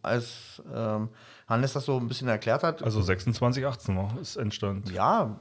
als 0.01 0.61
ähm, 0.73 1.09
Hannes 1.47 1.73
das 1.73 1.85
so 1.85 1.97
ein 1.97 2.07
bisschen 2.07 2.29
erklärt 2.29 2.63
hat. 2.63 2.81
Also 2.81 3.01
26, 3.01 3.65
18 3.65 3.97
war 3.97 4.17
es 4.21 4.37
entstand. 4.37 4.89
Ja, 4.91 5.37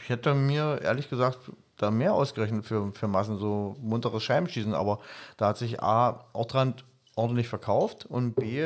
ich 0.00 0.08
hätte 0.08 0.34
mir 0.34 0.80
ehrlich 0.82 1.08
gesagt 1.08 1.38
da 1.78 1.90
mehr 1.90 2.12
ausgerechnet 2.12 2.66
für, 2.66 2.92
für 2.92 3.08
Massen, 3.08 3.38
so 3.38 3.76
munteres 3.80 4.22
Scheibenschießen, 4.22 4.74
aber 4.74 5.00
da 5.36 5.48
hat 5.48 5.58
sich 5.58 5.82
A, 5.82 6.26
Ortrand 6.32 6.84
ordentlich 7.16 7.48
verkauft 7.48 8.06
und 8.06 8.34
B, 8.34 8.60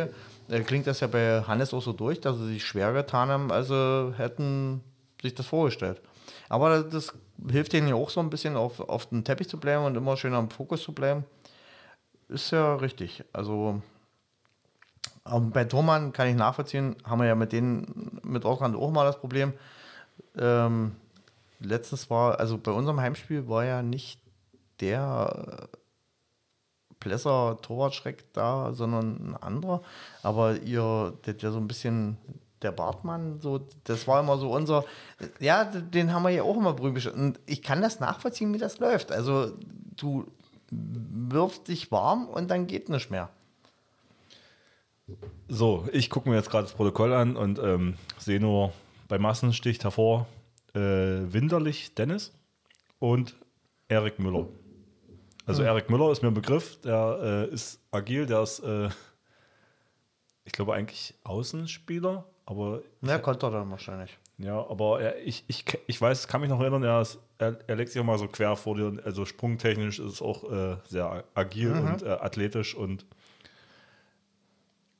äh, 0.48 0.60
klingt 0.60 0.86
das 0.86 1.00
ja 1.00 1.06
bei 1.06 1.42
Hannes 1.42 1.72
auch 1.72 1.82
so 1.82 1.92
durch, 1.92 2.20
dass 2.20 2.36
sie 2.36 2.46
sich 2.46 2.64
schwer 2.64 2.92
getan 2.92 3.28
haben, 3.28 3.50
also 3.50 4.12
hätten 4.16 4.82
sich 5.22 5.34
das 5.34 5.46
vorgestellt. 5.46 6.00
Aber 6.48 6.82
das 6.82 7.14
hilft 7.48 7.72
denen 7.72 7.88
ja 7.88 7.94
auch 7.94 8.10
so 8.10 8.20
ein 8.20 8.30
bisschen 8.30 8.56
auf, 8.56 8.80
auf 8.80 9.06
den 9.06 9.24
Teppich 9.24 9.48
zu 9.48 9.58
bleiben 9.58 9.84
und 9.84 9.96
immer 9.96 10.16
schön 10.16 10.34
am 10.34 10.50
Fokus 10.50 10.82
zu 10.82 10.92
bleiben. 10.92 11.24
Ist 12.28 12.50
ja 12.50 12.76
richtig. 12.76 13.24
Also 13.32 13.80
bei 15.24 15.64
Thormann 15.64 16.12
kann 16.12 16.28
ich 16.28 16.36
nachvollziehen, 16.36 16.96
haben 17.04 17.20
wir 17.20 17.26
ja 17.26 17.34
mit 17.34 17.52
denen, 17.52 18.20
mit 18.22 18.44
Ortrand 18.44 18.76
auch 18.76 18.90
mal 18.90 19.04
das 19.04 19.18
Problem. 19.18 19.52
Ähm, 20.36 20.96
letztens 21.60 22.08
war, 22.10 22.38
also 22.38 22.58
bei 22.58 22.70
unserem 22.70 23.00
Heimspiel 23.00 23.48
war 23.48 23.64
ja 23.64 23.82
nicht 23.82 24.20
der 24.80 25.68
Plesser 27.00 27.58
Torwartschreck 27.62 28.32
da, 28.32 28.72
sondern 28.72 29.30
ein 29.30 29.36
anderer. 29.36 29.82
Aber 30.22 30.56
ihr, 30.60 31.12
der 31.26 31.52
so 31.52 31.58
ein 31.58 31.68
bisschen 31.68 32.16
der 32.62 32.72
Bartmann, 32.72 33.38
so, 33.38 33.60
das 33.84 34.08
war 34.08 34.20
immer 34.20 34.38
so 34.38 34.50
unser, 34.50 34.84
ja, 35.40 35.64
den 35.64 36.12
haben 36.12 36.22
wir 36.22 36.30
ja 36.30 36.42
auch 36.42 36.56
immer 36.56 36.72
berühmt. 36.72 37.06
Und 37.06 37.38
ich 37.46 37.62
kann 37.62 37.82
das 37.82 38.00
nachvollziehen, 38.00 38.52
wie 38.54 38.58
das 38.58 38.78
läuft. 38.78 39.12
Also 39.12 39.52
du 39.96 40.26
wirfst 40.70 41.68
dich 41.68 41.92
warm 41.92 42.26
und 42.26 42.50
dann 42.50 42.66
geht 42.66 42.88
nicht 42.88 43.10
mehr. 43.10 43.30
So, 45.48 45.86
ich 45.92 46.10
gucke 46.10 46.28
mir 46.28 46.36
jetzt 46.36 46.50
gerade 46.50 46.64
das 46.64 46.72
Protokoll 46.72 47.12
an 47.12 47.36
und 47.36 47.58
ähm, 47.58 47.96
sehe 48.18 48.40
nur 48.40 48.72
bei 49.06 49.18
Massen 49.18 49.52
sticht 49.52 49.84
hervor 49.84 50.26
äh, 50.74 51.32
Winterlich 51.32 51.94
Dennis 51.94 52.32
und 52.98 53.36
Erik 53.88 54.18
Müller. 54.18 54.48
Also 55.46 55.62
mhm. 55.62 55.68
Erik 55.68 55.90
Müller 55.90 56.10
ist 56.10 56.22
mir 56.22 56.28
ein 56.28 56.34
Begriff, 56.34 56.80
der 56.80 57.46
äh, 57.50 57.54
ist 57.54 57.80
agil, 57.90 58.26
der 58.26 58.42
ist, 58.42 58.60
äh, 58.60 58.88
ich 60.44 60.52
glaube, 60.52 60.74
eigentlich 60.74 61.14
Außenspieler, 61.24 62.24
aber. 62.46 62.82
Ja, 63.02 63.18
konnte 63.18 63.46
er 63.46 63.50
dann 63.50 63.70
wahrscheinlich. 63.70 64.16
Ja, 64.38 64.58
aber 64.58 65.00
er, 65.00 65.22
ich, 65.24 65.44
ich, 65.48 65.64
ich 65.86 66.00
weiß, 66.00 66.28
kann 66.28 66.40
mich 66.40 66.50
noch 66.50 66.60
erinnern, 66.60 66.82
er, 66.82 67.00
ist, 67.00 67.18
er, 67.38 67.58
er 67.66 67.76
legt 67.76 67.90
sich 67.90 68.00
auch 68.00 68.04
mal 68.04 68.18
so 68.18 68.28
quer 68.28 68.56
vor 68.56 68.74
dir, 68.76 69.00
also 69.04 69.24
sprungtechnisch 69.24 69.98
ist 69.98 70.12
es 70.12 70.22
auch 70.22 70.50
äh, 70.50 70.76
sehr 70.86 71.24
agil 71.34 71.70
mhm. 71.70 71.86
und 71.86 72.02
äh, 72.02 72.08
athletisch 72.08 72.74
und 72.74 73.06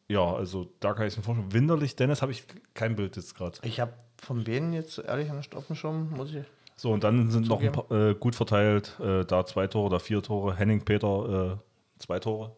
ja, 0.08 0.34
also 0.34 0.68
da 0.80 0.94
kann 0.94 1.06
ich 1.06 1.14
es 1.14 1.16
mir 1.16 1.24
vorstellen. 1.24 1.52
Winterlich, 1.52 1.96
Dennis, 1.96 2.22
habe 2.22 2.32
ich 2.32 2.44
kein 2.74 2.94
Bild 2.94 3.16
jetzt 3.16 3.34
gerade. 3.34 3.58
Ich 3.62 3.80
habe 3.80 3.92
von 4.18 4.44
Benen 4.44 4.72
jetzt 4.72 4.98
ehrlich 4.98 5.30
an 5.30 5.42
den 5.42 5.76
schon, 5.76 6.10
muss 6.10 6.32
ich 6.32 6.44
so, 6.76 6.92
und 6.92 7.02
dann 7.04 7.30
sind 7.30 7.48
noch 7.48 7.62
paar, 7.72 7.90
äh, 7.90 8.14
gut 8.14 8.34
verteilt, 8.34 9.00
äh, 9.00 9.24
da 9.24 9.46
zwei 9.46 9.66
Tore 9.66 9.86
oder 9.86 9.98
vier 9.98 10.22
Tore. 10.22 10.54
Henning 10.54 10.84
Peter, 10.84 11.54
äh, 11.54 11.98
zwei 11.98 12.18
Tore. 12.20 12.54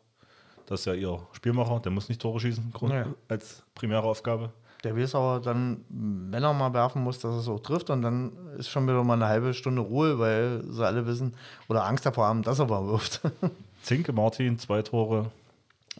Das 0.66 0.80
ist 0.80 0.86
ja 0.86 0.94
ihr 0.94 1.20
Spielmacher, 1.32 1.78
der 1.80 1.92
muss 1.92 2.08
nicht 2.08 2.20
Tore 2.20 2.40
schießen 2.40 2.72
ja. 2.90 3.06
als 3.28 3.62
primäre 3.74 4.02
Aufgabe. 4.02 4.52
Der 4.84 4.96
weiß 4.96 5.16
aber 5.16 5.40
dann, 5.40 5.84
wenn 5.88 6.42
er 6.42 6.52
mal 6.52 6.72
werfen 6.72 7.02
muss, 7.02 7.18
dass 7.18 7.34
er 7.34 7.40
es 7.40 7.48
auch 7.48 7.60
trifft 7.60 7.90
und 7.90 8.02
dann 8.02 8.32
ist 8.58 8.68
schon 8.68 8.86
wieder 8.86 9.02
mal 9.02 9.14
eine 9.14 9.26
halbe 9.26 9.52
Stunde 9.52 9.82
Ruhe, 9.82 10.18
weil 10.18 10.62
sie 10.68 10.86
alle 10.86 11.06
wissen 11.06 11.34
oder 11.68 11.84
Angst 11.84 12.06
davor 12.06 12.26
haben, 12.26 12.42
dass 12.42 12.60
er 12.60 12.66
mal 12.66 12.86
wirft. 12.86 13.20
Zinke 13.82 14.12
Martin, 14.12 14.58
zwei 14.58 14.82
Tore. 14.82 15.30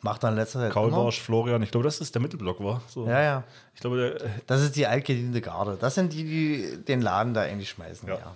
Macht 0.02 0.22
dann 0.22 0.36
letzter 0.36 0.60
Zeit. 0.60 0.72
Kaulbarsch, 0.72 1.20
Florian, 1.20 1.62
ich 1.62 1.72
glaube, 1.72 1.84
das 1.84 2.00
ist 2.00 2.14
der 2.14 2.22
Mittelblock, 2.22 2.62
war. 2.62 2.82
So. 2.86 3.06
Ja, 3.08 3.20
ja. 3.20 3.44
Ich 3.74 3.80
glaube, 3.80 3.96
der, 3.96 4.30
das 4.46 4.62
ist 4.62 4.76
die 4.76 4.86
altgediente 4.86 5.40
Garde. 5.40 5.76
Das 5.80 5.96
sind 5.96 6.12
die, 6.12 6.22
die 6.22 6.84
den 6.84 7.02
Laden 7.02 7.34
da 7.34 7.42
eigentlich 7.42 7.70
schmeißen. 7.70 8.08
Ja. 8.08 8.14
ja. 8.14 8.34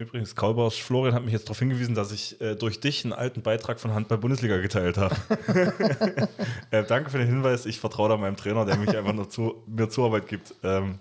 Übrigens, 0.00 0.36
Kaulbarsch, 0.36 0.80
Florian 0.80 1.12
hat 1.12 1.24
mich 1.24 1.32
jetzt 1.32 1.46
darauf 1.46 1.58
hingewiesen, 1.58 1.96
dass 1.96 2.12
ich 2.12 2.40
äh, 2.40 2.54
durch 2.54 2.78
dich 2.78 3.04
einen 3.04 3.12
alten 3.12 3.42
Beitrag 3.42 3.80
von 3.80 3.94
Handball-Bundesliga 3.94 4.58
geteilt 4.58 4.96
habe. 4.96 5.16
äh, 6.70 6.84
danke 6.84 7.10
für 7.10 7.18
den 7.18 7.26
Hinweis. 7.26 7.66
Ich 7.66 7.80
vertraue 7.80 8.08
da 8.08 8.16
meinem 8.16 8.36
Trainer, 8.36 8.64
der 8.64 8.76
mich 8.76 8.96
einfach 8.96 9.12
nur 9.12 9.28
zu, 9.28 9.60
mir 9.66 9.88
Zuarbeit 9.88 10.28
gibt. 10.28 10.54
Ähm, 10.62 11.00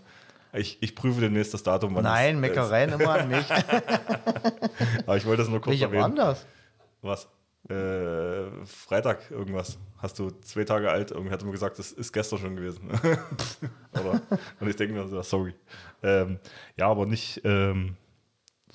ich, 0.52 0.80
ich 0.82 0.96
prüfe 0.96 1.22
demnächst 1.22 1.54
das 1.54 1.62
Datum. 1.62 1.94
Wann 1.94 2.06
Nein, 2.06 2.40
Meckereien 2.40 2.92
immer 2.92 3.10
an 3.20 3.30
mich. 3.30 3.46
Aber 5.06 5.16
ich 5.16 5.28
wollte 5.28 5.44
das 5.44 5.50
nur 5.50 5.62
kurz 5.62 5.76
ich 5.76 5.84
erwähnen. 5.84 6.04
anders. 6.04 6.48
Was? 7.04 7.28
äh, 7.70 8.66
Freitag 8.66 9.30
irgendwas. 9.30 9.78
Hast 9.98 10.18
du 10.20 10.32
zwei 10.42 10.64
Tage 10.64 10.90
alt, 10.90 11.12
irgendwie 11.12 11.32
hat 11.32 11.42
er 11.42 11.46
mir 11.46 11.52
gesagt, 11.52 11.78
das 11.78 11.92
ist 11.92 12.14
gestern 12.14 12.40
schon 12.40 12.56
gewesen. 12.56 12.90
Oder, 13.94 14.22
und 14.60 14.68
ich 14.68 14.76
denke 14.76 14.94
mir 14.94 15.08
so, 15.08 15.22
sorry. 15.22 15.54
Ähm, 16.02 16.40
ja, 16.78 16.88
aber 16.88 17.06
nicht 17.06 17.42
ähm, 17.44 17.98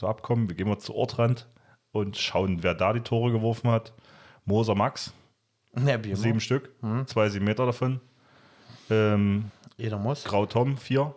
so 0.03 0.09
abkommen. 0.09 0.49
Wir 0.49 0.57
gehen 0.57 0.69
mal 0.69 0.79
zu 0.79 0.95
Ortrand 0.95 1.49
und 1.93 2.19
schauen, 2.19 2.63
wer 2.63 2.75
da 2.75 2.93
die 2.93 3.01
Tore 3.01 3.33
geworfen 3.33 3.71
hat. 3.71 3.95
Moser 4.45 4.75
Max. 4.75 5.15
Ja, 5.75 5.99
sieben 6.15 6.41
Stück, 6.41 6.71
hm. 6.81 7.07
zwei 7.07 7.31
sieben 7.31 7.47
Meter 7.47 7.65
davon. 7.65 8.01
Ähm, 8.91 9.51
Jeder 9.79 9.99
muss. 9.99 10.25
Grau 10.25 10.45
Tom, 10.45 10.77
vier. 10.77 11.15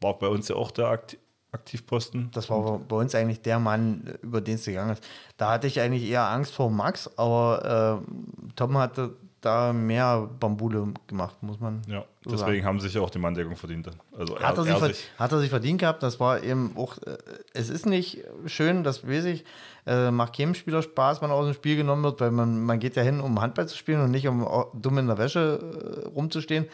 War 0.00 0.18
bei 0.18 0.28
uns 0.28 0.48
ja 0.48 0.56
auch 0.56 0.70
der 0.70 0.86
Akt 0.86 1.18
Aktivposten. 1.50 2.30
Das 2.32 2.50
war 2.50 2.80
bei 2.80 2.96
uns 2.96 3.14
eigentlich 3.14 3.40
der 3.40 3.60
Mann, 3.60 4.18
über 4.22 4.40
den 4.40 4.56
es 4.56 4.64
gegangen 4.64 4.90
ist. 4.90 5.04
Da 5.36 5.52
hatte 5.52 5.68
ich 5.68 5.80
eigentlich 5.80 6.02
eher 6.08 6.28
Angst 6.28 6.52
vor 6.52 6.68
Max, 6.68 7.08
aber 7.16 8.02
äh, 8.04 8.52
Tom 8.56 8.76
hatte 8.76 9.16
da 9.44 9.72
mehr 9.72 10.28
Bambule 10.40 10.86
gemacht, 11.06 11.42
muss 11.42 11.60
man. 11.60 11.82
Ja, 11.88 12.04
so 12.24 12.30
deswegen 12.30 12.46
sagen. 12.46 12.64
haben 12.64 12.80
sich 12.80 12.98
auch 12.98 13.10
die 13.10 13.18
Manndeckung 13.18 13.56
verdient. 13.56 13.90
Also 14.16 14.38
Hat 14.38 14.56
er, 14.58 14.64
sich, 14.64 14.74
ver- 14.76 14.92
hat 15.18 15.32
er 15.32 15.38
sich 15.40 15.50
verdient 15.50 15.80
gehabt, 15.80 16.02
das 16.02 16.18
war 16.20 16.42
eben 16.42 16.76
auch, 16.76 16.98
äh, 16.98 17.16
es 17.52 17.68
ist 17.70 17.86
nicht 17.86 18.24
schön, 18.46 18.84
das 18.84 19.06
weiß 19.06 19.24
ich, 19.26 19.44
äh, 19.86 20.10
macht 20.10 20.36
keinem 20.36 20.54
Spieler 20.54 20.82
Spaß, 20.82 21.20
wenn 21.22 21.30
er 21.30 21.36
aus 21.36 21.46
dem 21.46 21.54
Spiel 21.54 21.76
genommen 21.76 22.02
wird, 22.04 22.20
weil 22.20 22.30
man, 22.30 22.64
man 22.64 22.78
geht 22.78 22.96
ja 22.96 23.02
hin, 23.02 23.20
um 23.20 23.40
Handball 23.40 23.68
zu 23.68 23.76
spielen 23.76 24.00
und 24.00 24.10
nicht 24.10 24.26
um 24.28 24.46
dumm 24.74 24.98
in 24.98 25.06
der 25.06 25.18
Wäsche 25.18 26.04
äh, 26.04 26.08
rumzustehen. 26.08 26.66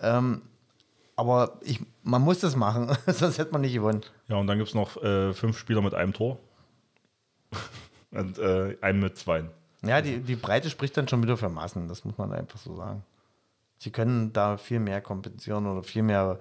Ähm, 0.00 0.42
aber 1.16 1.58
ich, 1.62 1.80
man 2.02 2.22
muss 2.22 2.40
das 2.40 2.56
machen, 2.56 2.96
sonst 3.06 3.38
hätte 3.38 3.52
man 3.52 3.60
nicht 3.60 3.74
gewonnen. 3.74 4.02
Ja, 4.28 4.36
und 4.36 4.46
dann 4.46 4.58
gibt 4.58 4.68
es 4.68 4.74
noch 4.74 5.02
äh, 5.02 5.32
fünf 5.32 5.58
Spieler 5.58 5.82
mit 5.82 5.94
einem 5.94 6.12
Tor. 6.12 6.38
und 8.10 8.38
äh, 8.38 8.76
einen 8.80 9.00
mit 9.00 9.16
zwei. 9.18 9.44
Ja, 9.84 10.00
die, 10.00 10.20
die 10.20 10.36
Breite 10.36 10.70
spricht 10.70 10.96
dann 10.96 11.08
schon 11.08 11.22
wieder 11.22 11.36
für 11.36 11.48
Massen, 11.48 11.88
das 11.88 12.04
muss 12.04 12.16
man 12.16 12.32
einfach 12.32 12.58
so 12.58 12.76
sagen. 12.76 13.04
Sie 13.78 13.90
können 13.90 14.32
da 14.32 14.56
viel 14.56 14.78
mehr 14.78 15.00
kompensieren 15.00 15.66
oder 15.66 15.82
viel 15.82 16.04
mehr 16.04 16.38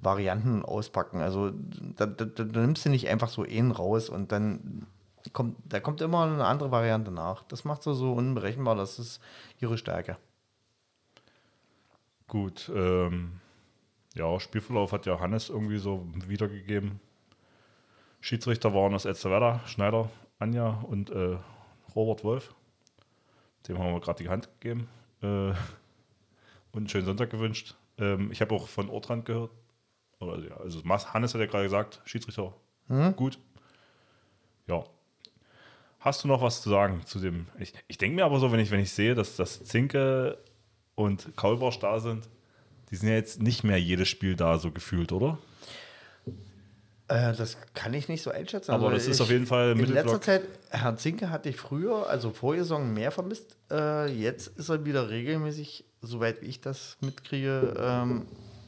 Varianten 0.00 0.64
auspacken. 0.64 1.20
Also 1.20 1.52
da, 1.96 2.06
da, 2.06 2.24
da 2.24 2.60
nimmst 2.60 2.84
du 2.84 2.88
nicht 2.88 3.08
einfach 3.08 3.28
so 3.28 3.44
einen 3.44 3.70
raus 3.70 4.08
und 4.08 4.32
dann 4.32 4.86
kommt, 5.32 5.56
da 5.64 5.78
kommt 5.78 6.00
immer 6.00 6.24
eine 6.24 6.44
andere 6.44 6.72
Variante 6.72 7.12
nach. 7.12 7.44
Das 7.44 7.64
macht 7.64 7.82
sie 7.84 7.94
so 7.94 8.12
unberechenbar, 8.14 8.74
das 8.74 8.98
ist 8.98 9.20
ihre 9.60 9.78
Stärke. 9.78 10.16
Gut, 12.26 12.70
ähm, 12.74 13.40
ja, 14.14 14.40
Spielverlauf 14.40 14.92
hat 14.92 15.06
ja 15.06 15.20
Hannes 15.20 15.48
irgendwie 15.48 15.78
so 15.78 16.06
wiedergegeben. 16.26 17.00
Schiedsrichter 18.20 18.74
waren 18.74 18.92
das 18.92 19.04
Elsterwerda, 19.04 19.60
Schneider, 19.66 20.10
Anja 20.38 20.80
und 20.88 21.10
äh, 21.10 21.38
Robert 21.94 22.24
Wolf. 22.24 22.54
Dem 23.68 23.78
haben 23.78 23.92
wir 23.92 24.00
gerade 24.00 24.22
die 24.22 24.28
Hand 24.28 24.48
gegeben 24.60 24.88
äh, 25.22 25.26
und 25.26 25.56
einen 26.74 26.88
schönen 26.88 27.06
Sonntag 27.06 27.30
gewünscht. 27.30 27.76
Ähm, 27.98 28.30
ich 28.32 28.40
habe 28.40 28.54
auch 28.54 28.68
von 28.68 28.88
Ortrand 28.88 29.24
gehört, 29.24 29.50
oder, 30.18 30.38
ja, 30.38 30.56
also 30.56 30.82
Hannes 30.84 31.34
hat 31.34 31.40
ja 31.40 31.46
gerade 31.46 31.64
gesagt, 31.64 32.00
Schiedsrichter, 32.04 32.54
gut. 33.12 33.38
Ja. 34.66 34.84
Hast 35.98 36.24
du 36.24 36.28
noch 36.28 36.40
was 36.42 36.62
zu 36.62 36.70
sagen 36.70 37.02
zu 37.04 37.18
dem? 37.18 37.46
Ich, 37.58 37.74
ich 37.88 37.98
denke 37.98 38.16
mir 38.16 38.24
aber 38.24 38.38
so, 38.38 38.52
wenn 38.52 38.60
ich, 38.60 38.70
wenn 38.70 38.80
ich 38.80 38.92
sehe, 38.92 39.14
dass, 39.14 39.36
dass 39.36 39.62
Zinke 39.64 40.38
und 40.94 41.36
Kaulbarsch 41.36 41.78
da 41.78 42.00
sind, 42.00 42.28
die 42.90 42.96
sind 42.96 43.08
ja 43.08 43.14
jetzt 43.14 43.42
nicht 43.42 43.64
mehr 43.64 43.78
jedes 43.78 44.08
Spiel 44.08 44.34
da 44.34 44.58
so 44.58 44.70
gefühlt, 44.70 45.12
oder? 45.12 45.38
Äh, 47.10 47.34
das 47.34 47.56
kann 47.74 47.92
ich 47.92 48.08
nicht 48.08 48.22
so 48.22 48.30
einschätzen. 48.30 48.70
Aber 48.70 48.92
das 48.92 49.08
ist 49.08 49.20
auf 49.20 49.30
jeden 49.30 49.46
Fall 49.46 49.72
In 49.72 49.78
letzter 49.78 49.94
Mittelblock. 49.94 50.22
Zeit, 50.22 50.42
Herrn 50.70 50.96
Zinke 50.96 51.30
hatte 51.30 51.48
ich 51.48 51.56
früher, 51.56 52.08
also 52.08 52.30
vorige 52.30 52.62
Saison, 52.62 52.94
mehr 52.94 53.10
vermisst. 53.10 53.56
Äh, 53.68 54.12
jetzt 54.12 54.46
ist 54.56 54.68
er 54.68 54.84
wieder 54.84 55.10
regelmäßig, 55.10 55.84
soweit 56.02 56.40
ich 56.42 56.60
das 56.60 56.96
mitkriege, 57.00 57.74
ähm, 57.76 58.26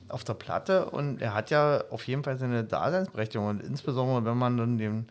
auf 0.08 0.24
der 0.24 0.34
Platte. 0.34 0.90
Und 0.90 1.22
er 1.22 1.34
hat 1.34 1.50
ja 1.50 1.84
auf 1.90 2.08
jeden 2.08 2.24
Fall 2.24 2.36
seine 2.36 2.64
Daseinsberechtigung. 2.64 3.46
Und 3.46 3.62
insbesondere, 3.62 4.24
wenn 4.24 4.36
man 4.36 4.56
dann 4.56 4.76
den, 4.76 5.06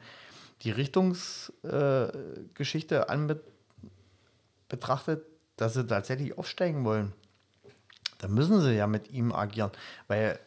die 0.63 0.71
Richtungsgeschichte 0.71 2.13
äh, 2.13 2.53
Geschichte 2.53 3.07
anbe 3.07 3.41
betrachtet, 4.67 5.23
dass 5.55 5.75
sie 5.75 5.87
tatsächlich 5.87 6.37
aufsteigen 6.37 6.83
wollen, 6.83 7.13
dann 8.17 8.33
müssen 8.33 8.59
sie 8.59 8.75
ja 8.75 8.87
mit 8.87 9.09
ihm 9.09 9.31
agieren. 9.31 9.71
Weil 10.09 10.37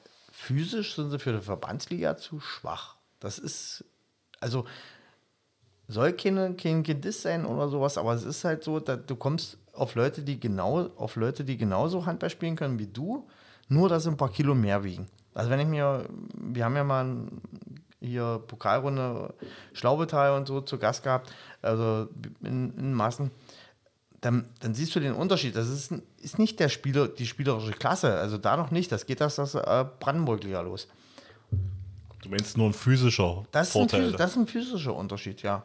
physisch 0.44 0.94
sind 0.94 1.10
sie 1.10 1.18
für 1.18 1.32
die 1.32 1.40
Verbandsliga 1.40 2.16
zu 2.16 2.40
schwach. 2.40 2.96
Das 3.20 3.38
ist, 3.38 3.84
also 4.40 4.64
soll 5.88 6.12
keine, 6.12 6.54
kein 6.54 6.82
Gediss 6.82 7.22
sein 7.22 7.44
oder 7.44 7.68
sowas, 7.68 7.98
aber 7.98 8.14
es 8.14 8.24
ist 8.24 8.44
halt 8.44 8.64
so, 8.64 8.80
dass 8.80 9.00
du 9.06 9.16
kommst 9.16 9.58
auf 9.72 9.94
Leute, 9.94 10.22
die 10.22 10.38
genau, 10.38 10.90
auf 10.96 11.16
Leute, 11.16 11.44
die 11.44 11.56
genauso 11.56 12.06
Handball 12.06 12.30
spielen 12.30 12.56
können 12.56 12.78
wie 12.78 12.86
du, 12.86 13.26
nur 13.68 13.88
dass 13.88 14.04
sie 14.04 14.10
ein 14.10 14.16
paar 14.16 14.30
Kilo 14.30 14.54
mehr 14.54 14.84
wiegen. 14.84 15.08
Also 15.34 15.50
wenn 15.50 15.60
ich 15.60 15.66
mir, 15.66 16.06
wir 16.34 16.64
haben 16.64 16.76
ja 16.76 16.84
mal 16.84 17.26
hier 18.00 18.42
Pokalrunde 18.46 19.34
Schlaubetal 19.72 20.36
und 20.36 20.46
so 20.46 20.60
zu 20.60 20.78
Gast 20.78 21.02
gehabt, 21.02 21.32
also 21.62 22.08
in, 22.42 22.76
in 22.76 22.92
Massen, 22.92 23.30
dann, 24.24 24.48
dann 24.60 24.74
siehst 24.74 24.94
du 24.96 25.00
den 25.00 25.12
Unterschied. 25.12 25.54
Das 25.54 25.68
ist, 25.68 25.92
ist 26.22 26.38
nicht 26.38 26.58
der 26.58 26.70
Spieler, 26.70 27.08
die 27.08 27.26
spielerische 27.26 27.72
Klasse, 27.72 28.14
also 28.14 28.38
da 28.38 28.56
noch 28.56 28.70
nicht. 28.70 28.90
Das 28.90 29.04
geht 29.04 29.20
aus 29.20 29.36
der 29.36 29.66
äh, 29.66 29.84
Brandenburg-Liga 30.00 30.62
los. 30.62 30.88
Du 32.22 32.30
meinst 32.30 32.56
nur 32.56 32.68
ein 32.68 32.72
physischer 32.72 33.44
Das 33.52 33.68
ist, 33.68 33.76
ein, 33.76 33.80
Vorteil. 33.80 34.12
das 34.12 34.30
ist 34.30 34.36
ein 34.38 34.46
physischer 34.46 34.94
Unterschied, 34.94 35.42
ja. 35.42 35.62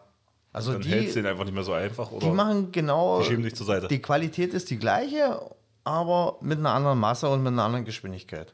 Also 0.52 0.74
Dann 0.74 0.82
hältst 0.82 1.16
du 1.16 1.20
die, 1.20 1.24
den 1.24 1.32
einfach 1.32 1.46
nicht 1.46 1.54
mehr 1.54 1.64
so 1.64 1.72
einfach, 1.72 2.12
oder? 2.12 2.26
die 2.28 2.34
machen 2.34 2.72
genau. 2.74 3.22
Die 3.22 3.28
schieben 3.28 3.44
dich 3.44 3.56
zur 3.56 3.66
Seite. 3.66 3.88
Die 3.88 4.02
Qualität 4.02 4.54
ist 4.54 4.70
die 4.70 4.78
gleiche, 4.78 5.40
aber 5.86 6.38
mit 6.42 6.60
einer 6.60 6.72
anderen 6.72 7.00
Masse 7.00 7.30
und 7.30 7.42
mit 7.42 7.54
einer 7.54 7.64
anderen 7.64 7.86
Geschwindigkeit. 7.86 8.54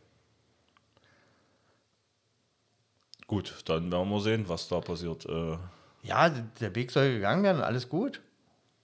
Gut, 3.26 3.56
dann 3.66 3.92
werden 3.92 4.10
wir 4.10 4.22
sehen, 4.22 4.48
was 4.48 4.68
da 4.68 4.82
passiert. 4.82 5.26
Äh, 5.26 5.58
Ja, 6.04 6.30
der 6.30 6.76
Weg 6.76 6.92
soll 6.92 7.12
gegangen 7.14 7.42
werden, 7.44 7.64
alles 7.64 7.90
gut. 7.90 8.22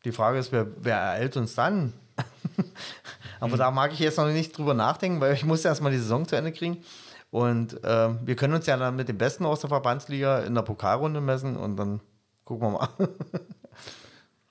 Die 0.06 0.12
Frage 0.12 0.40
ist, 0.40 0.52
wer, 0.52 0.68
wer 0.78 0.98
ereilt 0.98 1.38
uns 1.38 1.56
dann? 1.56 1.94
Aber 3.40 3.58
da 3.58 3.72
mag 3.72 3.94
ich 3.94 4.00
jetzt 4.00 4.18
noch 4.18 4.28
nicht 4.28 4.58
drüber 4.58 4.74
nachdenken, 4.74 5.20
weil 5.20 5.34
ich 5.34 5.46
muss 5.46 5.66
erstmal 5.66 5.92
die 5.92 5.98
Saison 5.98 6.28
zu 6.28 6.36
Ende 6.36 6.52
kriegen. 6.52 6.84
Und 7.32 7.80
ähm, 7.84 8.20
wir 8.24 8.36
können 8.36 8.54
uns 8.54 8.66
ja 8.66 8.78
dann 8.78 8.96
mit 8.96 9.08
dem 9.08 9.18
Besten 9.18 9.46
aus 9.46 9.62
der 9.62 9.70
Verbandsliga 9.70 10.40
in 10.40 10.54
der 10.54 10.64
Pokalrunde 10.64 11.22
messen 11.22 11.56
und 11.56 11.78
dann 11.78 12.02
gucken 12.44 12.68
wir 12.68 12.72
mal. 12.72 12.90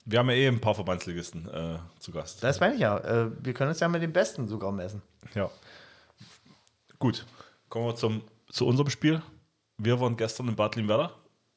wir 0.05 0.19
haben 0.19 0.29
ja 0.29 0.35
eh 0.35 0.47
ein 0.47 0.59
paar 0.59 0.73
Verbandsligisten 0.73 1.47
äh, 1.47 1.77
zu 1.99 2.11
Gast. 2.11 2.43
Das 2.43 2.59
meine 2.59 2.73
ich 2.73 2.81
ja. 2.81 2.97
Äh, 2.97 3.31
wir 3.39 3.53
können 3.53 3.69
uns 3.69 3.79
ja 3.79 3.87
mit 3.87 4.01
dem 4.01 4.11
Besten 4.11 4.47
sogar 4.47 4.71
messen. 4.71 5.01
Ja. 5.35 5.49
Gut, 6.97 7.25
kommen 7.69 7.85
wir 7.85 7.95
zum, 7.95 8.23
zu 8.49 8.65
unserem 8.65 8.89
Spiel. 8.89 9.21
Wir 9.77 9.99
waren 9.99 10.17
gestern 10.17 10.47
in 10.47 10.55
Bad 10.55 10.75
Limwerder. 10.75 11.11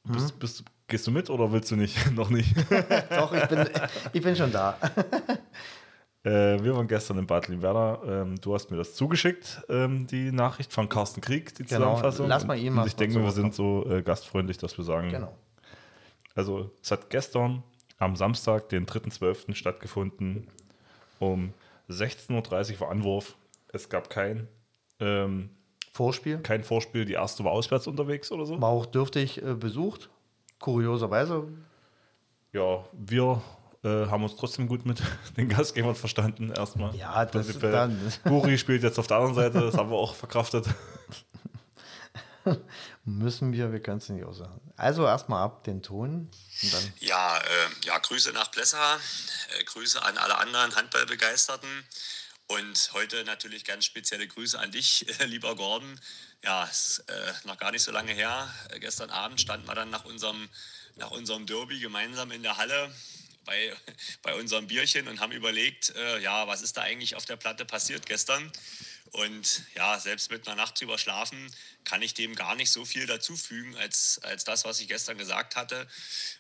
Bist, 0.05 0.39
bist, 0.39 0.65
gehst 0.89 1.07
du 1.07 1.11
mit 1.11 1.31
oder 1.31 1.51
willst 1.53 1.71
du 1.71 1.77
nicht? 1.77 2.11
Noch 2.15 2.31
nicht. 2.31 2.55
Doch, 3.11 3.33
ich 3.33 3.47
bin, 3.47 3.69
ich 4.13 4.23
bin 4.23 4.37
schon 4.37 4.53
da. 4.53 4.79
Äh, 6.27 6.65
wir 6.65 6.75
waren 6.75 6.89
gestern 6.89 7.19
in 7.19 7.27
Bad 7.27 7.49
Limwerder. 7.49 8.01
Ähm, 8.07 8.37
du 8.41 8.55
hast 8.55 8.71
mir 8.71 8.79
das 8.79 8.95
zugeschickt, 8.95 9.61
ähm, 9.69 10.07
die 10.07 10.33
Nachricht 10.33 10.73
von 10.73 10.89
Carsten 10.89 11.21
Krieg, 11.21 11.55
die 11.55 11.65
Genau. 11.65 11.81
Zusammenfassung. 11.97 12.29
Lass 12.29 12.47
mal 12.47 12.57
ihn 12.57 12.69
Und 12.69 12.77
mal 12.77 12.87
ich 12.87 12.97
denke, 12.97 13.23
wir 13.23 13.31
sind 13.31 13.53
so 13.55 13.85
äh, 13.91 14.01
gastfreundlich, 14.01 14.57
dass 14.57 14.79
wir 14.79 14.87
sagen, 14.87 15.11
Genau. 15.11 15.37
also 16.35 16.71
es 16.83 16.91
hat 16.91 17.11
gestern 17.11 17.63
am 17.99 18.17
Samstag, 18.17 18.71
den 18.71 18.87
3.12. 18.87 19.55
stattgefunden. 19.55 20.49
Um 21.19 21.53
16.30 21.91 22.73
Uhr 22.77 22.81
war 22.81 22.91
Anwurf. 22.91 23.37
Es 23.75 23.91
gab 23.91 24.09
kein, 24.09 24.49
ähm, 25.01 25.51
Vorspiel. 25.93 26.39
kein 26.39 26.65
Vorspiel. 26.65 27.05
Die 27.05 27.13
erste 27.13 27.45
war 27.45 27.53
auswärts 27.53 27.87
unterwegs 27.87 28.33
oder 28.33 28.47
so. 28.47 28.59
War 28.63 28.71
auch 28.71 28.87
dürftig 28.87 29.43
äh, 29.43 29.53
besucht. 29.53 30.09
Kurioserweise. 30.65 31.47
Ja, 32.53 32.85
wir 32.95 33.43
äh, 33.83 34.07
haben 34.07 34.23
uns 34.25 34.35
trotzdem 34.37 34.67
gut 34.67 34.87
mit 34.87 35.03
den 35.37 35.51
Gastgebern 35.51 35.95
verstanden 35.95 36.51
erstmal. 36.51 36.95
Ja, 36.97 37.23
das- 37.27 37.33
Prinzipiell. 37.45 37.73
dann- 37.73 38.13
Buri 38.25 38.57
spielt 38.57 38.83
jetzt 38.83 38.99
auf 38.99 39.07
der 39.07 39.19
anderen 39.19 39.35
Seite, 39.35 39.61
das 39.61 39.77
haben 39.77 39.91
wir 39.91 39.97
auch 39.99 40.15
verkraftet. 40.15 40.67
Müssen 43.05 43.53
wir, 43.53 43.73
wir 43.73 43.81
können 43.81 43.99
es 43.99 44.09
nicht 44.09 44.25
aussagen. 44.25 44.59
Also 44.77 45.05
erstmal 45.05 45.43
ab 45.43 45.65
den 45.65 45.83
Ton 45.83 46.31
und 46.63 46.73
dann. 46.73 46.93
Ja, 47.01 47.37
äh, 47.37 47.43
ja, 47.85 47.99
Grüße 47.99 48.33
nach 48.33 48.51
Plessa, 48.51 48.97
äh, 49.61 49.65
Grüße 49.65 50.03
an 50.03 50.17
alle 50.17 50.39
anderen 50.39 50.75
Handballbegeisterten 50.75 51.69
und 52.47 52.91
heute 52.93 53.25
natürlich 53.25 53.65
ganz 53.65 53.85
spezielle 53.85 54.29
Grüße 54.29 54.59
an 54.59 54.71
dich, 54.71 55.07
lieber 55.27 55.57
Gordon. 55.57 56.01
Ja, 56.43 56.65
ist 56.65 57.05
äh, 57.09 57.33
noch 57.45 57.57
gar 57.57 57.71
nicht 57.73 57.83
so 57.83 57.91
lange 57.91 58.13
her. 58.13 58.53
Äh, 58.71 58.81
gestern 58.81 59.11
Abend 59.11 59.41
standen 59.41 59.67
wir 59.67 59.75
dann 59.75 59.91
nach 59.91 60.05
unserem, 60.05 60.49
nach 60.97 61.11
unserem 61.11 61.47
Derby 61.47 61.81
gemeinsam 61.81 62.31
in 62.33 62.43
der 62.43 62.57
Halle 62.57 62.95
bei, 63.45 63.75
bei 64.23 64.35
unserem 64.35 64.67
Bierchen 64.67 65.09
und 65.09 65.21
haben 65.21 65.33
überlegt, 65.33 65.95
äh, 65.97 66.19
ja, 66.21 66.47
was 66.47 66.63
ist 66.63 66.77
da 66.77 66.83
eigentlich 66.83 67.17
auf 67.17 67.25
der 67.25 67.37
Platte 67.37 67.65
passiert 67.65 68.07
gestern? 68.07 68.51
Und 69.15 69.63
ja, 69.77 70.01
selbst 70.01 70.33
mit 70.33 70.49
einer 70.49 70.57
Nacht 70.57 70.81
drüber 70.81 70.99
schlafen, 70.99 71.49
kann 71.85 72.03
ich 72.03 72.15
dem 72.15 72.35
gar 72.35 72.57
nicht 72.57 72.71
so 72.71 72.85
viel 72.85 73.07
dazufügen, 73.07 73.77
als, 73.77 74.19
als 74.25 74.43
das, 74.43 74.65
was 74.65 74.81
ich 74.81 74.89
gestern 74.89 75.17
gesagt 75.17 75.55
hatte. 75.55 75.87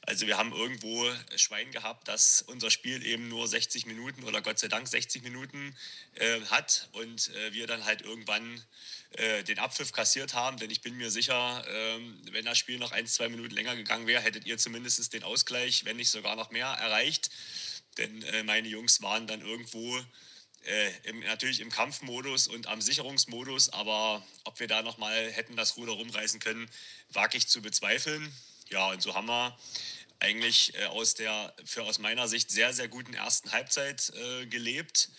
Also 0.02 0.26
wir 0.26 0.38
haben 0.38 0.52
irgendwo 0.52 1.08
Schwein 1.36 1.70
gehabt, 1.70 2.08
dass 2.08 2.42
unser 2.42 2.72
Spiel 2.72 3.06
eben 3.06 3.28
nur 3.28 3.46
60 3.46 3.86
Minuten 3.86 4.24
oder 4.24 4.42
Gott 4.42 4.58
sei 4.58 4.66
Dank 4.66 4.88
60 4.88 5.22
Minuten 5.22 5.76
äh, 6.14 6.40
hat 6.46 6.88
und 6.92 7.28
äh, 7.36 7.52
wir 7.52 7.68
dann 7.68 7.84
halt 7.84 8.02
irgendwann 8.02 8.60
den 9.46 9.58
Abpfiff 9.60 9.92
kassiert 9.92 10.34
haben. 10.34 10.56
Denn 10.56 10.70
ich 10.70 10.80
bin 10.80 10.96
mir 10.96 11.10
sicher, 11.10 11.64
ähm, 11.68 12.20
wenn 12.32 12.44
das 12.44 12.58
Spiel 12.58 12.78
noch 12.78 12.90
ein, 12.90 13.06
zwei 13.06 13.28
Minuten 13.28 13.54
länger 13.54 13.76
gegangen 13.76 14.06
wäre, 14.08 14.20
hättet 14.20 14.44
ihr 14.44 14.58
zumindest 14.58 15.12
den 15.12 15.22
Ausgleich, 15.22 15.84
wenn 15.84 15.96
nicht 15.96 16.10
sogar 16.10 16.34
noch 16.34 16.50
mehr, 16.50 16.66
erreicht. 16.66 17.30
Denn 17.98 18.22
äh, 18.24 18.42
meine 18.42 18.68
Jungs 18.68 19.02
waren 19.02 19.26
dann 19.26 19.40
irgendwo 19.40 20.00
äh, 20.64 20.90
im, 21.04 21.20
natürlich 21.20 21.60
im 21.60 21.70
Kampfmodus 21.70 22.48
und 22.48 22.66
am 22.66 22.80
Sicherungsmodus, 22.80 23.68
aber 23.68 24.26
ob 24.44 24.58
wir 24.60 24.66
da 24.66 24.82
nochmal 24.82 25.30
hätten 25.30 25.56
das 25.56 25.76
Ruder 25.76 25.92
rumreißen 25.92 26.40
können, 26.40 26.68
wage 27.10 27.36
ich 27.36 27.48
zu 27.48 27.62
bezweifeln. 27.62 28.32
Ja, 28.70 28.90
und 28.90 29.02
so 29.02 29.14
haben 29.14 29.26
wir 29.26 29.56
eigentlich 30.20 30.74
äh, 30.74 30.86
aus 30.86 31.14
der 31.14 31.54
für 31.64 31.82
aus 31.82 31.98
meiner 31.98 32.28
Sicht 32.28 32.50
sehr, 32.50 32.72
sehr 32.72 32.88
guten 32.88 33.14
ersten 33.14 33.52
Halbzeit 33.52 34.10
äh, 34.14 34.46
gelebt. 34.46 35.10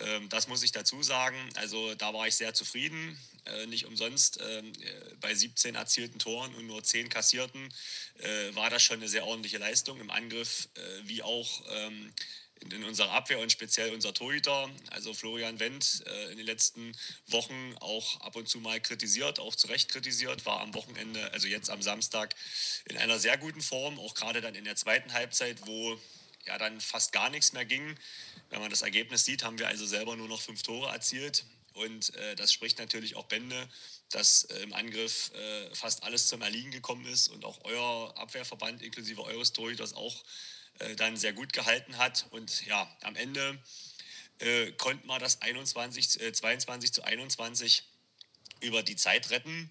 Ähm, 0.00 0.28
das 0.28 0.48
muss 0.48 0.62
ich 0.62 0.72
dazu 0.72 1.02
sagen. 1.02 1.36
Also 1.54 1.94
da 1.94 2.12
war 2.12 2.26
ich 2.26 2.34
sehr 2.34 2.54
zufrieden. 2.54 3.18
Äh, 3.46 3.66
nicht 3.66 3.86
umsonst 3.86 4.40
ähm, 4.42 4.72
äh, 4.80 5.14
bei 5.20 5.34
17 5.34 5.76
erzielten 5.76 6.18
Toren 6.18 6.52
und 6.54 6.66
nur 6.66 6.82
10 6.82 7.08
kassierten 7.08 7.72
äh, 8.18 8.54
war 8.54 8.70
das 8.70 8.82
schon 8.82 8.96
eine 8.96 9.08
sehr 9.08 9.24
ordentliche 9.24 9.58
Leistung 9.58 10.00
im 10.00 10.10
Angriff, 10.10 10.68
wie 11.04 11.22
auch 11.22 11.62
ähm, 11.70 12.12
in 12.70 12.82
unserer 12.84 13.10
Abwehr 13.12 13.38
und 13.38 13.52
speziell 13.52 13.92
unser 13.94 14.14
Torhüter, 14.14 14.68
also 14.90 15.14
Florian 15.14 15.60
Wendt, 15.60 16.02
in 16.30 16.38
den 16.38 16.46
letzten 16.46 16.96
Wochen 17.26 17.74
auch 17.80 18.20
ab 18.22 18.34
und 18.34 18.48
zu 18.48 18.58
mal 18.58 18.80
kritisiert, 18.80 19.38
auch 19.38 19.54
zu 19.54 19.66
Recht 19.66 19.90
kritisiert, 19.90 20.46
war 20.46 20.60
am 20.60 20.72
Wochenende, 20.72 21.32
also 21.32 21.48
jetzt 21.48 21.68
am 21.68 21.82
Samstag, 21.82 22.34
in 22.86 22.96
einer 22.96 23.18
sehr 23.18 23.36
guten 23.36 23.60
Form, 23.60 24.00
auch 24.00 24.14
gerade 24.14 24.40
dann 24.40 24.54
in 24.54 24.64
der 24.64 24.74
zweiten 24.74 25.12
Halbzeit, 25.12 25.66
wo 25.66 26.00
ja 26.46 26.58
dann 26.58 26.80
fast 26.80 27.12
gar 27.12 27.30
nichts 27.30 27.52
mehr 27.52 27.64
ging. 27.64 27.98
Wenn 28.50 28.60
man 28.60 28.70
das 28.70 28.82
Ergebnis 28.82 29.24
sieht, 29.24 29.44
haben 29.44 29.58
wir 29.58 29.68
also 29.68 29.86
selber 29.86 30.16
nur 30.16 30.28
noch 30.28 30.40
fünf 30.40 30.62
Tore 30.62 30.90
erzielt. 30.90 31.44
Und 31.74 32.14
äh, 32.14 32.34
das 32.36 32.52
spricht 32.52 32.78
natürlich 32.78 33.16
auch 33.16 33.26
Bände, 33.26 33.68
dass 34.10 34.44
äh, 34.44 34.60
im 34.60 34.72
Angriff 34.72 35.30
äh, 35.34 35.74
fast 35.74 36.04
alles 36.04 36.28
zum 36.28 36.40
Erliegen 36.40 36.70
gekommen 36.70 37.04
ist 37.06 37.28
und 37.28 37.44
auch 37.44 37.58
euer 37.64 38.16
Abwehrverband 38.16 38.82
inklusive 38.82 39.22
eures 39.22 39.52
Torhüters 39.52 39.92
auch 39.92 40.24
äh, 40.78 40.96
dann 40.96 41.16
sehr 41.16 41.34
gut 41.34 41.52
gehalten 41.52 41.98
hat. 41.98 42.26
Und 42.30 42.64
ja, 42.64 42.90
am 43.02 43.14
Ende 43.16 43.58
äh, 44.38 44.72
konnten 44.72 45.06
wir 45.06 45.18
das 45.18 45.42
21, 45.42 46.20
äh, 46.20 46.32
22 46.32 46.92
zu 46.92 47.02
21 47.02 47.82
über 48.60 48.82
die 48.82 48.96
Zeit 48.96 49.30
retten 49.30 49.70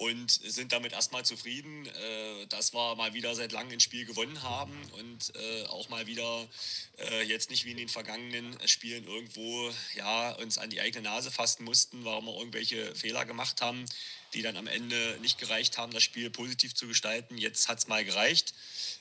und 0.00 0.30
sind 0.30 0.72
damit 0.72 0.94
erstmal 0.94 1.26
zufrieden, 1.26 1.84
äh, 1.84 2.46
dass 2.46 2.72
wir 2.72 2.96
mal 2.96 3.12
wieder 3.12 3.34
seit 3.34 3.52
langem 3.52 3.72
ein 3.72 3.80
Spiel 3.80 4.06
gewonnen 4.06 4.42
haben 4.42 4.72
und 4.92 5.32
äh, 5.36 5.66
auch 5.66 5.90
mal 5.90 6.06
wieder 6.06 6.48
äh, 6.96 7.22
jetzt 7.24 7.50
nicht 7.50 7.66
wie 7.66 7.72
in 7.72 7.76
den 7.76 7.90
vergangenen 7.90 8.56
Spielen 8.66 9.06
irgendwo 9.06 9.70
ja, 9.94 10.30
uns 10.36 10.56
an 10.56 10.70
die 10.70 10.80
eigene 10.80 11.02
Nase 11.02 11.30
fassen 11.30 11.64
mussten, 11.64 12.02
warum 12.06 12.24
wir 12.24 12.38
irgendwelche 12.38 12.94
Fehler 12.94 13.26
gemacht 13.26 13.60
haben, 13.60 13.84
die 14.32 14.40
dann 14.40 14.56
am 14.56 14.68
Ende 14.68 15.18
nicht 15.20 15.36
gereicht 15.36 15.76
haben, 15.76 15.92
das 15.92 16.02
Spiel 16.02 16.30
positiv 16.30 16.74
zu 16.74 16.88
gestalten. 16.88 17.36
Jetzt 17.36 17.68
hat 17.68 17.80
es 17.80 17.86
mal 17.86 18.02
gereicht. 18.02 18.54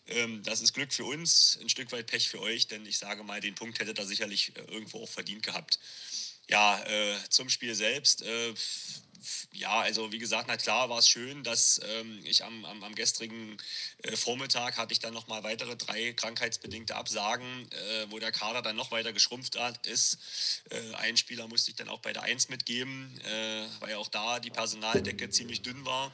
Ähm, 0.07 0.43
das 0.43 0.59
ist 0.59 0.73
Glück 0.73 0.91
für 0.91 1.05
uns, 1.05 1.57
ein 1.61 1.69
Stück 1.69 1.93
weit 1.93 2.07
Pech 2.07 2.27
für 2.27 2.41
euch, 2.41 2.67
denn 2.67 2.85
ich 2.85 2.97
sage 2.97 3.23
mal, 3.23 3.39
den 3.39 3.55
Punkt 3.55 3.79
hätte 3.79 3.93
da 3.93 4.05
sicherlich 4.05 4.51
irgendwo 4.67 5.03
auch 5.03 5.09
verdient 5.09 5.43
gehabt. 5.43 5.79
Ja, 6.49 6.83
zum 7.29 7.47
Spiel 7.47 7.75
selbst 7.75 8.23
ja, 9.53 9.79
also 9.79 10.11
wie 10.11 10.19
gesagt, 10.19 10.47
na 10.47 10.57
klar 10.57 10.89
war 10.89 10.99
es 10.99 11.07
schön, 11.07 11.43
dass 11.43 11.81
ähm, 11.83 12.19
ich 12.23 12.43
am, 12.43 12.65
am, 12.65 12.83
am 12.83 12.95
gestrigen 12.95 13.57
äh, 14.03 14.15
Vormittag 14.15 14.77
hatte 14.77 14.93
ich 14.93 14.99
dann 14.99 15.13
nochmal 15.13 15.43
weitere 15.43 15.75
drei 15.75 16.13
krankheitsbedingte 16.13 16.95
Absagen, 16.95 17.69
äh, 17.71 18.05
wo 18.09 18.19
der 18.19 18.31
Kader 18.31 18.61
dann 18.61 18.75
noch 18.75 18.91
weiter 18.91 19.13
geschrumpft 19.13 19.59
hat, 19.59 19.85
ist. 19.87 20.17
Äh, 20.69 20.95
ein 20.95 21.17
Spieler 21.17 21.47
musste 21.47 21.71
ich 21.71 21.77
dann 21.77 21.89
auch 21.89 21.99
bei 21.99 22.13
der 22.13 22.23
Eins 22.23 22.49
mitgeben, 22.49 23.19
äh, 23.21 23.65
weil 23.79 23.95
auch 23.95 24.07
da 24.07 24.39
die 24.39 24.51
Personaldecke 24.51 25.29
ziemlich 25.29 25.61
dünn 25.61 25.85
war. 25.85 26.11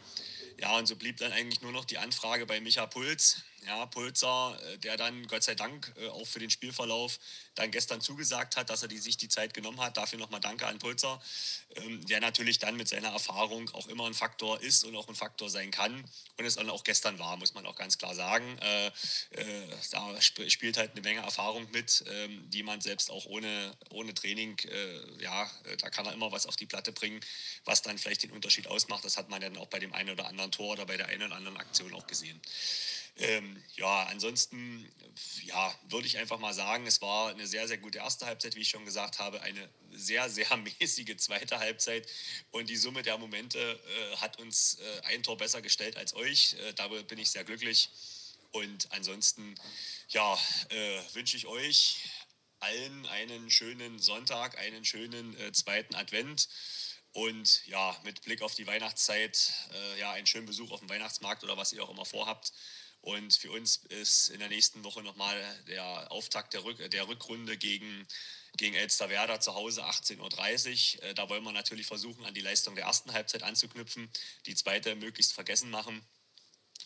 Ja, 0.58 0.78
und 0.78 0.86
so 0.86 0.96
blieb 0.96 1.18
dann 1.18 1.34
eigentlich 1.34 1.62
nur 1.62 1.72
noch 1.72 1.86
die 1.86 1.98
Anfrage 1.98 2.46
bei 2.46 2.62
Micha 2.62 2.86
Puls. 2.86 3.44
Ja, 3.68 3.86
Pulzer, 3.88 4.60
äh, 4.72 4.78
der 4.78 4.96
dann 4.96 5.26
Gott 5.28 5.44
sei 5.44 5.56
Dank 5.56 5.92
äh, 5.98 6.08
auch 6.10 6.28
für 6.28 6.40
den 6.40 6.52
Spielverlauf 6.52 7.18
dann 7.56 7.72
gestern 7.72 8.00
zugesagt 8.00 8.58
hat, 8.58 8.70
dass 8.70 8.84
er 8.84 8.88
die, 8.88 9.00
sich 9.00 9.18
die 9.18 9.28
Zeit 9.28 9.54
genommen 9.54 9.82
hat. 9.82 9.98
Dafür 9.98 10.20
nochmal 10.20 10.40
Danke 10.40 10.68
an 10.68 10.78
Pulzer, 10.78 11.20
ähm, 11.76 12.06
der 12.06 12.20
natürlich 12.20 12.60
dann 12.60 12.76
mit 12.76 12.88
seiner 12.88 13.10
Erfahrung 13.10 13.70
auch 13.72 13.88
immer 13.88 14.06
ein 14.06 14.14
Faktor 14.14 14.62
ist 14.62 14.84
und 14.84 14.96
auch 14.96 15.08
ein 15.08 15.16
Faktor 15.16 15.50
sein 15.50 15.72
kann. 15.72 16.06
Und 16.38 16.46
es 16.46 16.56
dann 16.56 16.70
auch 16.70 16.84
gestern 16.84 17.18
war, 17.18 17.38
muss 17.38 17.56
man 17.56 17.66
auch 17.66 17.76
ganz 17.76 17.98
klar 17.98 18.14
sagen. 18.14 18.58
Äh, 18.60 18.92
da 19.92 20.16
sp 20.22 20.46
spielt 20.50 20.78
halt 20.78 20.92
eine 20.92 21.02
Menge 21.02 21.22
Erfahrung 21.22 21.68
mit, 21.72 22.04
ähm, 22.08 22.48
die 22.50 22.62
man 22.62 22.82
selbst 22.82 23.10
auch 23.10 23.26
ohne, 23.26 23.76
ohne 23.90 24.14
Training, 24.14 24.58
ja, 25.20 25.50
da 25.80 25.90
kann 25.90 26.06
er 26.06 26.14
immer 26.14 26.32
was 26.32 26.46
auf 26.46 26.56
die 26.56 26.66
Platte 26.66 26.92
bringen, 26.92 27.20
was 27.64 27.82
dann 27.82 27.98
vielleicht 27.98 28.24
den 28.24 28.32
Unterschied 28.32 28.68
ausmacht. 28.68 29.04
Das 29.04 29.18
hat 29.18 29.30
man 29.30 29.42
dann 29.42 29.58
auch 29.58 29.68
bei 29.68 29.80
dem 29.80 29.94
einen 29.94 30.12
oder 30.12 30.28
anderen 30.28 30.52
Tor 30.52 30.74
oder 30.74 30.86
bei 30.86 30.98
der 30.98 31.08
einen 31.08 31.24
oder 31.24 31.36
anderen 31.36 31.58
Aktion 31.58 31.94
auch 31.94 32.08
gesehen. 32.08 32.40
Ähm, 33.18 33.64
ja, 33.76 34.04
ansonsten 34.04 34.92
ja, 35.44 35.74
würde 35.90 36.06
ich 36.06 36.18
einfach 36.18 36.40
mal 36.40 36.54
sagen, 36.54 36.86
es 36.86 37.02
war 37.02 37.30
eine 37.30 37.48
sehr, 37.48 37.68
sehr 37.68 37.78
gute 37.78 38.00
erste 38.00 38.26
Halbzeit, 38.26 38.56
wie 38.56 38.62
ich 38.62 38.70
schon 38.70 38.84
gesagt 38.84 39.20
habe, 39.20 39.42
eine 39.42 39.70
sehr, 39.92 40.30
sehr 40.30 40.58
mäßige 40.80 41.16
zweite 41.18 41.60
Halbzeit 41.60 42.08
und 42.52 42.70
die 42.70 42.76
Summe 42.76 43.04
der 43.04 43.18
Momente 43.18 43.60
äh, 43.60 44.18
hat 44.18 44.38
uns 44.40 44.76
äh, 44.76 45.02
ein 45.06 45.24
Tor 45.24 45.38
besser 45.38 45.62
gestellt 45.62 45.96
als 45.96 46.14
euch. 46.14 46.56
Äh, 46.56 46.74
dabei 46.74 47.04
bin 47.04 47.18
ich 47.18 47.30
sehr 47.30 47.46
glücklich 47.46 47.90
und 48.52 48.92
ansonsten 48.92 49.56
ja, 50.10 50.38
äh, 50.70 51.00
wünsche 51.14 51.38
ich 51.38 51.46
euch 51.48 51.98
allen 52.60 53.06
einen 53.08 53.50
schönen 53.50 54.00
Sonntag, 54.00 54.58
einen 54.58 54.84
schönen 54.84 55.38
äh, 55.40 55.52
zweiten 55.52 55.96
Advent. 55.96 56.50
Und 57.12 57.66
ja, 57.68 57.96
mit 58.04 58.24
Blick 58.24 58.42
auf 58.42 58.56
die 58.56 58.68
Weihnachtszeit, 58.68 59.54
äh, 59.74 60.00
ja, 60.00 60.12
einen 60.12 60.28
schönen 60.28 60.46
Besuch 60.46 60.72
auf 60.72 60.82
dem 60.82 60.90
Weihnachtsmarkt 60.90 61.46
oder 61.46 61.56
was 61.56 61.72
ihr 61.72 61.82
auch 61.82 61.90
immer 61.90 62.06
vorhabt. 62.06 62.52
Und 63.06 63.36
für 63.36 63.52
uns 63.52 63.82
ist 63.90 64.30
in 64.30 64.40
der 64.40 64.50
nächsten 64.50 64.84
Woche 64.84 65.04
nochmal 65.04 65.40
der 65.68 66.12
Auftakt 66.12 66.56
der, 66.56 66.64
Rück 66.64 66.90
der 66.90 67.08
Rückrunde 67.08 67.56
gegen, 67.56 68.08
gegen 68.58 68.74
Elsterwerda 68.74 69.40
zu 69.40 69.54
Hause 69.54 69.86
18.30 69.86 70.98
Uhr. 70.98 71.04
Äh, 71.04 71.14
da 71.14 71.30
wollen 71.30 71.44
wir 71.44 71.52
natürlich 71.52 71.86
versuchen, 71.86 72.26
an 72.26 72.34
die 72.34 72.42
Leistung 72.42 72.74
der 72.74 72.86
ersten 72.86 73.14
Halbzeit 73.14 73.44
anzuknüpfen, 73.44 74.10
die 74.48 74.56
zweite 74.56 74.96
möglichst 74.96 75.34
vergessen 75.34 75.70
machen. 75.70 76.04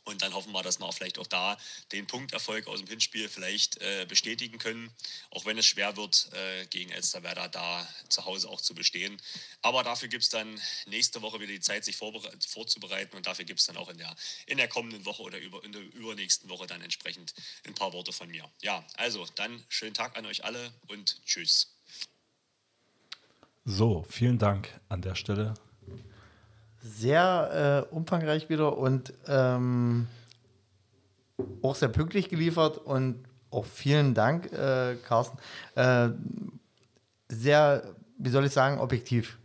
Und 0.09 0.23
dann 0.23 0.33
hoffen 0.33 0.51
wir, 0.51 0.63
dass 0.63 0.79
wir 0.79 0.91
vielleicht 0.91 1.19
auch 1.19 1.27
da 1.27 1.57
den 1.91 2.07
Punkterfolg 2.07 2.67
aus 2.67 2.79
dem 2.79 2.87
Hinspiel 2.87 3.29
vielleicht 3.29 3.77
äh, 3.81 4.05
bestätigen 4.07 4.57
können, 4.57 4.91
auch 5.29 5.45
wenn 5.45 5.57
es 5.57 5.67
schwer 5.67 5.95
wird, 5.97 6.29
äh, 6.33 6.65
gegen 6.67 6.91
Elsterwerda 6.91 7.47
da 7.47 7.87
zu 8.09 8.25
Hause 8.25 8.49
auch 8.49 8.59
zu 8.59 8.73
bestehen. 8.73 9.21
Aber 9.61 9.83
dafür 9.83 10.07
gibt 10.07 10.23
es 10.23 10.29
dann 10.29 10.59
nächste 10.87 11.21
Woche 11.21 11.39
wieder 11.39 11.53
die 11.53 11.59
Zeit, 11.59 11.85
sich 11.85 11.95
vorzubereiten 11.95 13.15
und 13.15 13.27
dafür 13.27 13.45
gibt 13.45 13.59
es 13.59 13.67
dann 13.67 13.77
auch 13.77 13.89
in 13.89 13.97
der, 13.97 14.15
in 14.47 14.57
der 14.57 14.67
kommenden 14.67 15.05
Woche 15.05 15.21
oder 15.21 15.37
über, 15.37 15.63
in 15.63 15.71
der 15.71 15.81
übernächsten 15.81 16.49
Woche 16.49 16.65
dann 16.65 16.81
entsprechend 16.81 17.33
ein 17.65 17.75
paar 17.75 17.93
Worte 17.93 18.11
von 18.11 18.29
mir. 18.29 18.49
Ja, 18.61 18.85
also 18.95 19.25
dann 19.35 19.63
schönen 19.69 19.93
Tag 19.93 20.17
an 20.17 20.25
euch 20.25 20.43
alle 20.43 20.73
und 20.87 21.23
tschüss. 21.25 21.75
So, 23.65 24.03
vielen 24.09 24.39
Dank 24.39 24.79
an 24.89 25.01
der 25.03 25.13
Stelle 25.13 25.53
sehr 26.81 27.87
äh, 27.91 27.93
umfangreich 27.93 28.49
wieder 28.49 28.77
und 28.77 29.13
ähm, 29.27 30.07
auch 31.61 31.75
sehr 31.75 31.89
pünktlich 31.89 32.29
geliefert 32.29 32.77
und 32.77 33.23
auch 33.51 33.65
vielen 33.65 34.13
Dank, 34.13 34.51
äh, 34.53 34.95
Carsten. 35.07 35.37
Äh, 35.75 36.09
sehr, 37.29 37.83
wie 38.17 38.29
soll 38.29 38.45
ich 38.45 38.51
sagen, 38.51 38.79
objektiv. 38.79 39.37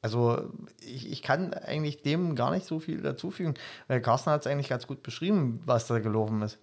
Also 0.00 0.50
ich, 0.80 1.10
ich 1.10 1.22
kann 1.22 1.52
eigentlich 1.54 2.02
dem 2.02 2.36
gar 2.36 2.50
nicht 2.50 2.66
so 2.66 2.78
viel 2.78 3.02
dazufügen, 3.02 3.54
weil 3.88 4.00
Carsten 4.00 4.30
hat 4.30 4.42
es 4.42 4.46
eigentlich 4.46 4.68
ganz 4.68 4.86
gut 4.86 5.02
beschrieben, 5.02 5.60
was 5.64 5.86
da 5.86 5.98
gelaufen 5.98 6.40
ist. 6.42 6.58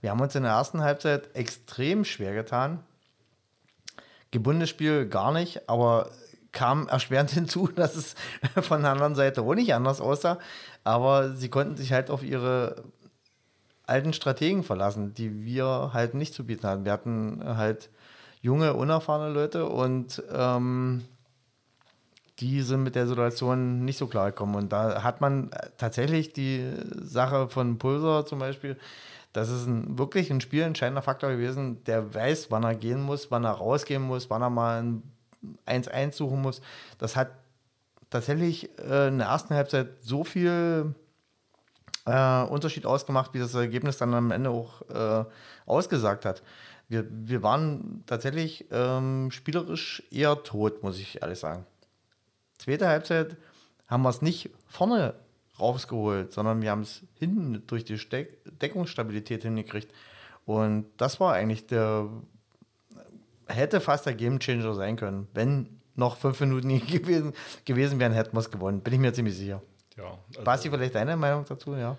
Wir 0.00 0.10
haben 0.10 0.20
uns 0.20 0.34
in 0.34 0.44
der 0.44 0.52
ersten 0.52 0.82
Halbzeit 0.82 1.34
extrem 1.34 2.04
schwer 2.04 2.34
getan. 2.34 2.80
Gebundenes 4.30 4.70
Spiel 4.70 5.08
gar 5.08 5.32
nicht, 5.32 5.68
aber 5.68 6.10
kam 6.56 6.88
erschwerend 6.88 7.30
hinzu, 7.38 7.68
dass 7.68 7.94
es 7.94 8.14
von 8.62 8.82
der 8.82 8.90
anderen 8.92 9.14
Seite 9.14 9.42
auch 9.42 9.54
nicht 9.54 9.74
anders 9.74 10.00
aussah. 10.00 10.38
Aber 10.82 11.34
sie 11.36 11.48
konnten 11.48 11.76
sich 11.76 11.92
halt 11.92 12.10
auf 12.10 12.24
ihre 12.24 12.82
alten 13.84 14.12
Strategen 14.12 14.64
verlassen, 14.64 15.14
die 15.14 15.44
wir 15.44 15.90
halt 15.92 16.14
nicht 16.14 16.34
zu 16.34 16.44
bieten 16.44 16.66
hatten. 16.66 16.84
Wir 16.84 16.92
hatten 16.92 17.40
halt 17.44 17.90
junge, 18.40 18.74
unerfahrene 18.74 19.32
Leute 19.32 19.66
und 19.66 20.22
ähm, 20.32 21.04
die 22.40 22.62
sind 22.62 22.82
mit 22.82 22.94
der 22.94 23.06
Situation 23.06 23.84
nicht 23.84 23.98
so 23.98 24.06
klar 24.06 24.30
gekommen. 24.30 24.56
Und 24.56 24.72
da 24.72 25.02
hat 25.02 25.20
man 25.20 25.50
tatsächlich 25.78 26.32
die 26.32 26.64
Sache 26.94 27.48
von 27.48 27.78
Pulsar 27.78 28.26
zum 28.26 28.38
Beispiel, 28.38 28.76
das 29.32 29.50
ist 29.50 29.66
ein, 29.66 29.98
wirklich 29.98 30.30
ein 30.30 30.40
spielentscheidender 30.40 31.02
Faktor 31.02 31.30
gewesen, 31.30 31.84
der 31.84 32.14
weiß, 32.14 32.50
wann 32.50 32.64
er 32.64 32.74
gehen 32.74 33.02
muss, 33.02 33.30
wann 33.30 33.44
er 33.44 33.52
rausgehen 33.52 34.02
muss, 34.02 34.30
wann 34.30 34.42
er 34.42 34.50
mal 34.50 34.78
einen 34.78 35.15
1-1 35.66 36.12
suchen 36.12 36.42
muss. 36.42 36.60
Das 36.98 37.16
hat 37.16 37.30
tatsächlich 38.10 38.70
äh, 38.78 39.08
in 39.08 39.18
der 39.18 39.28
ersten 39.28 39.54
Halbzeit 39.54 39.88
so 40.00 40.24
viel 40.24 40.94
äh, 42.06 42.42
Unterschied 42.44 42.86
ausgemacht, 42.86 43.34
wie 43.34 43.38
das 43.38 43.54
Ergebnis 43.54 43.98
dann 43.98 44.14
am 44.14 44.30
Ende 44.30 44.50
auch 44.50 44.82
äh, 44.88 45.24
ausgesagt 45.66 46.24
hat. 46.24 46.42
Wir, 46.88 47.04
wir 47.10 47.42
waren 47.42 48.04
tatsächlich 48.06 48.66
ähm, 48.70 49.30
spielerisch 49.32 50.02
eher 50.10 50.42
tot, 50.44 50.82
muss 50.82 50.98
ich 50.98 51.20
ehrlich 51.20 51.38
sagen. 51.38 51.66
Zweite 52.58 52.86
Halbzeit 52.86 53.36
haben 53.88 54.02
wir 54.02 54.10
es 54.10 54.22
nicht 54.22 54.50
vorne 54.66 55.14
rausgeholt, 55.58 56.32
sondern 56.32 56.62
wir 56.62 56.70
haben 56.70 56.82
es 56.82 57.02
hinten 57.18 57.66
durch 57.66 57.84
die 57.84 57.98
Steck 57.98 58.38
Deckungsstabilität 58.60 59.42
hingekriegt. 59.42 59.92
Und 60.44 60.86
das 60.96 61.18
war 61.18 61.32
eigentlich 61.34 61.66
der 61.66 62.08
hätte 63.46 63.80
fast 63.80 64.06
der 64.06 64.14
Game 64.14 64.38
Changer 64.38 64.74
sein 64.74 64.96
können. 64.96 65.28
Wenn 65.34 65.80
noch 65.94 66.16
fünf 66.16 66.40
Minuten 66.40 66.68
gewesen, 66.86 67.32
gewesen 67.64 67.98
wären, 67.98 68.12
hätten 68.12 68.34
wir 68.34 68.40
es 68.40 68.50
gewonnen. 68.50 68.80
Bin 68.80 68.94
ich 68.94 69.00
mir 69.00 69.12
ziemlich 69.12 69.36
sicher. 69.36 69.62
Ja, 69.96 70.18
also, 70.28 70.44
Basti, 70.44 70.70
vielleicht 70.70 70.94
deine 70.94 71.16
Meinung 71.16 71.44
dazu? 71.48 71.74
Ja. 71.74 71.96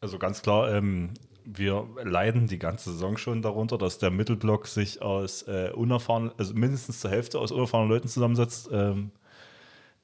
also 0.00 0.18
ganz 0.18 0.40
klar, 0.42 0.72
ähm, 0.72 1.14
wir 1.44 1.86
leiden 2.04 2.46
die 2.46 2.58
ganze 2.58 2.92
Saison 2.92 3.16
schon 3.16 3.42
darunter, 3.42 3.76
dass 3.76 3.98
der 3.98 4.10
Mittelblock 4.10 4.68
sich 4.68 5.02
aus 5.02 5.42
äh, 5.42 5.70
unerfahrenen, 5.74 6.30
also 6.38 6.54
mindestens 6.54 7.00
zur 7.00 7.10
Hälfte 7.10 7.38
aus 7.40 7.50
unerfahrenen 7.50 7.90
Leuten 7.90 8.08
zusammensetzt, 8.08 8.68
ähm, 8.72 9.10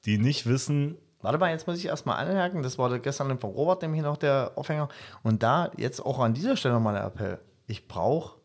die 0.05 0.17
nicht 0.17 0.45
wissen, 0.45 0.97
Warte 1.21 1.39
mal, 1.39 1.49
jetzt 1.49 1.67
muss 1.67 1.79
ich 1.79 1.87
erstmal 1.87 2.23
anmerken, 2.23 2.61
das 2.61 2.77
war 2.77 2.97
gestern 2.99 3.39
von 3.39 3.49
Robert 3.49 3.81
nämlich 3.81 4.03
noch 4.03 4.17
der 4.17 4.51
Aufhänger. 4.55 4.87
Und 5.23 5.41
da 5.41 5.71
jetzt 5.75 5.99
auch 5.99 6.19
an 6.19 6.33
dieser 6.33 6.55
Stelle 6.55 6.75
nochmal 6.75 6.93
der 6.93 7.05
Appell. 7.05 7.39
Ich 7.65 7.87
brauche 7.87 8.39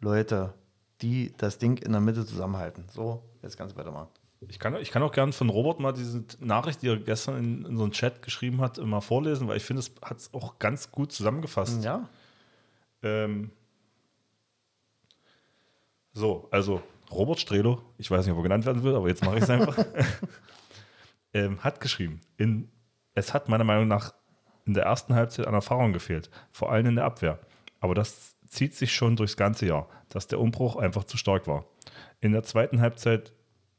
Leute, 0.00 0.54
die 1.02 1.32
das 1.36 1.58
Ding 1.58 1.78
in 1.78 1.92
der 1.92 2.00
Mitte 2.00 2.26
zusammenhalten. 2.26 2.84
So, 2.88 3.22
jetzt 3.42 3.56
kannst 3.56 3.74
du 3.74 3.78
weitermachen. 3.78 4.08
Ich 4.48 4.58
kann, 4.58 4.76
ich 4.76 4.90
kann 4.90 5.02
auch 5.02 5.10
gern 5.10 5.32
von 5.32 5.48
Robert 5.48 5.80
mal 5.80 5.92
diese 5.92 6.24
Nachricht, 6.38 6.82
die 6.82 6.88
er 6.88 6.96
gestern 6.96 7.38
in, 7.38 7.64
in 7.64 7.76
so 7.76 7.82
einen 7.82 7.92
Chat 7.92 8.22
geschrieben 8.22 8.60
hat, 8.60 8.78
mal 8.78 9.00
vorlesen, 9.00 9.48
weil 9.48 9.56
ich 9.56 9.64
finde, 9.64 9.80
es 9.80 9.90
hat 10.00 10.18
es 10.18 10.32
auch 10.32 10.58
ganz 10.60 10.92
gut 10.92 11.12
zusammengefasst. 11.12 11.82
Ja, 11.82 12.08
Ähm, 13.02 13.50
so, 16.12 16.48
also 16.50 16.82
Robert 17.10 17.40
Strelo, 17.40 17.80
ich 17.96 18.10
weiß 18.10 18.26
nicht, 18.26 18.32
ob 18.32 18.38
er 18.38 18.42
genannt 18.42 18.66
werden 18.66 18.82
will, 18.82 18.94
aber 18.94 19.08
jetzt 19.08 19.24
mache 19.24 19.36
ich 19.36 19.42
es 19.42 19.50
einfach, 19.50 19.76
ähm, 21.32 21.62
hat 21.62 21.80
geschrieben, 21.80 22.20
in, 22.36 22.68
es 23.14 23.34
hat 23.34 23.48
meiner 23.48 23.64
Meinung 23.64 23.88
nach 23.88 24.14
in 24.66 24.74
der 24.74 24.84
ersten 24.84 25.14
Halbzeit 25.14 25.46
an 25.46 25.54
Erfahrung 25.54 25.92
gefehlt, 25.92 26.30
vor 26.52 26.70
allem 26.70 26.86
in 26.86 26.96
der 26.96 27.04
Abwehr. 27.04 27.38
Aber 27.80 27.94
das 27.94 28.36
zieht 28.48 28.74
sich 28.74 28.92
schon 28.92 29.16
durchs 29.16 29.36
ganze 29.36 29.66
Jahr, 29.66 29.88
dass 30.08 30.26
der 30.26 30.40
Umbruch 30.40 30.76
einfach 30.76 31.04
zu 31.04 31.16
stark 31.16 31.46
war. 31.46 31.64
In 32.20 32.32
der 32.32 32.42
zweiten 32.42 32.80
Halbzeit 32.80 33.32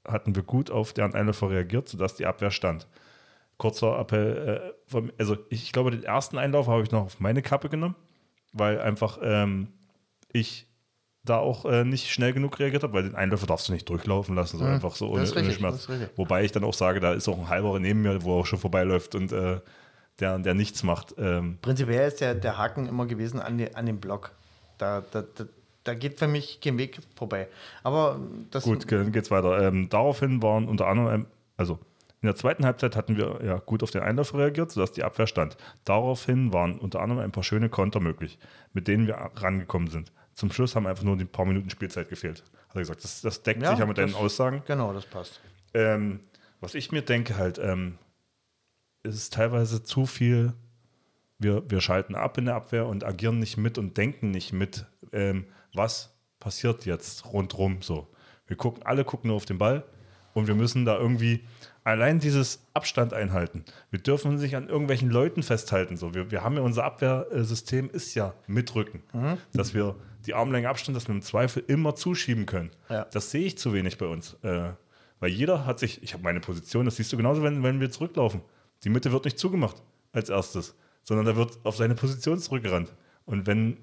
hatten 0.08 0.36
wir 0.36 0.44
gut 0.44 0.72
auf 0.72 0.94
deren 0.94 1.14
Einläufer 1.14 1.50
reagiert, 1.50 1.88
sodass 1.90 2.16
die 2.16 2.26
Abwehr 2.26 2.52
stand. 2.52 2.88
Kurzer 3.58 4.00
Appell, 4.00 4.72
äh, 4.72 4.74
vom, 4.88 5.12
also 5.18 5.38
ich 5.50 5.72
glaube, 5.72 5.92
den 5.92 6.04
ersten 6.04 6.38
Einlauf 6.38 6.68
habe 6.68 6.84
ich 6.84 6.92
noch 6.92 7.06
auf 7.06 7.20
meine 7.20 7.42
Kappe 7.42 7.70
genommen, 7.70 7.96
weil 8.54 8.80
einfach 8.80 9.20
ähm, 9.22 9.68
ich 10.32 10.68
da 11.24 11.38
auch 11.38 11.66
äh, 11.66 11.84
nicht 11.84 12.10
schnell 12.10 12.34
genug 12.34 12.58
reagiert 12.60 12.84
habe, 12.84 12.94
weil 12.94 13.04
den 13.04 13.16
Einläufer 13.16 13.46
darfst 13.46 13.68
du 13.68 13.74
nicht 13.74 13.88
durchlaufen 13.90 14.36
lassen, 14.36 14.58
so 14.58 14.64
einfach 14.64 14.96
so 14.96 15.10
ohne, 15.10 15.24
ist 15.24 15.34
ohne 15.34 15.42
richtig, 15.42 15.58
Schmerz. 15.58 15.90
richtig. 15.90 16.10
Wobei 16.16 16.46
ich 16.46 16.52
dann 16.52 16.64
auch 16.64 16.74
sage, 16.74 17.00
da 17.02 17.14
ist 17.14 17.28
auch 17.28 17.38
ein 17.38 17.50
halber 17.50 17.78
neben 17.80 18.02
mir, 18.02 18.24
wo 18.24 18.40
er 18.40 18.46
schon 18.46 18.60
vorbeiläuft 18.60 19.16
und 19.16 19.32
äh, 19.32 19.60
der, 20.20 20.40
der 20.40 20.54
nichts 20.54 20.84
macht. 20.84 21.16
Ähm, 21.18 21.58
prinzipiell 21.62 22.08
ist 22.08 22.22
der, 22.22 22.36
der 22.36 22.58
Haken 22.58 22.88
immer 22.88 23.06
gewesen 23.06 23.40
an, 23.40 23.58
die, 23.58 23.74
an 23.76 23.86
dem 23.86 24.00
Block. 24.00 24.32
Da, 24.80 25.02
da, 25.12 25.22
da, 25.22 25.46
da 25.84 25.94
geht 25.94 26.18
für 26.18 26.28
mich 26.28 26.60
kein 26.62 26.78
Weg 26.80 27.00
vorbei. 27.16 27.48
Aber 27.84 28.20
das 28.50 28.64
Gut, 28.64 28.92
dann 28.92 29.12
geht's 29.12 29.30
weiter. 29.30 29.62
Ähm, 29.68 29.90
daraufhin 29.90 30.42
waren 30.42 30.68
unter 30.68 30.88
anderem, 30.88 31.14
ähm, 31.22 31.28
also 31.58 31.78
in 32.22 32.26
der 32.26 32.36
zweiten 32.36 32.66
Halbzeit 32.66 32.96
hatten 32.98 33.16
wir 33.16 33.40
ja 33.46 33.60
gut 33.60 33.82
auf 33.84 33.92
den 33.92 34.02
Einlauf 34.02 34.34
reagiert, 34.34 34.72
sodass 34.72 34.92
die 34.92 35.04
Abwehr 35.04 35.28
stand. 35.28 35.56
Daraufhin 35.86 36.52
waren 36.52 36.78
unter 36.80 37.00
anderem 37.02 37.22
ein 37.24 37.32
paar 37.32 37.44
schöne 37.44 37.70
Konter 37.70 38.00
möglich, 38.02 38.40
mit 38.74 38.88
denen 38.90 39.08
wir 39.08 39.16
rangekommen 39.16 39.90
sind. 39.90 40.12
Zum 40.34 40.52
Schluss 40.52 40.76
haben 40.76 40.88
einfach 40.88 41.04
nur 41.04 41.16
die 41.18 41.26
paar 41.26 41.46
Minuten 41.46 41.70
Spielzeit 41.70 42.10
gefehlt. 42.10 42.44
Hat 42.70 42.76
er 42.76 42.80
gesagt, 42.82 43.04
das, 43.04 43.22
das 43.22 43.44
deckt 43.44 43.62
Ja, 43.62 43.70
sich 43.72 43.80
ja 43.80 43.86
mit 43.86 43.98
deinen 43.98 44.12
das- 44.12 44.16
Aussagen. 44.20 44.64
Genau, 44.68 44.92
das 44.94 45.06
passt. 45.06 45.40
Ähm, 45.74 46.20
was 46.62 46.76
ich 46.76 46.92
mir 46.92 47.02
denke, 47.04 47.38
halt, 47.38 47.58
ähm, 47.58 47.98
es 49.04 49.16
ist 49.16 49.34
teilweise 49.34 49.84
zu 49.84 50.06
viel. 50.06 50.54
Wir, 51.40 51.70
wir 51.70 51.82
schalten 51.82 52.16
ab 52.16 52.38
in 52.38 52.46
der 52.46 52.56
Abwehr 52.56 52.86
und 52.86 53.04
agieren 53.04 53.40
nicht 53.40 53.58
mit 53.58 53.78
und 53.78 53.98
denken 53.98 54.32
nicht 54.32 54.54
mit, 54.54 54.86
ähm, 55.14 55.46
was 55.74 56.14
passiert 56.40 56.86
jetzt 56.86 57.26
rundrum 57.26 57.82
so. 57.82 58.08
Wir 58.48 58.58
gucken, 58.58 58.84
alle 58.84 59.06
gucken 59.06 59.30
nur 59.30 59.38
auf 59.38 59.46
den 59.46 59.58
Ball 59.58 59.84
und 60.34 60.48
wir 60.48 60.56
müssen 60.56 60.86
da 60.86 60.98
irgendwie 60.98 61.46
allein 61.84 62.20
dieses 62.20 62.68
Abstand 62.74 63.14
einhalten. 63.14 63.64
Wir 63.90 64.00
dürfen 64.00 64.38
sich 64.38 64.56
an 64.56 64.68
irgendwelchen 64.68 65.10
Leuten 65.10 65.44
festhalten. 65.44 65.98
So. 65.98 66.14
Wir, 66.14 66.32
wir 66.32 66.44
haben 66.44 66.56
ja 66.56 66.62
unser 66.62 66.84
Abwehrsystem 66.84 67.90
ist 67.90 68.16
ja 68.16 68.34
mitrücken, 68.48 69.04
dass 69.54 69.74
wir 69.74 69.96
die 70.26 70.34
Armlänge 70.34 70.70
Abstand, 70.70 70.96
dass 70.96 71.08
wir 71.08 71.16
im 71.16 71.22
Zweifel 71.22 71.64
immer 71.68 71.96
zuschieben 71.96 72.46
können. 72.46 72.72
Ja. 72.90 73.06
Das 73.06 73.32
sehe 73.32 73.46
ich 73.46 73.58
zu 73.58 73.74
wenig 73.74 73.98
bei 73.98 74.06
uns. 74.06 74.36
Äh, 74.44 74.72
weil 75.20 75.32
jeder 75.32 75.66
hat 75.66 75.80
sich, 75.80 76.02
ich 76.04 76.14
habe 76.14 76.24
meine 76.24 76.40
Position, 76.40 76.86
das 76.86 76.96
siehst 76.96 77.12
du 77.12 77.18
genauso, 77.18 77.44
wenn, 77.44 77.64
wenn 77.64 77.80
wir 77.80 77.92
zurücklaufen. 77.92 78.42
Die 78.84 78.90
Mitte 78.90 79.12
wird 79.12 79.26
nicht 79.26 79.40
zugemacht 79.40 79.82
als 80.12 80.30
erstes, 80.30 80.76
sondern 81.10 81.26
da 81.26 81.36
wird 81.36 81.58
auf 81.64 81.76
seine 81.76 81.96
Position 81.96 82.38
zurückgerannt. 82.38 82.94
Und 83.26 83.48
wenn 83.48 83.78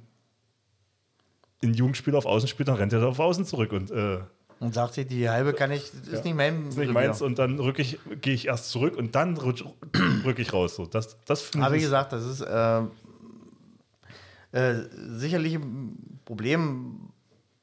ein 1.60 1.74
Jugendspieler 1.74 2.18
auf 2.18 2.24
Außen 2.26 2.48
spielt, 2.48 2.68
dann 2.68 2.76
rennt 2.76 2.92
er 2.92 3.04
auf 3.04 3.18
Außen 3.18 3.44
zurück 3.44 3.72
und 3.72 3.90
äh, 3.90 4.20
Und 4.60 4.74
sagt 4.74 4.94
sie, 4.94 5.04
die 5.06 5.28
halbe 5.28 5.52
kann 5.52 5.72
ich, 5.72 5.90
das 5.90 6.06
ist 6.06 6.24
nicht 6.24 6.36
mein 6.36 6.68
ist 6.68 6.78
nicht 6.78 6.92
meins 6.92 7.20
und 7.22 7.40
dann 7.40 7.58
rück 7.58 7.80
ich, 7.80 7.98
gehe 8.20 8.32
ich 8.32 8.46
erst 8.46 8.70
zurück 8.70 8.96
und 8.96 9.16
dann 9.16 9.36
rutsch- 9.36 9.66
rück 10.24 10.38
ich 10.38 10.52
raus. 10.52 10.76
So, 10.76 10.86
das, 10.86 11.16
das 11.24 11.50
Aber 11.56 11.74
wie 11.74 11.80
gesagt, 11.80 12.12
das 12.12 12.24
ist 12.24 12.42
äh, 12.42 12.82
äh, 14.52 14.84
sicherlich 15.18 15.54
ein 15.56 16.20
Problem, 16.24 17.10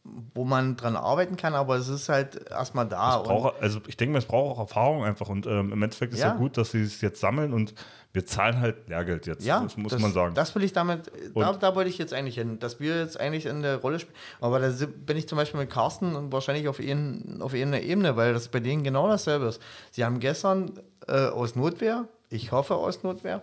wo 0.06 0.44
man 0.44 0.76
dran 0.76 0.98
arbeiten 0.98 1.38
kann, 1.38 1.54
aber 1.56 1.78
es 1.78 1.88
ist 1.88 2.10
halt 2.10 2.50
erstmal 2.50 2.86
da. 2.88 3.20
Braucht, 3.20 3.62
also 3.62 3.80
ich 3.88 3.96
denke 3.96 4.18
es 4.18 4.26
braucht 4.26 4.58
auch 4.58 4.60
Erfahrung 4.60 5.06
einfach 5.06 5.30
und 5.30 5.46
ähm, 5.46 5.72
im 5.72 5.82
Endeffekt 5.82 6.14
ist 6.14 6.20
ja. 6.20 6.28
Ja. 6.30 6.36
gut, 6.36 6.58
dass 6.58 6.72
sie 6.72 6.82
es 6.82 7.00
jetzt 7.00 7.22
sammeln 7.22 7.54
und 7.54 7.74
wir 8.12 8.26
zahlen 8.26 8.60
halt 8.60 8.90
Lehrgeld 8.90 9.26
jetzt. 9.26 9.46
ja, 9.46 9.62
das 9.62 9.78
muss 9.78 9.94
das, 9.94 10.02
man 10.02 10.12
sagen. 10.12 10.36
Das 10.36 10.54
will 10.56 10.64
ich 10.64 10.74
damit, 10.74 11.10
da, 11.34 11.50
Und- 11.50 11.64
da 11.64 11.74
wollte 11.76 11.90
ich 11.90 11.98
jetzt 11.98 12.14
eigentlich 12.14 12.36
hin, 12.36 12.60
dass 12.60 12.80
wir 12.82 13.00
jetzt 13.00 13.18
eigentlich 13.20 13.46
in 13.46 13.62
der 13.62 13.78
Rolle 13.78 14.00
spielen. 14.00 14.16
Aber 14.42 14.60
da 14.60 14.72
bin 15.06 15.18
ich 15.18 15.28
zum 15.28 15.38
Beispiel 15.38 15.60
mit 15.62 15.70
Carsten 15.70 16.16
und 16.16 16.32
wahrscheinlich 16.34 16.68
auf, 16.68 16.80
ihnen, 16.80 17.42
auf 17.42 17.54
einer 17.54 17.82
Ebene, 17.82 18.16
weil 18.18 18.34
das 18.34 18.50
bei 18.50 18.60
denen 18.60 18.84
genau 18.84 19.08
dasselbe 19.08 19.46
ist. 19.46 19.62
Sie 19.92 20.04
haben 20.04 20.20
gestern 20.20 20.74
äh, 21.08 21.28
aus 21.28 21.56
Notwehr, 21.56 22.08
ich 22.30 22.52
hoffe 22.52 22.76
aus 22.76 23.04
Notwehr, 23.04 23.42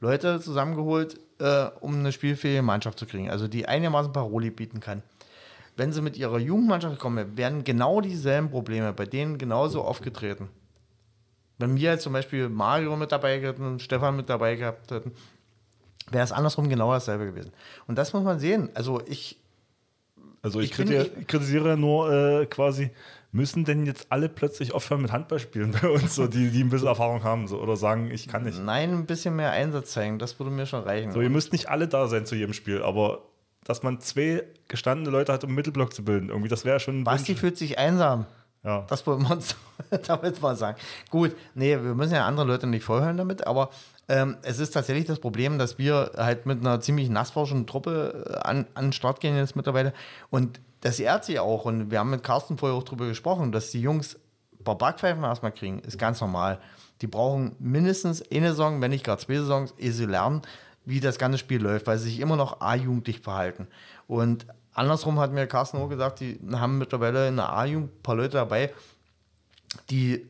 Leute 0.00 0.40
zusammengeholt, 0.40 1.18
äh, 1.40 1.66
um 1.80 1.94
eine 1.98 2.12
spielfähige 2.12 2.62
Mannschaft 2.62 2.98
zu 2.98 3.06
kriegen, 3.06 3.30
also 3.30 3.48
die 3.48 3.66
einigermaßen 3.66 4.12
Paroli 4.12 4.50
bieten 4.50 4.78
kann. 4.80 5.02
Wenn 5.76 5.92
sie 5.92 6.02
mit 6.02 6.16
ihrer 6.16 6.38
Jugendmannschaft 6.38 6.98
kommen, 6.98 7.36
werden 7.36 7.64
genau 7.64 8.00
dieselben 8.00 8.50
Probleme 8.50 8.92
bei 8.92 9.06
denen 9.06 9.38
genauso 9.38 9.82
aufgetreten. 9.82 10.48
Wenn 11.58 11.76
wir 11.76 11.98
zum 11.98 12.12
Beispiel 12.12 12.48
Mario 12.48 12.96
mit 12.96 13.12
dabei 13.12 13.40
hätten, 13.40 13.78
Stefan 13.78 14.16
mit 14.16 14.28
dabei 14.28 14.56
gehabt 14.56 14.90
hätten, 14.90 15.12
wäre 16.10 16.24
es 16.24 16.32
andersrum 16.32 16.68
genau 16.68 16.92
dasselbe 16.92 17.26
gewesen. 17.26 17.52
Und 17.86 17.96
das 17.96 18.12
muss 18.12 18.22
man 18.24 18.38
sehen. 18.38 18.68
Also 18.74 19.00
ich, 19.06 19.38
Also 20.42 20.60
ich, 20.60 20.72
Ich 20.72 20.76
bin- 20.76 20.88
kriti- 20.88 21.10
ich 21.20 21.26
kritisiere 21.26 21.68
ja 21.70 21.76
nur 21.76 22.12
äh, 22.12 22.46
quasi, 22.46 22.90
müssen 23.30 23.64
denn 23.64 23.86
jetzt 23.86 24.08
alle 24.10 24.28
plötzlich 24.28 24.74
aufhören 24.74 25.00
mit 25.02 25.12
Handball 25.12 25.38
spielen 25.38 25.74
bei 25.80 25.88
uns, 25.88 26.16
so, 26.16 26.26
die, 26.26 26.50
die 26.50 26.64
ein 26.64 26.68
bisschen 26.68 26.88
Erfahrung 26.88 27.22
haben 27.22 27.46
so, 27.48 27.60
oder 27.62 27.76
sagen, 27.76 28.10
ich 28.10 28.26
kann 28.28 28.42
nicht. 28.42 28.58
nein, 28.62 28.90
ein 28.92 29.06
bisschen 29.06 29.36
mehr 29.36 29.52
Einsatz 29.52 29.92
zeigen, 29.92 30.18
das 30.18 30.38
würde 30.38 30.50
mir 30.50 30.66
schon 30.66 30.82
reichen. 30.82 31.12
So, 31.12 31.20
ihr 31.22 31.30
müsst 31.30 31.52
nicht 31.52 31.68
alle 31.70 31.86
da 31.88 32.08
sein 32.08 32.26
zu 32.26 32.34
jedem 32.34 32.52
Spiel, 32.52 32.82
aber 32.82 33.22
dass 33.64 33.82
man 33.82 34.00
zwei 34.00 34.44
gestandene 34.68 35.10
Leute 35.10 35.32
hat, 35.32 35.44
um 35.44 35.50
einen 35.50 35.56
Mittelblock 35.56 35.92
zu 35.94 36.04
bilden, 36.04 36.28
irgendwie, 36.28 36.48
das 36.48 36.64
wäre 36.64 36.80
schon 36.80 37.00
ein 37.00 37.04
Basti 37.04 37.34
fühlt 37.34 37.56
sich 37.56 37.78
einsam. 37.78 38.26
Ja. 38.64 38.84
Das 38.88 39.04
wollen 39.06 39.22
wir 39.22 39.32
uns 39.32 39.56
damit 40.06 40.40
mal 40.40 40.56
sagen. 40.56 40.78
Gut, 41.10 41.34
nee, 41.54 41.72
wir 41.72 41.94
müssen 41.94 42.14
ja 42.14 42.26
andere 42.26 42.46
Leute 42.46 42.66
nicht 42.66 42.84
vollhören 42.84 43.16
damit, 43.16 43.46
aber 43.46 43.70
ähm, 44.08 44.36
es 44.42 44.58
ist 44.58 44.70
tatsächlich 44.70 45.06
das 45.06 45.18
Problem, 45.18 45.58
dass 45.58 45.78
wir 45.78 46.12
halt 46.16 46.46
mit 46.46 46.60
einer 46.60 46.80
ziemlich 46.80 47.08
nassforschenden 47.08 47.66
Truppe 47.66 48.24
äh, 48.28 48.48
an, 48.48 48.66
an 48.74 48.86
den 48.86 48.92
Start 48.92 49.20
gehen 49.20 49.36
jetzt 49.36 49.56
mittlerweile. 49.56 49.92
Und 50.30 50.60
das 50.80 51.00
ehrt 51.00 51.24
sie 51.24 51.38
auch. 51.38 51.64
Und 51.64 51.90
wir 51.90 51.98
haben 51.98 52.10
mit 52.10 52.22
Carsten 52.22 52.58
vorher 52.58 52.76
auch 52.76 52.84
drüber 52.84 53.06
gesprochen, 53.06 53.52
dass 53.52 53.70
die 53.70 53.80
Jungs 53.80 54.16
ein 54.58 54.64
paar 54.64 54.78
Backpfeifen 54.78 55.24
erstmal 55.24 55.52
kriegen, 55.52 55.80
ist 55.80 55.98
ganz 55.98 56.20
normal. 56.20 56.60
Die 57.00 57.06
brauchen 57.08 57.56
mindestens 57.58 58.22
eine 58.30 58.50
Saison, 58.50 58.80
wenn 58.80 58.90
nicht 58.90 59.04
gerade 59.04 59.20
zwei 59.20 59.38
Saisons, 59.38 59.74
ehe 59.76 59.92
sie 59.92 60.06
lernen, 60.06 60.42
wie 60.84 61.00
das 61.00 61.18
ganze 61.18 61.38
Spiel 61.38 61.62
läuft, 61.62 61.86
weil 61.86 61.98
sie 61.98 62.10
sich 62.10 62.20
immer 62.20 62.36
noch 62.36 62.60
A-jugendlich 62.60 63.20
verhalten. 63.20 63.68
Und 64.08 64.46
andersrum 64.74 65.18
hat 65.20 65.32
mir 65.32 65.46
Carsten 65.46 65.78
auch 65.78 65.88
gesagt, 65.88 66.20
die 66.20 66.38
haben 66.52 66.78
mittlerweile 66.78 67.28
in 67.28 67.36
der 67.36 67.52
A-Jugend 67.52 67.92
ein 67.94 68.02
paar 68.02 68.16
Leute 68.16 68.36
dabei, 68.36 68.72
die 69.90 70.28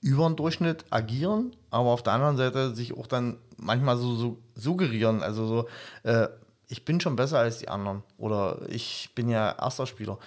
über 0.00 0.28
den 0.28 0.36
Durchschnitt 0.36 0.84
agieren, 0.90 1.54
aber 1.70 1.90
auf 1.90 2.02
der 2.02 2.12
anderen 2.14 2.36
Seite 2.36 2.74
sich 2.74 2.96
auch 2.96 3.06
dann 3.06 3.38
manchmal 3.56 3.96
so, 3.96 4.14
so 4.16 4.38
suggerieren, 4.54 5.22
also 5.22 5.46
so, 5.46 5.68
äh, 6.02 6.28
ich 6.68 6.84
bin 6.84 7.00
schon 7.00 7.16
besser 7.16 7.38
als 7.38 7.58
die 7.58 7.68
anderen 7.68 8.02
oder 8.18 8.58
ich 8.68 9.10
bin 9.14 9.28
ja 9.28 9.52
erster 9.52 9.86
Spieler, 9.86 10.18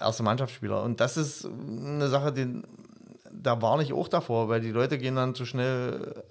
erster 0.00 0.24
Mannschaftsspieler 0.24 0.82
und 0.82 1.00
das 1.00 1.16
ist 1.16 1.46
eine 1.46 2.08
Sache, 2.08 2.32
die, 2.32 2.62
da 3.30 3.62
warne 3.62 3.84
ich 3.84 3.92
auch 3.92 4.08
davor, 4.08 4.48
weil 4.48 4.60
die 4.60 4.72
Leute 4.72 4.98
gehen 4.98 5.14
dann 5.14 5.34
zu 5.34 5.46
schnell 5.46 6.24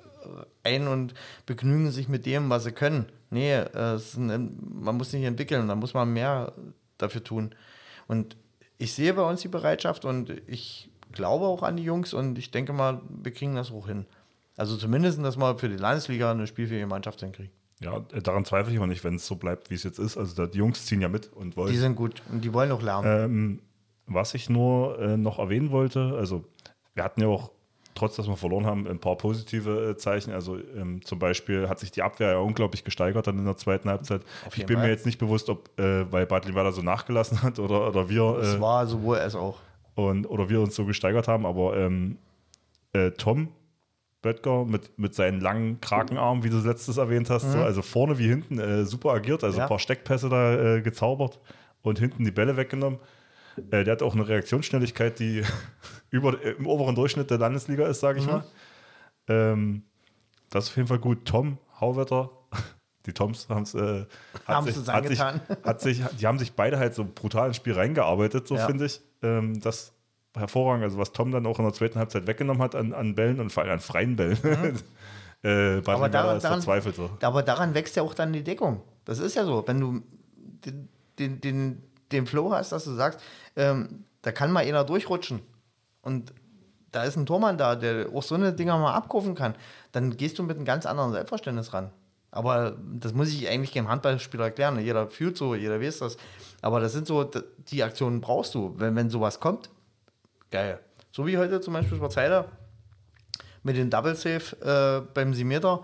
ein 0.63 0.87
und 0.87 1.13
begnügen 1.45 1.91
sich 1.91 2.09
mit 2.09 2.25
dem, 2.25 2.49
was 2.49 2.63
sie 2.63 2.71
können. 2.71 3.07
Nee, 3.29 3.53
äh, 3.53 3.99
ein, 4.17 4.57
man 4.73 4.97
muss 4.97 5.11
sich 5.11 5.23
entwickeln, 5.23 5.67
da 5.67 5.75
muss 5.75 5.93
man 5.93 6.11
mehr 6.13 6.53
dafür 6.97 7.23
tun. 7.23 7.55
Und 8.07 8.37
ich 8.77 8.93
sehe 8.93 9.13
bei 9.13 9.23
uns 9.23 9.41
die 9.41 9.47
Bereitschaft 9.47 10.05
und 10.05 10.29
ich 10.47 10.89
glaube 11.11 11.45
auch 11.45 11.63
an 11.63 11.77
die 11.77 11.83
Jungs 11.83 12.13
und 12.13 12.37
ich 12.37 12.51
denke 12.51 12.73
mal, 12.73 13.01
wir 13.09 13.31
kriegen 13.31 13.55
das 13.55 13.71
auch 13.71 13.87
hin. 13.87 14.05
Also 14.57 14.77
zumindest, 14.77 15.23
dass 15.23 15.37
wir 15.37 15.57
für 15.57 15.69
die 15.69 15.77
Landesliga 15.77 16.31
eine 16.31 16.47
spielfähige 16.47 16.85
Mannschaft 16.87 17.19
hinkriegen. 17.21 17.51
ja, 17.79 17.99
daran 17.99 18.45
zweifle 18.45 18.73
ich 18.73 18.79
auch 18.79 18.85
nicht, 18.85 19.03
wenn 19.03 19.15
es 19.15 19.25
so 19.25 19.35
bleibt, 19.35 19.69
wie 19.69 19.75
es 19.75 19.83
jetzt 19.83 19.99
ist. 19.99 20.17
Also 20.17 20.45
die 20.47 20.57
Jungs 20.57 20.85
ziehen 20.85 21.01
ja 21.01 21.09
mit 21.09 21.31
und 21.33 21.57
wollen. 21.57 21.71
Die 21.71 21.77
sind 21.77 21.95
gut 21.95 22.21
und 22.31 22.43
die 22.43 22.53
wollen 22.53 22.71
auch 22.71 22.81
lernen. 22.81 23.25
Ähm, 23.25 23.59
was 24.05 24.33
ich 24.33 24.49
nur 24.49 24.99
äh, 24.99 25.17
noch 25.17 25.39
erwähnen 25.39 25.71
wollte, 25.71 26.15
also 26.17 26.43
wir 26.93 27.03
hatten 27.03 27.21
ja 27.21 27.27
auch, 27.27 27.51
trotz 27.95 28.15
dass 28.15 28.27
wir 28.27 28.35
verloren 28.37 28.65
haben, 28.65 28.87
ein 28.87 28.99
paar 28.99 29.15
positive 29.17 29.91
äh, 29.91 29.97
Zeichen. 29.97 30.31
Also 30.33 30.57
ähm, 30.75 31.03
zum 31.03 31.19
Beispiel 31.19 31.69
hat 31.69 31.79
sich 31.79 31.91
die 31.91 32.01
Abwehr 32.01 32.31
ja 32.31 32.37
unglaublich 32.37 32.83
gesteigert 32.83 33.27
dann 33.27 33.37
in 33.37 33.45
der 33.45 33.57
zweiten 33.57 33.89
Halbzeit. 33.89 34.21
Ich 34.55 34.65
bin 34.65 34.77
mir 34.77 34.83
Fall. 34.83 34.89
jetzt 34.91 35.05
nicht 35.05 35.19
bewusst, 35.19 35.49
ob 35.49 35.69
äh, 35.79 36.11
weil 36.11 36.25
Bad 36.25 36.45
Limweiler 36.45 36.71
so 36.71 36.81
nachgelassen 36.81 37.41
hat 37.43 37.59
oder, 37.59 37.87
oder 37.87 38.09
wir 38.09 38.37
Es 38.39 38.55
äh, 38.55 38.61
war 38.61 38.85
sowohl 38.87 39.17
als 39.17 39.35
auch. 39.35 39.57
und, 39.95 40.25
oder 40.25 40.49
wir 40.49 40.61
uns 40.61 40.75
so 40.75 40.85
gesteigert 40.85 41.27
haben, 41.27 41.45
aber 41.45 41.77
ähm, 41.77 42.17
äh, 42.93 43.11
Tom 43.11 43.49
Böttger 44.21 44.63
mit, 44.63 44.97
mit 44.97 45.13
seinen 45.13 45.41
langen 45.41 45.81
Krakenarmen, 45.81 46.43
wie 46.45 46.49
du 46.49 46.57
letztes 46.59 46.95
erwähnt 46.97 47.29
hast, 47.29 47.51
so, 47.51 47.57
also 47.59 47.81
vorne 47.81 48.17
wie 48.17 48.27
hinten 48.29 48.57
äh, 48.57 48.85
super 48.85 49.11
agiert, 49.11 49.43
also 49.43 49.57
Ja. 49.57 49.65
ein 49.65 49.67
paar 49.69 49.79
Steckpässe 49.79 50.29
da 50.29 50.75
äh, 50.77 50.81
gezaubert 50.81 51.39
und 51.81 51.99
hinten 51.99 52.23
die 52.23 52.31
Bälle 52.31 52.55
weggenommen. 52.55 52.99
Äh, 53.71 53.83
der 53.83 53.93
hat 53.93 54.01
auch 54.03 54.15
eine 54.15 54.27
Reaktionsschnelligkeit, 54.27 55.19
die 55.19 55.43
über, 56.09 56.41
äh, 56.43 56.51
im 56.51 56.67
oberen 56.67 56.95
Durchschnitt 56.95 57.29
der 57.31 57.37
Landesliga 57.37 57.87
ist, 57.87 57.99
sage 57.99 58.19
ich 58.19 58.25
mal. 58.27 58.43
Ähm, 59.27 59.83
das 60.49 60.65
ist 60.65 60.69
auf 60.71 60.75
jeden 60.77 60.87
Fall 60.87 60.99
gut. 60.99 61.25
Tom 61.25 61.57
Hauwetter, 61.79 62.29
die 63.05 63.13
Toms 63.13 63.47
haben 63.49 63.63
es 63.63 63.73
äh, 63.75 64.05
hat 64.45 64.63
sich, 64.65 64.87
hat 64.87 65.07
sich, 65.07 65.19
hat 65.63 65.81
sich, 65.81 66.01
die 66.19 66.27
haben 66.27 66.39
sich 66.39 66.53
beide 66.53 66.77
halt 66.79 66.93
so 66.95 67.05
brutal 67.05 67.47
ins 67.47 67.57
Spiel 67.57 67.73
reingearbeitet, 67.73 68.47
so 68.47 68.55
Ja. 68.55 68.65
finde 68.65 68.85
ich. 68.85 69.01
Ähm, 69.21 69.59
das 69.61 69.93
hervorragend, 70.35 70.83
also 70.83 70.97
was 70.97 71.11
Tom 71.11 71.31
dann 71.31 71.45
auch 71.45 71.59
in 71.59 71.65
der 71.65 71.73
zweiten 71.73 71.99
Halbzeit 71.99 72.25
weggenommen 72.27 72.61
hat 72.61 72.75
an, 72.75 72.91
an 72.93 73.13
Bällen 73.15 73.39
und 73.39 73.51
vor 73.51 73.63
allem 73.63 73.73
an 73.73 73.79
freien 73.79 74.15
Bällen. 74.15 74.37
äh, 74.43 75.75
Mhm. 75.77 75.81
Aber 75.85 75.93
Limweiler 75.93 76.09
daran, 76.09 76.37
ist 76.37 76.43
daran, 76.43 76.57
verzweifelt. 76.61 76.95
So. 76.95 77.09
aber 77.21 77.43
daran 77.43 77.73
wächst 77.73 77.95
ja 77.95 78.01
auch 78.03 78.13
dann 78.13 78.33
die 78.33 78.43
Deckung. 78.43 78.81
Das 79.05 79.19
ist 79.19 79.35
ja 79.35 79.43
so. 79.45 79.63
Wenn 79.67 79.79
du 79.79 80.01
den, 80.65 80.87
den, 81.19 81.41
den, 81.41 81.83
den 82.13 82.25
Flow 82.25 82.51
hast, 82.51 82.71
dass 82.71 82.85
du 82.85 82.93
sagst, 82.93 83.19
ähm, 83.55 84.05
da 84.21 84.31
kann 84.31 84.51
mal 84.51 84.63
einer 84.63 84.83
durchrutschen 84.83 85.41
und 86.01 86.33
da 86.91 87.03
ist 87.03 87.17
ein 87.17 87.25
Tormann 87.25 87.57
da, 87.57 87.75
der 87.75 88.07
auch 88.13 88.23
so 88.23 88.35
eine 88.35 88.53
Dinger 88.53 88.77
mal 88.77 88.93
abrufen 88.93 89.35
kann, 89.35 89.55
dann 89.91 90.15
gehst 90.15 90.39
du 90.39 90.43
mit 90.43 90.55
einem 90.55 90.65
ganz 90.65 90.85
anderen 90.85 91.11
Selbstverständnis 91.11 91.73
ran. 91.73 91.91
Aber 92.31 92.77
das 92.99 93.13
muss 93.13 93.29
ich 93.29 93.47
eigentlich 93.47 93.73
keinem 93.73 93.89
Handballspieler 93.89 94.45
erklären. 94.45 94.79
Jeder 94.79 95.07
fühlt 95.07 95.37
so, 95.37 95.53
jeder 95.53 95.79
weiß 95.79 95.99
das. 95.99 96.17
Aber 96.61 96.79
das 96.79 96.93
sind 96.93 97.05
so, 97.05 97.29
die 97.67 97.83
Aktionen 97.83 98.21
brauchst 98.21 98.55
du. 98.55 98.73
Wenn, 98.77 98.95
wenn 98.95 99.09
sowas 99.09 99.39
kommt, 99.39 99.69
geil. 100.49 100.79
So 101.11 101.27
wie 101.27 101.37
heute 101.37 101.61
zum 101.61 101.73
Beispiel 101.73 101.97
Schwarzheider 101.97 102.45
mit 103.61 103.77
dem 103.77 103.89
Double 103.89 104.15
Safe 104.15 104.55
äh, 104.61 105.07
beim 105.13 105.33
7 105.33 105.47
Meter. 105.47 105.83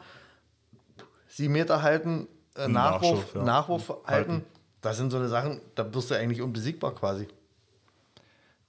7 1.27 1.51
Meter 1.51 1.81
halten, 1.81 2.27
äh, 2.55 2.67
Nachwurf, 2.67 3.11
Nachschuss, 3.11 3.33
ja. 3.35 3.43
Nachwurf 3.43 3.89
halten. 3.89 4.31
Halten. 4.31 4.45
Das 4.81 4.97
sind 4.97 5.11
so 5.11 5.17
eine 5.17 5.27
Sachen, 5.27 5.59
da 5.75 5.93
wirst 5.93 6.09
du 6.11 6.15
eigentlich 6.15 6.41
unbesiegbar 6.41 6.95
quasi. 6.95 7.27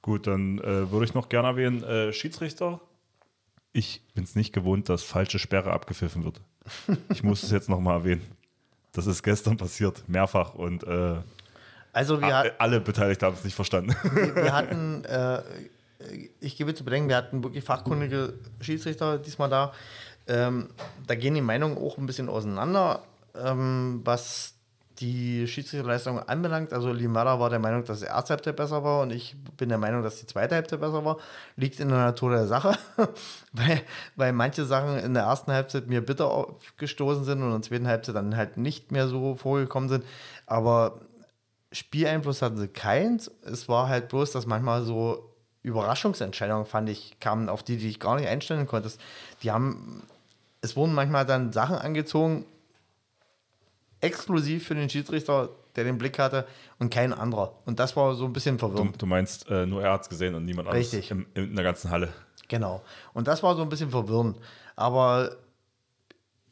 Gut, 0.02 0.26
dann 0.26 0.58
äh, 0.58 0.90
würde 0.90 1.04
ich 1.04 1.14
noch 1.14 1.28
gerne 1.28 1.48
erwähnen, 1.48 1.82
äh, 1.84 2.12
Schiedsrichter. 2.12 2.80
Ich 3.72 4.02
bin 4.14 4.24
es 4.24 4.34
nicht 4.34 4.52
gewohnt, 4.52 4.88
dass 4.88 5.02
falsche 5.02 5.38
Sperre 5.38 5.72
abgepfiffen 5.72 6.24
wird. 6.24 6.40
Ich 7.10 7.22
muss 7.22 7.42
es 7.42 7.50
jetzt 7.50 7.68
nochmal 7.68 7.98
erwähnen. 7.98 8.22
Das 8.92 9.06
ist 9.06 9.22
gestern 9.22 9.56
passiert, 9.56 10.02
mehrfach. 10.08 10.54
Und 10.54 10.82
äh, 10.84 11.16
Also 11.92 12.20
wir, 12.20 12.36
hat, 12.36 12.60
alle 12.60 12.80
Beteiligten 12.80 13.26
haben 13.26 13.34
es 13.34 13.44
nicht 13.44 13.54
verstanden. 13.54 13.94
wir 14.34 14.52
hatten, 14.52 15.04
äh, 15.04 15.42
ich 16.40 16.56
gebe 16.56 16.74
zu 16.74 16.84
bedenken, 16.84 17.08
wir 17.08 17.16
hatten 17.16 17.44
wirklich 17.44 17.62
fachkundige 17.62 18.34
Schiedsrichter 18.60 19.18
diesmal 19.18 19.48
da. 19.48 19.72
Ähm, 20.26 20.70
da 21.06 21.14
gehen 21.14 21.34
die 21.34 21.40
Meinungen 21.40 21.76
auch 21.78 21.98
ein 21.98 22.06
bisschen 22.06 22.28
auseinander, 22.28 23.02
ähm, 23.34 24.00
was 24.04 24.54
die 25.00 25.46
Schiedsrichterleistung 25.46 26.18
anbelangt. 26.20 26.72
Also 26.72 26.92
Limara 26.92 27.40
war 27.40 27.48
der 27.48 27.58
Meinung, 27.58 27.84
dass 27.84 28.00
die 28.00 28.06
erste 28.06 28.34
Halbzeit 28.34 28.56
besser 28.56 28.84
war 28.84 29.02
und 29.02 29.10
ich 29.10 29.34
bin 29.56 29.68
der 29.68 29.78
Meinung, 29.78 30.02
dass 30.02 30.20
die 30.20 30.26
zweite 30.26 30.54
Halbzeit 30.54 30.80
besser 30.80 31.04
war. 31.04 31.16
Liegt 31.56 31.80
in 31.80 31.88
der 31.88 31.98
Natur 31.98 32.30
der 32.30 32.46
Sache, 32.46 32.76
weil, 33.52 33.82
weil 34.16 34.32
manche 34.32 34.64
Sachen 34.64 34.98
in 34.98 35.14
der 35.14 35.24
ersten 35.24 35.52
Halbzeit 35.52 35.86
mir 35.86 36.04
bitter 36.04 36.30
aufgestoßen 36.30 37.24
sind 37.24 37.42
und 37.42 37.46
in 37.46 37.52
der 37.52 37.62
zweiten 37.62 37.88
Halbzeit 37.88 38.14
dann 38.14 38.36
halt 38.36 38.56
nicht 38.56 38.92
mehr 38.92 39.08
so 39.08 39.34
vorgekommen 39.34 39.88
sind. 39.88 40.04
Aber 40.46 41.00
Spieleinfluss 41.72 42.42
hatten 42.42 42.58
sie 42.58 42.68
keins. 42.68 43.30
Es 43.42 43.68
war 43.68 43.88
halt 43.88 44.08
bloß, 44.08 44.32
dass 44.32 44.46
manchmal 44.46 44.82
so 44.82 45.30
Überraschungsentscheidungen, 45.62 46.66
fand 46.66 46.88
ich, 46.88 47.18
kamen, 47.20 47.48
auf 47.48 47.62
die, 47.62 47.76
die 47.76 47.88
ich 47.88 48.00
gar 48.00 48.16
nicht 48.16 48.28
einstellen 48.28 48.66
konnte. 48.66 48.90
Die 49.42 49.50
haben, 49.50 50.02
es 50.62 50.76
wurden 50.76 50.94
manchmal 50.94 51.26
dann 51.26 51.52
Sachen 51.52 51.76
angezogen, 51.76 52.44
exklusiv 54.00 54.66
für 54.66 54.74
den 54.74 54.88
Schiedsrichter, 54.88 55.50
der 55.76 55.84
den 55.84 55.98
Blick 55.98 56.18
hatte 56.18 56.46
und 56.78 56.90
kein 56.90 57.12
anderer. 57.12 57.54
Und 57.66 57.78
das 57.78 57.96
war 57.96 58.14
so 58.14 58.24
ein 58.24 58.32
bisschen 58.32 58.56
Du, 58.58 58.66
verwirrend. 58.68 59.00
du 59.00 59.06
meinst, 59.06 59.48
äh, 59.50 59.66
nur 59.66 59.82
er 59.82 59.92
hat 59.92 60.02
es 60.02 60.08
gesehen 60.08 60.34
und 60.34 60.44
niemand 60.44 60.68
anderes 60.68 60.92
Richtig. 60.92 61.10
im, 61.10 61.26
in 61.34 61.54
der 61.54 61.64
ganzen 61.64 61.90
Halle. 61.90 62.08
Genau. 62.48 62.82
Und 63.12 63.28
das 63.28 63.42
war 63.42 63.54
so 63.54 63.62
ein 63.62 63.68
bisschen 63.68 63.90
verwirrend. 63.90 64.38
Aber 64.76 65.36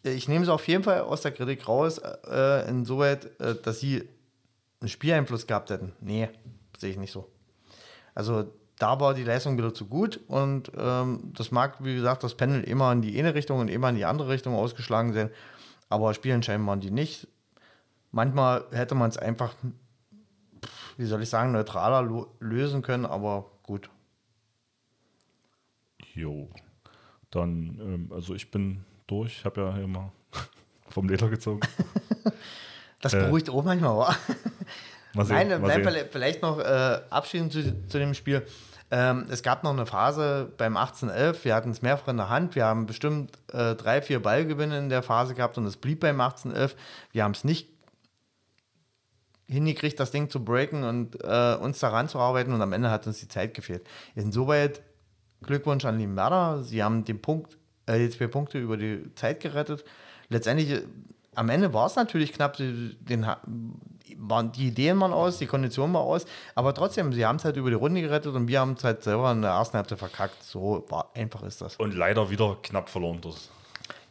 ich 0.02 0.28
nehme 0.28 0.44
es 0.44 0.48
auf 0.48 0.66
jeden 0.68 0.84
Fall 0.84 1.00
aus 1.00 1.22
der 1.22 1.32
Kritik 1.32 1.66
raus, 1.66 1.98
äh, 1.98 2.68
insoweit, 2.68 3.40
äh, 3.40 3.56
dass 3.60 3.80
sie 3.80 4.08
einen 4.80 4.88
Spieleinfluss 4.88 5.46
gehabt 5.46 5.70
hätten. 5.70 5.92
Nee, 6.00 6.28
sehe 6.76 6.90
ich 6.90 6.96
nicht 6.98 7.10
so. 7.12 7.28
Also 8.14 8.52
da 8.78 9.00
war 9.00 9.14
die 9.14 9.24
Leistung 9.24 9.58
wieder 9.58 9.74
zu 9.74 9.86
gut 9.86 10.20
und 10.28 10.70
ähm, 10.78 11.32
das 11.36 11.50
mag, 11.50 11.82
wie 11.84 11.96
gesagt, 11.96 12.22
das 12.22 12.36
Pendel 12.36 12.62
immer 12.62 12.92
in 12.92 13.02
die 13.02 13.18
eine 13.18 13.34
Richtung 13.34 13.58
und 13.58 13.68
immer 13.68 13.88
in 13.88 13.96
die 13.96 14.04
andere 14.04 14.28
Richtung 14.28 14.54
ausgeschlagen 14.54 15.12
sein. 15.12 15.30
Aber 15.88 16.14
spielentscheidend 16.14 16.66
waren 16.68 16.80
die 16.80 16.92
nicht. 16.92 17.26
Manchmal 18.10 18.64
hätte 18.70 18.94
man 18.94 19.10
es 19.10 19.16
einfach, 19.18 19.54
wie 20.96 21.04
soll 21.04 21.22
ich 21.22 21.28
sagen, 21.28 21.52
neutraler 21.52 22.26
lösen 22.40 22.82
können, 22.82 23.06
aber 23.06 23.50
gut. 23.62 23.90
Jo. 26.14 26.48
Dann, 27.30 27.78
ähm, 27.80 28.12
also 28.12 28.34
ich 28.34 28.50
bin 28.50 28.84
durch, 29.06 29.44
habe 29.44 29.60
ja 29.60 29.86
mal 29.86 30.10
vom 30.88 31.08
Leder 31.08 31.28
gezogen. 31.28 31.60
Das 33.00 33.14
Äh, 33.14 33.20
beruhigt 33.20 33.48
auch 33.48 33.62
manchmal, 33.62 33.96
wa? 33.96 34.16
Mal 35.14 35.24
sehen, 35.24 35.36
Nein, 35.48 35.60
mal 35.62 35.70
sehen. 35.70 35.84
vielleicht- 35.84 36.10
vielleicht 36.12 36.42
noch 36.42 36.58
äh, 36.58 37.00
abschließend 37.10 37.52
zu, 37.52 37.86
zu 37.86 37.98
dem 38.00 38.12
Spiel. 38.12 38.44
Ähm, 38.90 39.26
es 39.30 39.44
gab 39.44 39.62
noch 39.62 39.70
eine 39.70 39.86
Phase 39.86 40.52
beim 40.58 40.76
1811, 40.76 41.44
wir 41.44 41.54
hatten 41.54 41.70
es 41.70 41.80
mehrfach 41.80 42.08
in 42.08 42.16
der 42.16 42.28
Hand, 42.28 42.56
wir 42.56 42.64
haben 42.64 42.86
bestimmt 42.86 43.38
äh, 43.52 43.76
drei, 43.76 44.02
vier 44.02 44.20
Ballgewinne 44.20 44.76
in 44.78 44.88
der 44.88 45.04
Phase 45.04 45.34
gehabt 45.36 45.56
und 45.58 45.64
es 45.66 45.76
blieb 45.76 46.00
beim 46.00 46.20
1811. 46.20 46.74
Wir 47.12 47.22
haben 47.22 47.30
es 47.30 47.44
nicht 47.44 47.68
hingekriegt, 49.48 49.98
das 49.98 50.10
Ding 50.10 50.28
zu 50.28 50.44
breaken 50.44 50.84
und 50.84 51.22
äh, 51.24 51.56
uns 51.56 51.78
daran 51.78 52.08
zu 52.08 52.18
arbeiten 52.18 52.52
und 52.52 52.60
am 52.60 52.72
Ende 52.72 52.90
hat 52.90 53.06
uns 53.06 53.20
die 53.20 53.28
Zeit 53.28 53.54
gefehlt. 53.54 53.82
Insoweit 54.14 54.82
Glückwunsch 55.42 55.84
an 55.84 55.98
Limberda, 55.98 56.62
sie 56.62 56.82
haben 56.82 57.04
den 57.04 57.20
Punkt, 57.20 57.56
äh, 57.86 57.98
die 57.98 58.10
zwei 58.10 58.26
Punkte 58.26 58.58
über 58.58 58.76
die 58.76 59.14
Zeit 59.14 59.40
gerettet. 59.40 59.84
Letztendlich, 60.28 60.70
äh, 60.70 60.82
am 61.34 61.48
Ende 61.48 61.72
war 61.72 61.86
es 61.86 61.96
natürlich 61.96 62.32
knapp, 62.32 62.56
die, 62.56 62.96
den, 63.00 63.26
waren, 64.16 64.52
die 64.52 64.68
Ideen 64.68 65.00
waren 65.00 65.12
aus, 65.12 65.38
die 65.38 65.46
Kondition 65.46 65.92
war 65.94 66.02
aus, 66.02 66.26
aber 66.54 66.74
trotzdem, 66.74 67.12
sie 67.12 67.24
haben 67.24 67.36
es 67.36 67.44
halt 67.44 67.56
über 67.56 67.70
die 67.70 67.76
Runde 67.76 68.00
gerettet 68.00 68.34
und 68.34 68.48
wir 68.48 68.60
haben 68.60 68.72
es 68.72 68.84
halt 68.84 69.02
selber 69.02 69.30
in 69.32 69.42
der 69.42 69.52
ersten 69.52 69.76
Halbzeit 69.76 69.98
verkackt. 69.98 70.42
So 70.42 70.84
war, 70.88 71.10
einfach 71.14 71.42
ist 71.42 71.60
das. 71.60 71.76
Und 71.76 71.94
leider 71.94 72.28
wieder 72.30 72.58
knapp 72.62 72.88
verloren. 72.88 73.20
Das. 73.22 73.50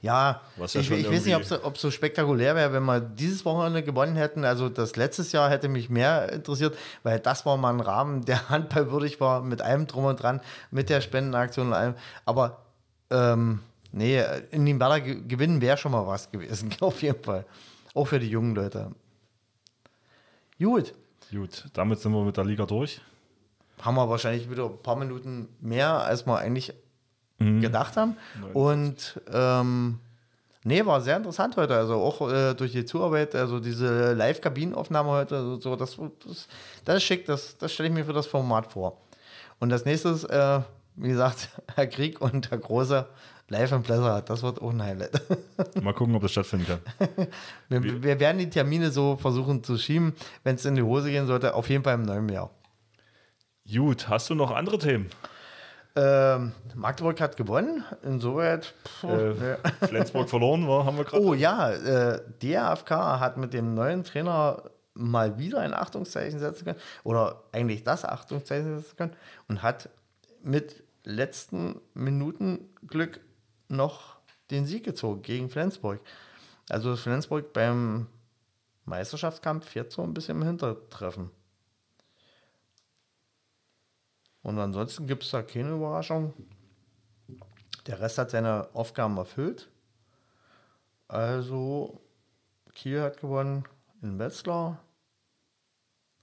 Ja, 0.01 0.41
Was 0.57 0.73
ja 0.73 0.81
ich, 0.81 0.91
ich 0.91 1.09
weiß 1.09 1.25
nicht, 1.25 1.35
ob 1.63 1.75
es 1.75 1.81
so 1.81 1.89
spektakulär 1.89 2.55
wäre, 2.55 2.71
wenn 2.71 2.83
wir 2.85 2.99
dieses 2.99 3.43
Wochenende 3.45 3.81
gewonnen 3.83 4.15
hätten. 4.15 4.45
Also 4.45 4.69
das 4.69 4.95
letztes 4.95 5.31
Jahr 5.31 5.49
hätte 5.49 5.69
mich 5.69 5.89
mehr 5.89 6.31
interessiert, 6.31 6.77
weil 7.03 7.19
das 7.19 7.45
war 7.45 7.57
mal 7.57 7.73
ein 7.73 7.79
Rahmen, 7.79 8.23
der 8.25 8.49
handballwürdig 8.49 9.19
war, 9.19 9.41
mit 9.41 9.61
allem 9.61 9.87
drum 9.87 10.05
und 10.05 10.21
dran, 10.21 10.41
mit 10.71 10.89
der 10.89 11.01
Spendenaktion 11.01 11.67
und 11.67 11.73
allem. 11.73 11.95
Aber 12.25 12.61
ähm, 13.09 13.61
nee, 13.91 14.23
in 14.51 14.65
den 14.65 14.77
Baller 14.77 15.01
gewinnen 15.01 15.61
wäre 15.61 15.77
schon 15.77 15.91
mal 15.91 16.05
was 16.05 16.31
gewesen, 16.31 16.73
auf 16.79 17.01
jeden 17.01 17.23
Fall. 17.23 17.45
Auch 17.93 18.05
für 18.05 18.19
die 18.19 18.29
jungen 18.29 18.53
Leute. 18.53 18.91
Gut, 20.59 20.93
Gut, 21.31 21.65
damit 21.73 21.99
sind 21.99 22.13
wir 22.13 22.23
mit 22.23 22.37
der 22.37 22.45
Liga 22.45 22.65
durch. 22.65 23.01
haben 23.81 23.95
wir 23.95 24.07
wahrscheinlich 24.09 24.49
wieder 24.49 24.65
ein 24.65 24.81
paar 24.81 24.95
Minuten 24.95 25.49
mehr, 25.59 25.89
als 25.89 26.25
wir 26.25 26.37
eigentlich 26.37 26.73
Mhm. 27.39 27.61
gedacht 27.61 27.97
haben. 27.97 28.17
Und 28.53 29.21
ähm, 29.31 29.99
nee, 30.63 30.85
war 30.85 31.01
sehr 31.01 31.17
interessant 31.17 31.55
heute. 31.57 31.75
Also 31.75 31.95
auch 31.95 32.31
äh, 32.31 32.53
durch 32.53 32.71
die 32.71 32.85
Zuarbeit, 32.85 33.35
also 33.35 33.59
diese 33.59 34.13
Live-Kabinenaufnahme 34.13 35.09
heute, 35.09 35.37
also 35.37 35.59
so, 35.59 35.75
das, 35.75 35.97
das, 36.25 36.47
das 36.85 36.97
ist 36.97 37.03
schick, 37.03 37.25
das, 37.25 37.57
das 37.57 37.73
stelle 37.73 37.89
ich 37.89 37.95
mir 37.95 38.05
für 38.05 38.13
das 38.13 38.27
Format 38.27 38.71
vor. 38.71 38.97
Und 39.59 39.69
das 39.69 39.85
nächste 39.85 40.09
ist, 40.09 40.23
äh, 40.25 40.61
wie 40.95 41.09
gesagt, 41.09 41.49
Herr 41.75 41.87
Krieg 41.87 42.21
und 42.21 42.51
Herr 42.51 42.57
Große 42.57 43.07
live 43.49 43.71
im 43.71 43.83
Pleasure. 43.83 44.21
Das 44.25 44.43
wird 44.43 44.61
auch 44.61 44.71
ein 44.71 44.81
Highlight. 44.81 45.21
Mal 45.81 45.93
gucken, 45.93 46.15
ob 46.15 46.21
das 46.21 46.31
stattfinden 46.31 46.65
kann. 46.65 47.27
wir, 47.69 48.03
wir 48.03 48.19
werden 48.19 48.39
die 48.39 48.49
Termine 48.49 48.91
so 48.91 49.15
versuchen 49.15 49.63
zu 49.63 49.77
schieben, 49.77 50.13
wenn 50.43 50.55
es 50.55 50.65
in 50.65 50.75
die 50.75 50.81
Hose 50.81 51.09
gehen 51.09 51.27
sollte, 51.27 51.53
auf 51.53 51.69
jeden 51.69 51.83
Fall 51.83 51.95
im 51.95 52.03
neuen 52.03 52.29
Jahr. 52.29 52.49
Gut, 53.71 54.09
hast 54.09 54.29
du 54.29 54.35
noch 54.35 54.51
andere 54.51 54.77
Themen? 54.77 55.09
Ähm, 55.97 56.51
Magdeburg 56.75 57.19
hat 57.19 57.37
gewonnen, 57.37 57.83
insoweit. 58.03 58.75
Pff, 58.85 59.03
Äh, 59.03 59.33
nee. 59.33 59.87
Flensburg 59.87 60.29
verloren 60.29 60.67
war, 60.67 60.85
haben 60.85 60.97
wir 60.97 61.05
gerade. 61.05 61.23
Oh 61.23 61.33
ja, 61.33 61.71
äh, 61.71 62.21
der 62.43 62.69
AFK 62.69 62.91
hat 63.19 63.37
mit 63.37 63.53
dem 63.53 63.73
neuen 63.73 64.03
Trainer 64.03 64.61
mal 64.93 65.39
wieder 65.39 65.59
ein 65.59 65.73
Achtungszeichen 65.73 66.39
setzen 66.39 66.65
können 66.65 66.79
oder 67.03 67.43
eigentlich 67.51 67.83
das 67.83 68.05
Achtungszeichen 68.05 68.79
setzen 68.79 68.95
können 68.95 69.13
und 69.47 69.63
hat 69.63 69.89
mit 70.43 70.83
letzten 71.03 71.81
Minuten 71.93 72.69
Glück 72.87 73.19
noch 73.67 74.17
den 74.51 74.65
Sieg 74.65 74.83
gezogen 74.83 75.21
gegen 75.23 75.49
Flensburg. 75.49 75.99
Also 76.69 76.95
Flensburg 76.95 77.53
beim 77.53 78.07
Meisterschaftskampf 78.85 79.73
jetzt 79.75 79.95
so 79.95 80.03
ein 80.03 80.13
bisschen 80.13 80.41
im 80.41 80.47
Hintertreffen. 80.47 81.31
Und 84.47 84.57
ansonsten 84.59 85.07
gibt 85.07 85.23
es 85.23 85.31
da 85.31 85.41
keine 85.41 85.71
Überraschung. 85.71 86.33
Der 87.85 87.99
Rest 87.99 88.17
hat 88.17 88.31
seine 88.31 88.69
Aufgaben 88.73 89.17
erfüllt. 89.17 89.69
Also 91.09 91.99
Kiel 92.73 93.01
hat 93.01 93.19
gewonnen 93.19 93.65
in 94.01 94.17
Wetzlar, 94.19 94.79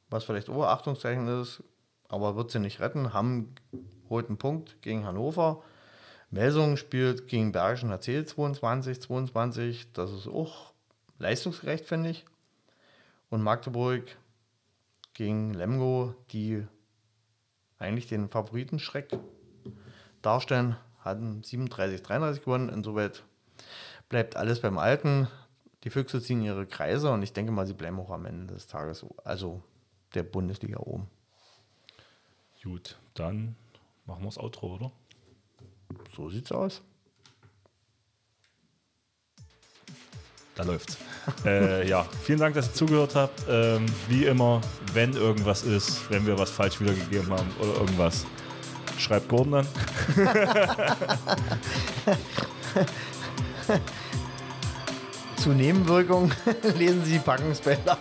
was 0.09 0.25
vielleicht 0.25 0.49
Oberachtungszeichen 0.49 1.29
ist, 1.43 1.63
aber 2.09 2.35
wird 2.35 2.51
sie 2.51 2.61
nicht 2.61 2.81
retten. 2.81 3.13
Hamm 3.13 3.51
holt 4.09 4.29
einen 4.29 4.39
Punkt 4.39 4.81
gegen 4.81 5.05
Hannover. 5.05 5.63
Melsungen 6.31 6.79
spielt 6.79 7.29
gegen 7.29 7.53
Bergischen 7.53 7.91
HC 7.91 8.25
22, 8.25 9.03
22. 9.03 9.93
Das 9.93 10.11
ist 10.11 10.29
auch 10.29 10.73
leistungsgerecht, 11.19 11.85
finde 11.85 12.09
ich. 12.09 12.25
Und 13.29 13.43
Magdeburg 13.43 14.17
gegen 15.13 15.53
Lemgo, 15.53 16.15
die 16.33 16.67
eigentlich 17.85 18.09
den 18.09 18.29
Favoritenschreck 18.29 19.19
darstellen, 20.23 20.77
hatten 21.01 21.43
37, 21.43 22.03
33 22.03 22.45
gewonnen. 22.45 22.69
Insoweit 22.69 23.25
bleibt 24.09 24.37
alles 24.37 24.61
beim 24.61 24.79
Alten. 24.79 25.29
Die 25.85 25.91
Füchse 25.91 26.21
ziehen 26.21 26.43
ihre 26.43 26.67
Kreise 26.67 27.11
und 27.11 27.23
ich 27.23 27.33
denke 27.33 27.53
mal, 27.53 27.67
sie 27.67 27.75
bleiben 27.75 28.01
auch 28.01 28.11
am 28.11 28.25
Ende 28.25 28.55
des 28.55 28.67
Tages, 28.67 29.05
also 29.23 29.63
der 30.15 30.23
Bundesliga 30.23 30.79
oben. 30.79 31.09
Gut, 32.63 32.99
dann 33.13 33.57
machen 34.07 34.23
wir 34.23 34.29
das 34.29 34.39
Outro, 34.39 34.77
oder? 34.77 34.93
So 36.17 36.31
sieht's 36.31 36.51
aus. 36.51 36.83
Da 40.55 40.63
läuft's. 40.63 40.97
äh, 41.45 41.87
ja, 41.89 42.07
vielen 42.23 42.39
Dank, 42.39 42.55
dass 42.55 42.69
ihr 42.69 42.75
zugehört 42.75 43.15
habt. 43.15 43.43
Ähm, 43.49 43.87
wie 44.09 44.27
immer, 44.27 44.61
wenn 44.93 45.15
irgendwas 45.15 45.63
ist, 45.63 46.03
wenn 46.11 46.27
wir 46.27 46.39
was 46.39 46.51
falsch 46.51 46.81
wiedergegeben 46.81 47.31
haben 47.33 47.51
oder 47.61 47.75
irgendwas, 47.81 48.25
schreibt 48.99 49.29
Gordon 49.29 49.53
dann. 49.53 49.67
Zu 55.37 55.51
Nebenwirkungen 55.51 56.33
lesen 56.79 57.05
Sie 57.05 57.13
die 57.15 57.19
Packungsbeilage. 57.19 57.99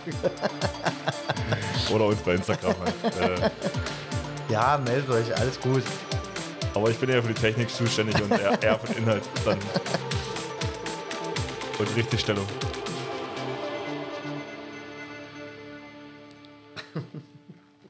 oder 1.93 2.06
uns 2.06 2.22
bei 2.22 2.36
Instagram. 2.36 2.76
Halt. 2.80 3.16
Äh, 3.41 3.49
Ja, 4.49 4.80
meldet 4.84 5.10
euch, 5.10 5.36
alles 5.36 5.60
gut. 5.60 5.84
aber 6.74 6.89
ich 6.89 6.97
bin 6.97 7.10
eher 7.10 7.22
für 7.24 7.34
die 7.34 7.39
Technik 7.41 7.70
zuständig 7.70 8.22
und 8.22 8.32
eher, 8.32 8.62
eher 8.62 8.80
für 8.80 8.93
den 8.93 9.04
Inhalt 9.04 9.24
dann. 9.45 9.58
Und 11.84 11.97
Richtigstellung. 11.97 12.45